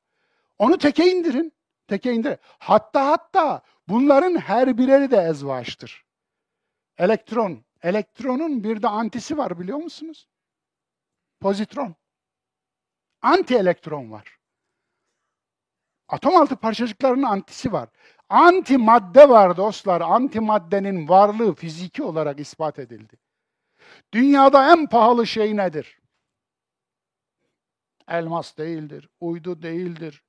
Onu 0.59 0.79
teke 0.79 1.11
indirin. 1.11 1.53
Teke 1.89 2.13
indir. 2.13 2.39
Hatta 2.59 3.07
hatta 3.07 3.63
bunların 3.89 4.37
her 4.37 4.79
bireri 4.79 5.11
de 5.11 5.17
ezvaçtır. 5.17 6.05
Elektron. 6.99 7.65
Elektronun 7.83 8.65
bir 8.65 8.83
de 8.83 8.89
antisi 8.89 9.39
var 9.39 9.61
biliyor 9.61 9.79
musunuz? 9.79 10.29
Pozitron. 11.41 11.95
Anti 13.23 13.55
elektron 13.57 14.11
var. 14.11 14.39
Atom 16.09 16.37
altı 16.37 16.57
parçacıklarının 16.57 17.23
antisi 17.23 17.73
var. 17.73 17.89
Anti 18.29 18.79
madde 18.79 19.29
var 19.29 19.57
dostlar. 19.57 20.01
Anti 20.01 20.41
maddenin 20.41 21.09
varlığı 21.09 21.55
fiziki 21.55 22.03
olarak 22.03 22.41
ispat 22.41 22.79
edildi. 22.79 23.17
Dünyada 24.13 24.73
en 24.73 24.87
pahalı 24.87 25.27
şey 25.27 25.57
nedir? 25.57 25.99
Elmas 28.09 28.59
değildir, 28.59 29.09
uydu 29.21 29.63
değildir, 29.63 30.25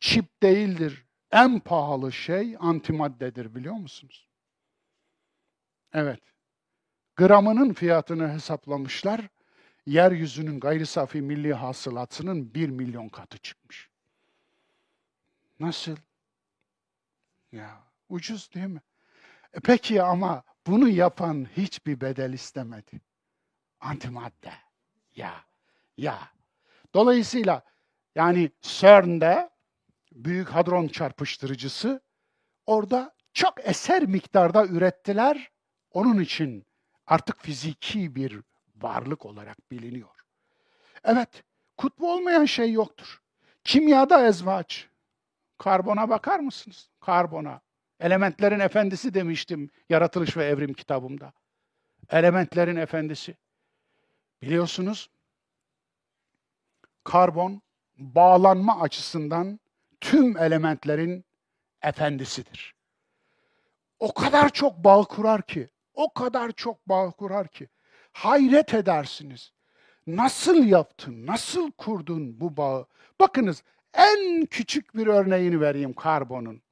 çip 0.00 0.42
değildir. 0.42 1.06
En 1.32 1.60
pahalı 1.60 2.12
şey 2.12 2.56
antimaddedir 2.60 3.54
biliyor 3.54 3.74
musunuz? 3.74 4.28
Evet. 5.92 6.20
Gramının 7.16 7.72
fiyatını 7.72 8.32
hesaplamışlar. 8.32 9.28
Yeryüzünün 9.86 10.60
gayri 10.60 10.86
safi 10.86 11.22
milli 11.22 11.54
hasılatının 11.54 12.54
bir 12.54 12.68
milyon 12.68 13.08
katı 13.08 13.38
çıkmış. 13.38 13.90
Nasıl? 15.60 15.96
Ya 17.52 17.82
ucuz 18.08 18.54
değil 18.54 18.66
mi? 18.66 18.80
E 19.52 19.60
peki 19.60 20.02
ama 20.02 20.42
bunu 20.66 20.88
yapan 20.88 21.46
hiçbir 21.56 22.00
bedel 22.00 22.32
istemedi. 22.32 23.00
Antimadde. 23.80 24.52
Ya, 25.16 25.34
ya. 25.96 26.18
Dolayısıyla 26.94 27.62
yani 28.14 28.50
CERN'de 28.62 29.50
Büyük 30.12 30.48
Hadron 30.48 30.88
Çarpıştırıcısı 30.88 32.00
orada 32.66 33.14
çok 33.32 33.54
eser 33.68 34.06
miktarda 34.06 34.66
ürettiler. 34.66 35.50
Onun 35.90 36.20
için 36.20 36.66
artık 37.06 37.40
fiziki 37.40 38.14
bir 38.14 38.42
varlık 38.76 39.26
olarak 39.26 39.70
biliniyor. 39.70 40.08
Evet, 41.04 41.44
kutbu 41.76 42.12
olmayan 42.12 42.44
şey 42.44 42.72
yoktur. 42.72 43.22
Kimyada 43.64 44.26
ezvaç. 44.26 44.88
Karbona 45.58 46.08
bakar 46.08 46.40
mısınız? 46.40 46.90
Karbona. 47.00 47.60
Elementlerin 48.00 48.60
efendisi 48.60 49.14
demiştim 49.14 49.70
Yaratılış 49.88 50.36
ve 50.36 50.44
Evrim 50.44 50.74
kitabımda. 50.74 51.32
Elementlerin 52.10 52.76
efendisi. 52.76 53.36
Biliyorsunuz 54.42 55.10
karbon 57.04 57.62
bağlanma 57.98 58.80
açısından 58.80 59.60
tüm 60.00 60.36
elementlerin 60.36 61.24
efendisidir. 61.82 62.74
O 63.98 64.14
kadar 64.14 64.48
çok 64.48 64.76
bağ 64.76 65.02
kurar 65.02 65.42
ki, 65.42 65.70
o 65.94 66.12
kadar 66.12 66.52
çok 66.52 66.88
bağ 66.88 67.10
kurar 67.10 67.48
ki 67.48 67.68
hayret 68.16 68.74
edersiniz. 68.74 69.52
Nasıl 70.06 70.64
yaptın, 70.64 71.26
nasıl 71.26 71.72
kurdun 71.72 72.40
bu 72.40 72.56
bağı? 72.56 72.86
Bakınız 73.20 73.62
en 73.94 74.46
küçük 74.46 74.96
bir 74.96 75.06
örneğini 75.06 75.60
vereyim 75.60 75.92
karbonun. 75.92 76.62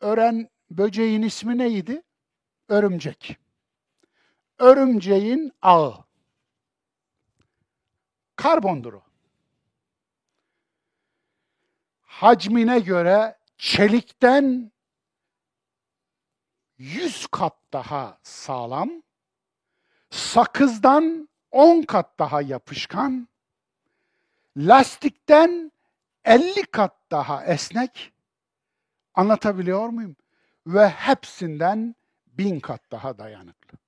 Ören 0.00 0.48
böceğin 0.70 1.22
ismi 1.22 1.58
neydi? 1.58 2.02
Örümcek. 2.68 3.36
Örümceğin 4.58 5.52
ağı. 5.62 6.04
Karbondur 8.36 8.92
o. 8.92 9.11
Hacmine 12.12 12.80
göre 12.80 13.38
çelikten 13.58 14.72
100 16.78 17.26
kat 17.26 17.56
daha 17.72 18.18
sağlam, 18.22 19.02
sakızdan 20.10 21.28
10 21.50 21.82
kat 21.82 22.18
daha 22.18 22.42
yapışkan, 22.42 23.28
lastikten 24.56 25.72
50 26.24 26.66
kat 26.66 26.96
daha 27.10 27.44
esnek. 27.44 28.12
Anlatabiliyor 29.14 29.88
muyum? 29.88 30.16
Ve 30.66 30.88
hepsinden 30.88 31.94
bin 32.26 32.60
kat 32.60 32.80
daha 32.90 33.18
dayanıklı. 33.18 33.78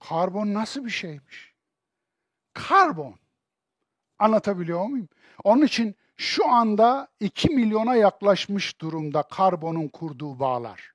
Karbon 0.00 0.54
nasıl 0.54 0.84
bir 0.84 0.90
şeymiş? 0.90 1.54
Karbon. 2.52 3.18
Anlatabiliyor 4.18 4.84
muyum? 4.84 5.08
Onun 5.46 5.62
için 5.62 5.96
şu 6.16 6.48
anda 6.48 7.08
2 7.20 7.48
milyona 7.50 7.94
yaklaşmış 7.94 8.80
durumda 8.80 9.22
karbonun 9.22 9.88
kurduğu 9.88 10.38
bağlar. 10.38 10.92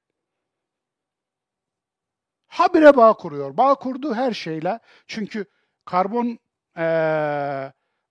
Habire 2.48 2.98
bağ 2.98 3.14
kuruyor. 3.14 3.57
Bağ 3.57 3.76
kurduğu 3.76 4.14
her 4.14 4.32
şeyle. 4.34 4.80
Çünkü 5.07 5.45
karbon 5.86 6.40
e, 6.78 6.86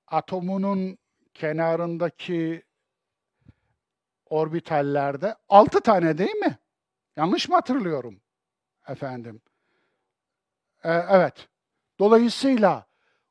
atomunun 0.07 0.99
kenarındaki 1.35 2.63
orbitallerde 4.27 5.37
6 5.49 5.81
tane 5.81 6.19
değil 6.19 6.37
mi? 6.37 6.59
Yanlış 7.17 7.49
mı 7.49 7.55
hatırlıyorum? 7.55 8.21
Efendim. 8.89 9.41
Ee, 10.85 10.91
evet. 10.93 11.49
Dolayısıyla 11.99 12.87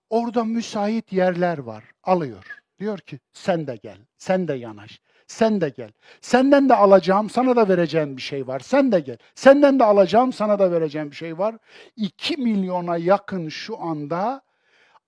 orada 0.10 0.44
müsait 0.44 1.14
yerler 1.14 1.58
var. 1.58 1.84
Alıyor. 2.04 2.60
Diyor 2.80 3.00
ki 3.00 3.20
sen 3.34 3.68
de 3.68 3.76
gel. 3.76 3.98
Sen 4.18 4.48
de 4.48 4.54
yanaş. 4.54 5.02
Sen 5.28 5.62
de 5.62 5.70
gel. 5.70 5.92
Senden 6.22 6.70
de 6.70 6.76
alacağım, 6.76 7.30
sana 7.30 7.56
da 7.56 7.70
vereceğim 7.70 8.18
bir 8.18 8.22
şey 8.22 8.48
var. 8.48 8.60
Sen 8.60 8.92
de 8.92 9.00
gel. 9.00 9.18
Senden 9.36 9.80
de 9.80 9.84
alacağım, 9.84 10.34
sana 10.34 10.60
da 10.60 10.72
vereceğim 10.72 11.12
bir 11.12 11.16
şey 11.16 11.38
var. 11.38 11.58
2 11.96 12.38
milyona 12.38 12.98
yakın 12.98 13.50
şu 13.50 13.82
anda 13.82 14.42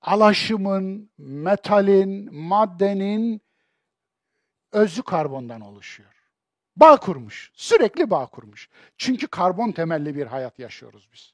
alaşımın, 0.01 1.11
metalin, 1.17 2.35
maddenin 2.35 3.41
özü 4.71 5.03
karbondan 5.03 5.61
oluşuyor. 5.61 6.11
Bağ 6.75 6.97
kurmuş. 6.97 7.51
Sürekli 7.53 8.09
bağ 8.09 8.25
kurmuş. 8.25 8.69
Çünkü 8.97 9.27
karbon 9.27 9.71
temelli 9.71 10.15
bir 10.15 10.27
hayat 10.27 10.59
yaşıyoruz 10.59 11.09
biz. 11.13 11.33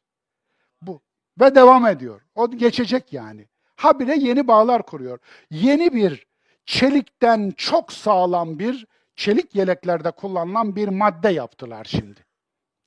Bu. 0.82 1.02
Ve 1.40 1.56
devam 1.56 1.86
ediyor. 1.88 2.22
O 2.36 2.52
geçecek 2.52 3.14
yani. 3.14 3.48
Habire 3.78 4.16
yeni 4.16 4.48
bağlar 4.48 4.86
kuruyor. 4.86 5.20
Yeni 5.52 5.94
bir 5.94 6.28
çelikten 6.66 7.52
çok 7.58 7.94
sağlam 7.94 8.60
bir 8.60 8.88
çelik 9.16 9.56
yeleklerde 9.56 10.12
kullanılan 10.12 10.76
bir 10.76 10.88
madde 10.88 11.30
yaptılar 11.30 11.86
şimdi. 11.86 12.26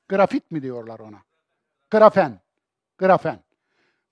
Grafit 0.09 0.51
mi 0.51 0.62
diyorlar 0.62 0.99
ona? 0.99 1.23
Grafen. 1.91 2.41
Grafen. 2.99 3.41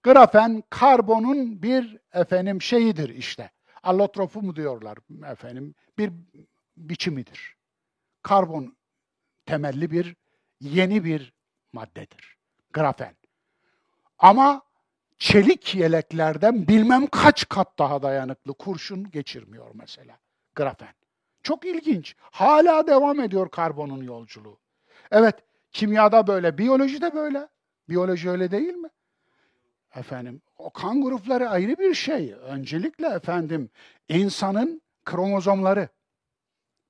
Grafen 0.03 0.63
karbonun 0.71 1.63
bir 1.63 1.99
efendim 2.13 2.63
şeyidir 2.63 3.09
işte. 3.09 3.51
Allotrofu 3.83 4.43
mu 4.43 4.57
diyorlar 4.57 4.99
efendim? 5.27 5.75
Bir 5.99 6.13
biçimidir. 6.77 7.57
Karbon 8.23 8.77
temelli 9.47 9.91
bir 9.91 10.17
yeni 10.61 11.05
bir 11.05 11.33
maddedir. 11.73 12.37
Grafen. 12.73 13.15
Ama 14.19 14.63
çelik 15.19 15.74
yeleklerden 15.74 16.69
bilmem 16.69 17.07
kaç 17.07 17.49
kat 17.49 17.78
daha 17.78 18.03
dayanıklı 18.03 18.55
kurşun 18.55 19.11
geçirmiyor 19.11 19.70
mesela. 19.74 20.19
Grafen. 20.55 20.95
Çok 21.43 21.65
ilginç. 21.65 22.16
Hala 22.20 22.86
devam 22.86 23.20
ediyor 23.20 23.51
karbonun 23.51 24.03
yolculuğu. 24.03 24.59
Evet, 25.11 25.35
kimyada 25.73 26.27
böyle, 26.27 26.59
biyolojide 26.59 27.15
böyle. 27.15 27.49
Biyoloji 27.89 28.31
öyle 28.31 28.51
değil 28.51 28.74
mi? 28.74 28.89
Efendim, 29.95 30.43
o 30.57 30.70
kan 30.70 31.03
grupları 31.03 31.49
ayrı 31.49 31.78
bir 31.78 31.95
şey. 31.95 32.35
Öncelikle 32.43 33.07
efendim, 33.07 33.70
insanın 34.09 34.82
kromozomları. 35.05 35.89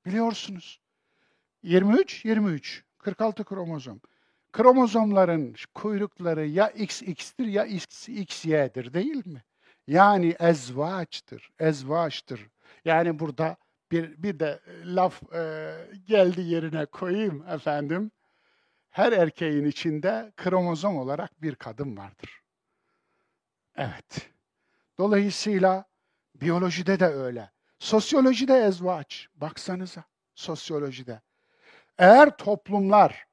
Biliyorsunuz. 0.06 0.80
23, 1.62 2.24
23. 2.24 2.84
46 2.98 3.44
kromozom. 3.44 4.00
Kromozomların 4.52 5.54
kuyrukları 5.74 6.46
ya 6.46 6.68
XX'tir 6.68 7.46
ya 7.46 7.64
XY'dir 7.64 8.94
değil 8.94 9.26
mi? 9.26 9.42
Yani 9.86 10.36
ezvaçtır, 10.40 11.50
ezvaçtır. 11.58 12.48
Yani 12.84 13.18
burada 13.18 13.56
bir, 13.90 14.22
bir 14.22 14.38
de 14.38 14.60
laf 14.84 15.34
e, 15.34 15.72
geldi 16.06 16.40
yerine 16.40 16.86
koyayım 16.86 17.48
efendim. 17.48 18.10
Her 18.90 19.12
erkeğin 19.12 19.64
içinde 19.64 20.32
kromozom 20.36 20.96
olarak 20.96 21.42
bir 21.42 21.54
kadın 21.54 21.96
vardır. 21.96 22.42
Evet. 23.76 24.30
Dolayısıyla 24.98 25.84
biyolojide 26.34 27.00
de 27.00 27.06
öyle. 27.06 27.50
Sosyolojide 27.78 28.54
ezvaç. 28.58 29.28
Baksanıza 29.34 30.04
sosyolojide. 30.34 31.20
Eğer 31.98 32.36
toplumlar 32.36 33.27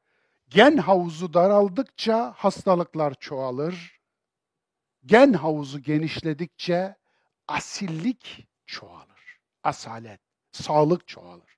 gen 0.49 0.77
havuzu 0.77 1.33
daraldıkça 1.33 2.33
hastalıklar 2.37 3.13
çoğalır. 3.13 3.99
Gen 5.05 5.33
havuzu 5.33 5.81
genişledikçe 5.81 6.95
asillik 7.47 8.47
çoğalır. 8.65 9.39
Asalet, 9.63 10.21
sağlık 10.51 11.07
çoğalır. 11.07 11.55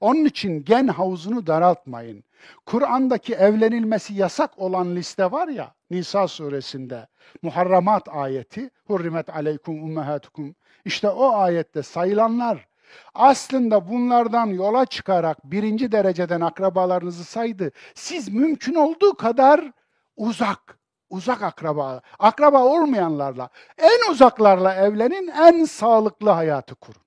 Onun 0.00 0.24
için 0.24 0.64
gen 0.64 0.88
havuzunu 0.88 1.46
daraltmayın. 1.46 2.24
Kur'an'daki 2.66 3.34
evlenilmesi 3.34 4.14
yasak 4.14 4.58
olan 4.58 4.96
liste 4.96 5.32
var 5.32 5.48
ya 5.48 5.74
Nisa 5.90 6.28
suresinde 6.28 7.06
Muharramat 7.42 8.08
ayeti 8.08 8.70
Hurrimet 8.86 9.30
aleykum 9.30 9.82
ummahatukum 9.82 10.54
işte 10.84 11.08
o 11.08 11.34
ayette 11.34 11.82
sayılanlar 11.82 12.68
aslında 13.14 13.88
bunlardan 13.88 14.46
yola 14.46 14.86
çıkarak 14.86 15.44
birinci 15.44 15.92
dereceden 15.92 16.40
akrabalarınızı 16.40 17.24
saydı. 17.24 17.70
Siz 17.94 18.28
mümkün 18.28 18.74
olduğu 18.74 19.14
kadar 19.14 19.72
uzak, 20.16 20.78
uzak 21.10 21.42
akraba, 21.42 22.00
akraba 22.18 22.64
olmayanlarla, 22.64 23.48
en 23.78 24.10
uzaklarla 24.10 24.74
evlenin, 24.74 25.28
en 25.28 25.64
sağlıklı 25.64 26.30
hayatı 26.30 26.74
kurun. 26.74 27.02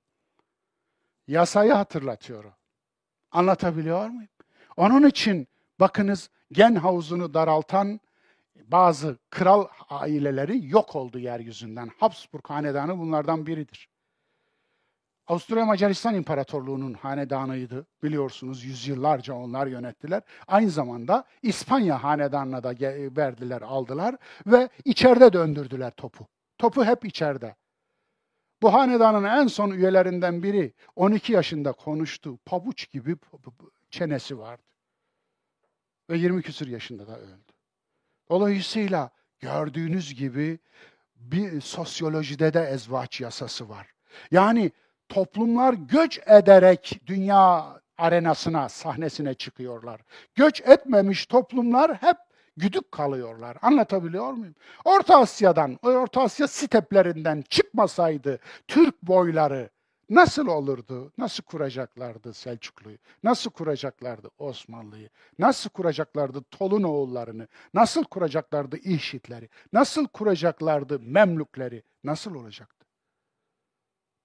Yasayı 1.27 1.73
hatırlatıyorum. 1.73 2.53
Anlatabiliyor 3.31 4.07
muyum? 4.07 4.29
Onun 4.77 5.07
için 5.07 5.47
bakınız 5.79 6.29
gen 6.51 6.75
havuzunu 6.75 7.33
daraltan 7.33 7.99
bazı 8.55 9.17
kral 9.29 9.67
aileleri 9.89 10.69
yok 10.69 10.95
oldu 10.95 11.19
yeryüzünden. 11.19 11.89
Habsburg 11.97 12.49
hanedanı 12.49 12.97
bunlardan 12.99 13.45
biridir. 13.45 13.90
Avusturya 15.31 15.65
Macaristan 15.65 16.15
İmparatorluğu'nun 16.15 16.93
hanedanıydı. 16.93 17.87
Biliyorsunuz 18.03 18.63
yüzyıllarca 18.63 19.33
onlar 19.33 19.67
yönettiler. 19.67 20.21
Aynı 20.47 20.69
zamanda 20.69 21.25
İspanya 21.41 22.03
hanedanına 22.03 22.63
da 22.63 22.69
verdiler, 23.17 23.61
aldılar 23.61 24.15
ve 24.47 24.69
içeride 24.85 25.33
döndürdüler 25.33 25.91
topu. 25.91 26.27
Topu 26.57 26.85
hep 26.85 27.05
içeride. 27.05 27.55
Bu 28.61 28.73
hanedanın 28.73 29.23
en 29.23 29.47
son 29.47 29.71
üyelerinden 29.71 30.43
biri 30.43 30.73
12 30.95 31.33
yaşında 31.33 31.71
konuştu. 31.71 32.37
Pabuç 32.45 32.91
gibi 32.91 33.15
çenesi 33.89 34.39
vardı. 34.39 34.63
Ve 36.09 36.17
20 36.17 36.41
küsur 36.41 36.67
yaşında 36.67 37.07
da 37.07 37.19
öldü. 37.19 37.53
Dolayısıyla 38.29 39.09
gördüğünüz 39.39 40.15
gibi 40.15 40.59
bir 41.15 41.61
sosyolojide 41.61 42.53
de 42.53 42.61
ezvaç 42.63 43.21
yasası 43.21 43.69
var. 43.69 43.87
Yani 44.31 44.71
toplumlar 45.11 45.73
göç 45.73 46.19
ederek 46.25 47.01
dünya 47.07 47.65
arenasına, 47.97 48.69
sahnesine 48.69 49.33
çıkıyorlar. 49.33 50.01
Göç 50.35 50.61
etmemiş 50.61 51.25
toplumlar 51.25 51.95
hep 51.95 52.17
güdük 52.57 52.91
kalıyorlar. 52.91 53.57
Anlatabiliyor 53.61 54.33
muyum? 54.33 54.55
Orta 54.85 55.17
Asya'dan, 55.17 55.79
Orta 55.83 56.21
Asya 56.21 56.47
steplerinden 56.47 57.43
çıkmasaydı 57.49 58.39
Türk 58.67 59.03
boyları 59.03 59.69
nasıl 60.09 60.47
olurdu? 60.47 61.11
Nasıl 61.17 61.43
kuracaklardı 61.43 62.33
Selçuklu'yu? 62.33 62.97
Nasıl 63.23 63.51
kuracaklardı 63.51 64.29
Osmanlı'yı? 64.37 65.09
Nasıl 65.39 65.69
kuracaklardı 65.69 66.43
Tolun 66.51 66.83
oğullarını? 66.83 67.47
Nasıl 67.73 68.03
kuracaklardı 68.03 68.77
İhşitleri? 68.77 69.49
Nasıl 69.73 70.07
kuracaklardı 70.07 70.99
Memlükleri? 70.99 71.83
Nasıl 72.03 72.35
olacaktı? 72.35 72.80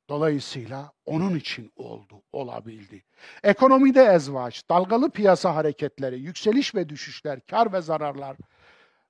Dolayısıyla 0.08 0.92
onun 1.06 1.34
için 1.34 1.72
oldu, 1.76 2.22
olabildi. 2.32 3.04
Ekonomide 3.42 4.04
ezvaç, 4.04 4.68
dalgalı 4.68 5.10
piyasa 5.10 5.54
hareketleri, 5.54 6.20
yükseliş 6.20 6.74
ve 6.74 6.88
düşüşler, 6.88 7.40
kar 7.46 7.72
ve 7.72 7.80
zararlar. 7.80 8.36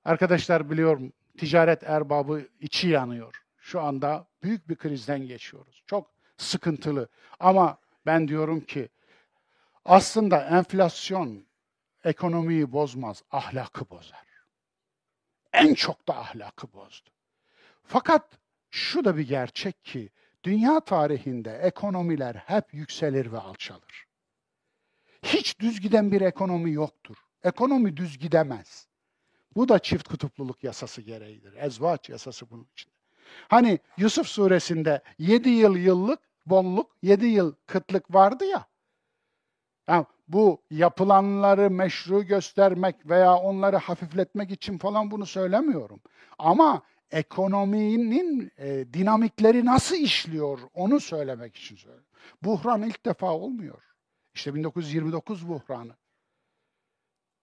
Arkadaşlar 0.05 0.71
biliyorum 0.71 1.13
ticaret 1.39 1.83
erbabı 1.83 2.43
içi 2.61 2.89
yanıyor. 2.89 3.43
Şu 3.59 3.81
anda 3.81 4.27
büyük 4.43 4.69
bir 4.69 4.77
krizden 4.77 5.27
geçiyoruz. 5.27 5.83
Çok 5.87 6.11
sıkıntılı. 6.37 7.09
Ama 7.41 7.79
ben 8.07 8.29
diyorum 8.29 8.61
ki 8.61 8.89
aslında 9.85 10.45
enflasyon 10.45 11.47
ekonomiyi 12.05 12.73
bozmaz, 12.73 13.23
ahlakı 13.31 13.91
bozar. 13.91 14.27
En 15.53 15.75
çok 15.75 16.09
da 16.09 16.17
ahlakı 16.19 16.73
bozdu. 16.73 17.11
Fakat 17.83 18.39
şu 18.71 19.05
da 19.05 19.17
bir 19.17 19.29
gerçek 19.29 19.85
ki 19.85 20.11
Dünya 20.47 20.81
tarihinde 20.81 21.59
ekonomiler 21.63 22.35
hep 22.35 22.75
yükselir 22.75 23.33
ve 23.33 23.39
alçalır. 23.39 24.07
Hiç 25.23 25.61
düz 25.61 25.81
giden 25.81 26.13
bir 26.13 26.21
ekonomi 26.21 26.73
yoktur. 26.73 27.17
Ekonomi 27.45 27.97
düz 27.97 28.19
gidemez. 28.19 28.89
Bu 29.57 29.69
da 29.69 29.79
çift 29.79 30.09
kutupluluk 30.09 30.65
yasası 30.65 31.03
gereğidir. 31.03 31.53
Ezvaç 31.57 32.09
yasası 32.09 32.51
bunun 32.51 32.69
için. 32.73 32.93
Hani 33.49 33.79
Yusuf 33.97 34.27
suresinde 34.27 35.03
7 35.19 35.49
yıl 35.49 35.77
yıllık 35.77 36.21
bolluk, 36.47 36.97
7 37.03 37.27
yıl 37.27 37.55
kıtlık 37.67 38.15
vardı 38.15 38.45
ya. 38.45 38.67
Yani 39.89 40.07
bu 40.29 40.63
yapılanları 40.71 41.71
meşru 41.71 42.23
göstermek 42.23 43.09
veya 43.09 43.37
onları 43.37 43.77
hafifletmek 43.77 44.51
için 44.51 44.79
falan 44.79 45.11
bunu 45.11 45.27
söylemiyorum. 45.27 46.01
Ama 46.39 46.83
ekonominin 47.11 48.53
e, 48.59 48.93
dinamikleri 48.93 49.65
nasıl 49.65 49.97
işliyor 49.97 50.59
onu 50.75 51.01
söylemek 51.01 51.57
için 51.57 51.77
söylüyorum. 51.77 52.07
Buhran 52.43 52.83
ilk 52.83 53.07
defa 53.07 53.33
olmuyor. 53.33 53.83
İşte 54.35 54.55
1929 54.55 55.49
buhranı. 55.49 55.93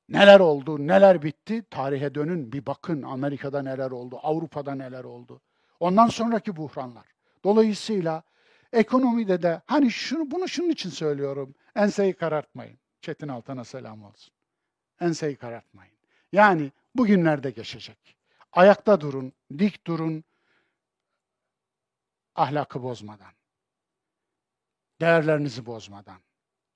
Neler 0.10 0.40
oldu, 0.40 0.88
neler 0.88 1.24
bitti? 1.24 1.64
Tarihe 1.70 2.16
dönün, 2.16 2.52
bir 2.52 2.66
bakın 2.66 3.02
Amerika'da 3.02 3.62
neler 3.62 3.92
oldu, 3.92 4.20
Avrupa'da 4.24 4.76
neler 4.76 5.04
oldu. 5.04 5.42
Ondan 5.80 6.08
sonraki 6.08 6.56
buhranlar. 6.56 7.06
Dolayısıyla 7.44 8.24
ekonomide 8.74 9.42
de 9.42 9.62
hani 9.66 9.92
şunu 9.92 10.32
bunu 10.32 10.48
şunun 10.48 10.70
için 10.70 10.90
söylüyorum. 10.90 11.56
Enseyi 11.76 12.14
karartmayın. 12.14 12.78
Çetin 13.02 13.28
Altan'a 13.28 13.64
selam 13.64 14.04
olsun. 14.04 14.34
Enseyi 15.02 15.36
karartmayın. 15.36 15.94
Yani 16.32 16.72
bugünlerde 16.96 17.52
geçecek. 17.52 18.16
Ayakta 18.54 19.02
durun, 19.02 19.34
dik 19.60 19.88
durun. 19.88 20.24
Ahlakı 22.36 22.84
bozmadan. 22.84 23.34
Değerlerinizi 25.02 25.66
bozmadan. 25.66 26.22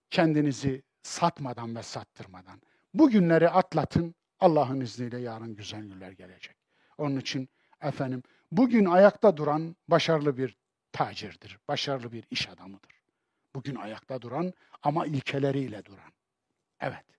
Kendinizi 0.10 0.84
satmadan 1.04 1.76
ve 1.76 1.84
sattırmadan. 1.84 2.62
Bu 2.94 3.10
günleri 3.10 3.50
atlatın. 3.50 4.16
Allah'ın 4.40 4.82
izniyle 4.82 5.20
yarın 5.20 5.56
güzel 5.56 5.82
günler 5.82 6.12
gelecek. 6.12 6.56
Onun 6.98 7.20
için 7.20 7.50
efendim 7.82 8.24
bugün 8.52 8.86
ayakta 8.86 9.38
duran 9.38 9.76
başarılı 9.88 10.38
bir 10.38 10.58
tacirdir. 10.92 11.60
Başarılı 11.68 12.12
bir 12.12 12.26
iş 12.32 12.50
adamıdır. 12.50 13.02
Bugün 13.56 13.76
ayakta 13.76 14.22
duran 14.22 14.54
ama 14.84 15.06
ilkeleriyle 15.06 15.86
duran. 15.86 16.12
Evet. 16.80 17.17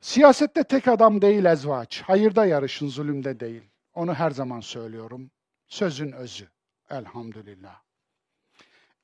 Siyasette 0.00 0.64
tek 0.64 0.88
adam 0.88 1.22
değil 1.22 1.44
ezvaç. 1.44 2.02
Hayırda 2.02 2.46
yarışın, 2.46 2.88
zulümde 2.88 3.40
değil. 3.40 3.62
Onu 3.94 4.14
her 4.14 4.30
zaman 4.30 4.60
söylüyorum. 4.60 5.30
Sözün 5.66 6.12
özü. 6.12 6.48
Elhamdülillah. 6.90 7.82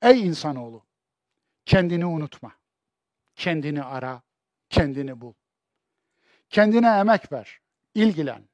Ey 0.02 0.26
insanoğlu, 0.26 0.84
kendini 1.64 2.06
unutma. 2.06 2.52
Kendini 3.36 3.82
ara, 3.82 4.22
kendini 4.70 5.20
bul. 5.20 5.32
Kendine 6.50 6.98
emek 6.98 7.32
ver, 7.32 7.60
ilgilen, 7.94 8.48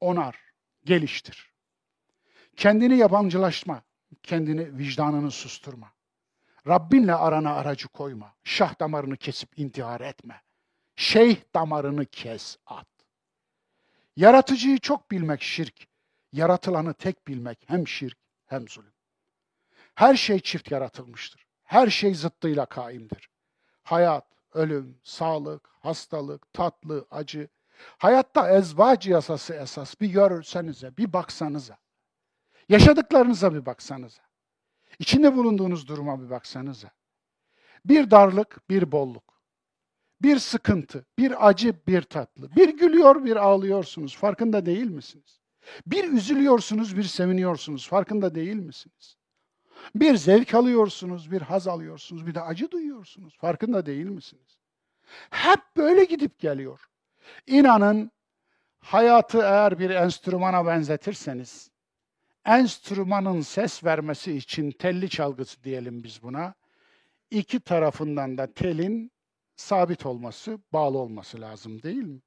onar, 0.00 0.40
geliştir. 0.84 1.52
Kendini 2.56 2.96
yabancılaşma, 2.96 3.82
kendini 4.22 4.78
vicdanını 4.78 5.30
susturma. 5.30 5.92
Rabbinle 6.66 7.14
arana 7.14 7.54
aracı 7.54 7.88
koyma. 7.88 8.34
Şah 8.44 8.80
damarını 8.80 9.16
kesip 9.16 9.58
intihar 9.58 10.00
etme. 10.00 10.42
Şeyh 10.96 11.36
damarını 11.54 12.06
kes 12.06 12.56
at. 12.66 12.86
Yaratıcıyı 14.16 14.78
çok 14.78 15.10
bilmek 15.10 15.42
şirk. 15.42 15.86
Yaratılanı 16.32 16.94
tek 16.94 17.28
bilmek 17.28 17.58
hem 17.66 17.88
şirk 17.88 18.18
hem 18.46 18.68
zulüm. 18.68 18.92
Her 19.94 20.14
şey 20.14 20.40
çift 20.40 20.70
yaratılmıştır. 20.70 21.46
Her 21.64 21.90
şey 21.90 22.14
zıttıyla 22.14 22.66
kaimdir. 22.66 23.30
Hayat, 23.82 24.26
ölüm, 24.54 25.00
sağlık, 25.02 25.68
hastalık, 25.80 26.52
tatlı, 26.52 27.06
acı. 27.10 27.48
Hayatta 27.98 28.50
ezvac 28.50 29.06
yasası 29.06 29.54
esas. 29.54 30.00
Bir 30.00 30.08
görsenize, 30.08 30.96
bir 30.96 31.12
baksanıza. 31.12 31.76
Yaşadıklarınıza 32.68 33.54
bir 33.54 33.66
baksanıza. 33.66 34.22
İçinde 34.98 35.36
bulunduğunuz 35.36 35.88
duruma 35.88 36.22
bir 36.22 36.30
baksanıza. 36.30 36.90
Bir 37.84 38.10
darlık, 38.10 38.70
bir 38.70 38.92
bolluk. 38.92 39.25
Bir 40.22 40.38
sıkıntı, 40.38 41.06
bir 41.18 41.48
acı, 41.48 41.74
bir 41.86 42.02
tatlı. 42.02 42.56
Bir 42.56 42.68
gülüyor, 42.68 43.24
bir 43.24 43.36
ağlıyorsunuz. 43.36 44.16
Farkında 44.16 44.66
değil 44.66 44.90
misiniz? 44.90 45.40
Bir 45.86 46.04
üzülüyorsunuz, 46.04 46.96
bir 46.96 47.02
seviniyorsunuz. 47.02 47.88
Farkında 47.88 48.34
değil 48.34 48.56
misiniz? 48.56 49.16
Bir 49.94 50.16
zevk 50.16 50.54
alıyorsunuz, 50.54 51.30
bir 51.30 51.42
haz 51.42 51.68
alıyorsunuz, 51.68 52.26
bir 52.26 52.34
de 52.34 52.40
acı 52.40 52.70
duyuyorsunuz. 52.70 53.36
Farkında 53.38 53.86
değil 53.86 54.06
misiniz? 54.06 54.58
Hep 55.30 55.60
böyle 55.76 56.04
gidip 56.04 56.38
geliyor. 56.38 56.88
İnanın 57.46 58.10
hayatı 58.78 59.38
eğer 59.38 59.78
bir 59.78 59.90
enstrümana 59.90 60.66
benzetirseniz, 60.66 61.70
enstrümanın 62.44 63.40
ses 63.40 63.84
vermesi 63.84 64.36
için 64.36 64.70
telli 64.70 65.10
çalgısı 65.10 65.62
diyelim 65.64 66.04
biz 66.04 66.22
buna, 66.22 66.54
iki 67.30 67.60
tarafından 67.60 68.38
da 68.38 68.54
telin 68.54 69.12
sabit 69.56 70.06
olması, 70.06 70.58
bağlı 70.72 70.98
olması 70.98 71.40
lazım 71.40 71.82
değil 71.82 72.04
mi? 72.04 72.20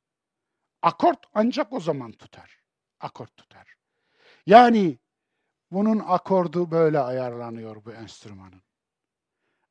Akort 0.81 1.19
ancak 1.33 1.73
o 1.73 1.79
zaman 1.79 2.11
tutar. 2.11 2.59
Akort 2.99 3.37
tutar. 3.37 3.75
Yani 4.45 4.97
bunun 5.71 6.03
akordu 6.07 6.71
böyle 6.71 6.99
ayarlanıyor 6.99 7.85
bu 7.85 7.93
enstrümanın. 7.93 8.61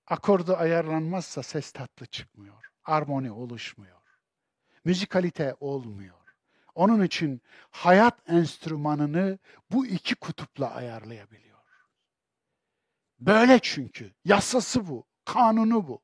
Akordu 0.07 0.57
ayarlanmazsa 0.57 1.43
ses 1.43 1.73
tatlı 1.73 2.07
çıkmıyor. 2.07 2.73
Armoni 2.85 3.31
oluşmuyor. 3.33 3.99
Müzikalite 4.85 5.55
olmuyor. 5.61 6.15
Onun 6.75 7.03
için 7.03 7.43
hayat 7.71 8.31
enstrümanını 8.31 9.39
bu 9.71 9.87
iki 9.87 10.15
kutupla 10.15 10.75
ayarlayabiliyor. 10.75 11.59
Böyle 13.21 13.59
çünkü. 13.63 14.15
Yasası 14.25 14.89
bu. 14.89 15.07
Kanunu 15.25 15.89
bu. 15.89 16.03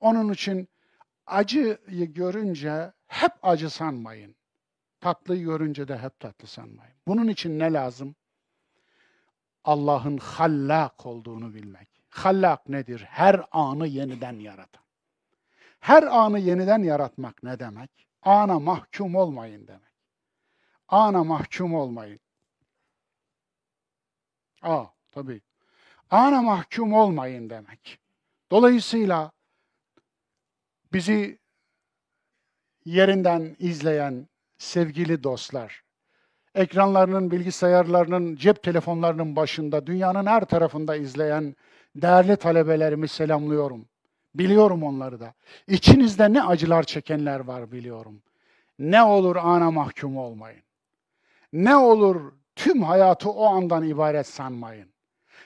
Onun 0.00 0.32
için 0.32 0.68
acıyı 1.26 1.78
görünce 2.14 2.92
hep 3.06 3.32
acı 3.42 3.70
sanmayın. 3.70 4.36
Tatlıyı 5.00 5.42
görünce 5.44 5.88
de 5.88 5.98
hep 5.98 6.20
tatlı 6.20 6.46
sanmayın. 6.46 6.94
Bunun 7.06 7.28
için 7.28 7.58
ne 7.58 7.72
lazım? 7.72 8.14
Allah'ın 9.64 10.18
hallak 10.18 11.06
olduğunu 11.06 11.54
bilmek. 11.54 11.88
Hallak 12.08 12.68
nedir? 12.68 13.06
Her 13.08 13.44
anı 13.50 13.86
yeniden 13.86 14.38
yaratan. 14.38 14.82
Her 15.80 16.02
anı 16.02 16.38
yeniden 16.38 16.82
yaratmak 16.82 17.42
ne 17.42 17.58
demek? 17.58 18.08
Ana 18.22 18.58
mahkum 18.58 19.14
olmayın 19.14 19.66
demek. 19.66 19.92
Ana 20.88 21.24
mahkum 21.24 21.74
olmayın. 21.74 22.20
Aa, 24.62 24.84
tabii. 25.10 25.40
Ana 26.10 26.42
mahkum 26.42 26.92
olmayın 26.92 27.50
demek. 27.50 27.98
Dolayısıyla 28.50 29.32
bizi 30.92 31.38
yerinden 32.84 33.56
izleyen 33.58 34.28
sevgili 34.58 35.24
dostlar, 35.24 35.82
ekranlarının, 36.54 37.30
bilgisayarlarının, 37.30 38.36
cep 38.36 38.62
telefonlarının 38.62 39.36
başında, 39.36 39.86
dünyanın 39.86 40.26
her 40.26 40.44
tarafında 40.44 40.96
izleyen 40.96 41.56
değerli 41.96 42.36
talebelerimi 42.36 43.08
selamlıyorum. 43.08 43.88
Biliyorum 44.34 44.82
onları 44.82 45.20
da. 45.20 45.34
İçinizde 45.66 46.32
ne 46.32 46.42
acılar 46.42 46.82
çekenler 46.82 47.40
var 47.40 47.72
biliyorum. 47.72 48.22
Ne 48.78 49.02
olur 49.02 49.36
ana 49.36 49.70
mahkum 49.70 50.16
olmayın. 50.16 50.62
Ne 51.52 51.76
olur 51.76 52.32
tüm 52.56 52.82
hayatı 52.82 53.30
o 53.30 53.46
andan 53.46 53.88
ibaret 53.88 54.26
sanmayın. 54.26 54.88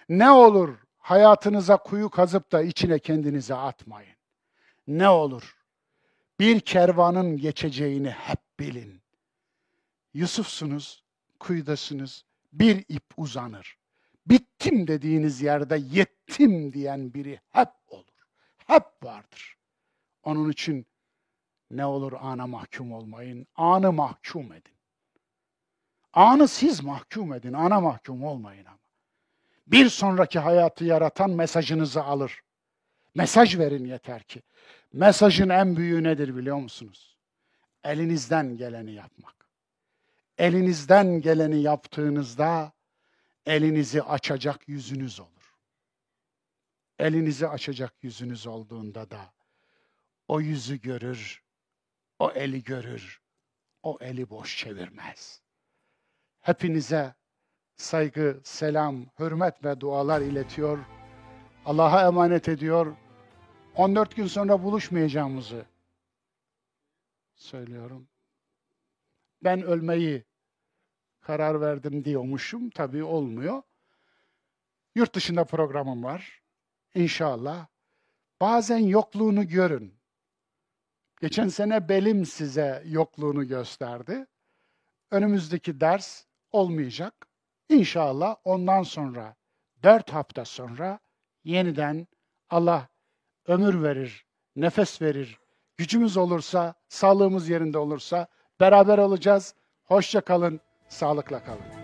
Ne 0.09 0.31
olur 0.31 0.79
hayatınıza 0.99 1.77
kuyu 1.77 2.11
kazıp 2.11 2.53
da 2.53 2.63
içine 2.63 2.99
kendinize 2.99 3.55
atmayın. 3.55 4.14
Ne 4.87 5.09
olur 5.09 5.65
bir 6.41 6.61
kervanın 6.61 7.37
geçeceğini 7.37 8.11
hep 8.11 8.41
bilin. 8.61 9.03
Yusufsunuz, 10.15 11.05
kuyudasınız, 11.41 12.25
bir 12.53 12.85
ip 12.89 13.05
uzanır. 13.17 13.79
Bittim 14.27 14.87
dediğiniz 14.87 15.43
yerde 15.43 15.77
yettim 15.91 16.73
diyen 16.73 17.15
biri 17.15 17.41
hep 17.51 17.69
olur. 17.89 18.05
Hep 18.57 18.85
vardır. 19.03 19.57
Onun 20.23 20.51
için 20.51 20.87
ne 21.71 21.87
olur 21.87 22.13
ana 22.21 22.47
mahkum 22.47 22.93
olmayın, 22.93 23.47
anı 23.57 23.93
mahkum 23.93 24.53
edin. 24.53 24.75
Anı 26.13 26.49
siz 26.49 26.83
mahkum 26.83 27.33
edin, 27.35 27.53
ana 27.53 27.81
mahkum 27.81 28.25
olmayın 28.25 28.65
ama. 28.65 28.79
Bir 29.67 29.89
sonraki 29.89 30.39
hayatı 30.39 30.85
yaratan 30.85 31.31
mesajınızı 31.31 32.05
alır. 32.05 32.43
Mesaj 33.15 33.59
verin 33.59 33.85
yeter 33.85 34.23
ki. 34.23 34.43
Mesajın 34.93 35.49
en 35.49 35.77
büyüğü 35.77 36.05
nedir 36.05 36.37
biliyor 36.37 36.57
musunuz? 36.57 37.17
Elinizden 37.85 38.57
geleni 38.57 38.93
yapmak. 38.93 39.49
Elinizden 40.39 41.21
geleni 41.21 41.63
yaptığınızda 41.63 42.73
elinizi 43.47 44.03
açacak 44.03 44.69
yüzünüz 44.69 45.21
olur. 45.21 45.55
Elinizi 46.99 47.49
açacak 47.49 47.95
yüzünüz 48.03 48.47
olduğunda 48.47 49.11
da 49.11 49.35
o 50.29 50.41
yüzü 50.41 50.81
görür, 50.81 51.43
o 52.19 52.31
eli 52.31 52.65
görür, 52.65 53.21
o 53.83 53.99
eli 54.01 54.31
boş 54.31 54.59
çevirmez. 54.59 55.43
Hepinize 56.41 57.15
saygı, 57.77 58.41
selam, 58.45 59.07
hürmet 59.19 59.65
ve 59.65 59.81
dualar 59.81 60.21
iletiyor. 60.21 60.79
Allah'a 61.65 62.07
emanet 62.07 62.49
ediyor. 62.49 62.97
14 63.77 64.17
gün 64.17 64.27
sonra 64.27 64.63
buluşmayacağımızı 64.63 65.67
söylüyorum. 67.35 68.09
Ben 69.45 69.63
ölmeyi 69.63 70.25
karar 71.21 71.61
verdim 71.61 72.05
diyormuşum. 72.05 72.71
Tabii 72.71 73.05
olmuyor. 73.05 73.63
Yurt 74.95 75.15
dışında 75.15 75.45
programım 75.45 76.05
var. 76.05 76.43
İnşallah. 76.95 77.67
Bazen 78.41 78.79
yokluğunu 78.79 79.49
görün. 79.49 79.95
Geçen 81.21 81.49
sene 81.49 81.89
belim 81.89 82.27
size 82.27 82.83
yokluğunu 82.87 83.49
gösterdi. 83.49 84.27
Önümüzdeki 85.11 85.81
ders 85.81 86.25
olmayacak. 86.53 87.27
İnşallah 87.69 88.37
ondan 88.45 88.83
sonra, 88.83 89.37
dört 89.83 90.13
hafta 90.13 90.45
sonra 90.45 90.99
yeniden 91.45 92.07
Allah 92.51 92.89
ömür 93.49 93.83
verir, 93.83 94.27
nefes 94.57 95.03
verir, 95.03 95.39
gücümüz 95.77 96.17
olursa, 96.17 96.75
sağlığımız 96.89 97.49
yerinde 97.49 97.79
olursa 97.79 98.27
beraber 98.61 98.99
olacağız. 98.99 99.55
Hoşça 99.85 100.21
kalın, 100.21 100.61
sağlıkla 100.89 101.45
kalın. 101.45 101.84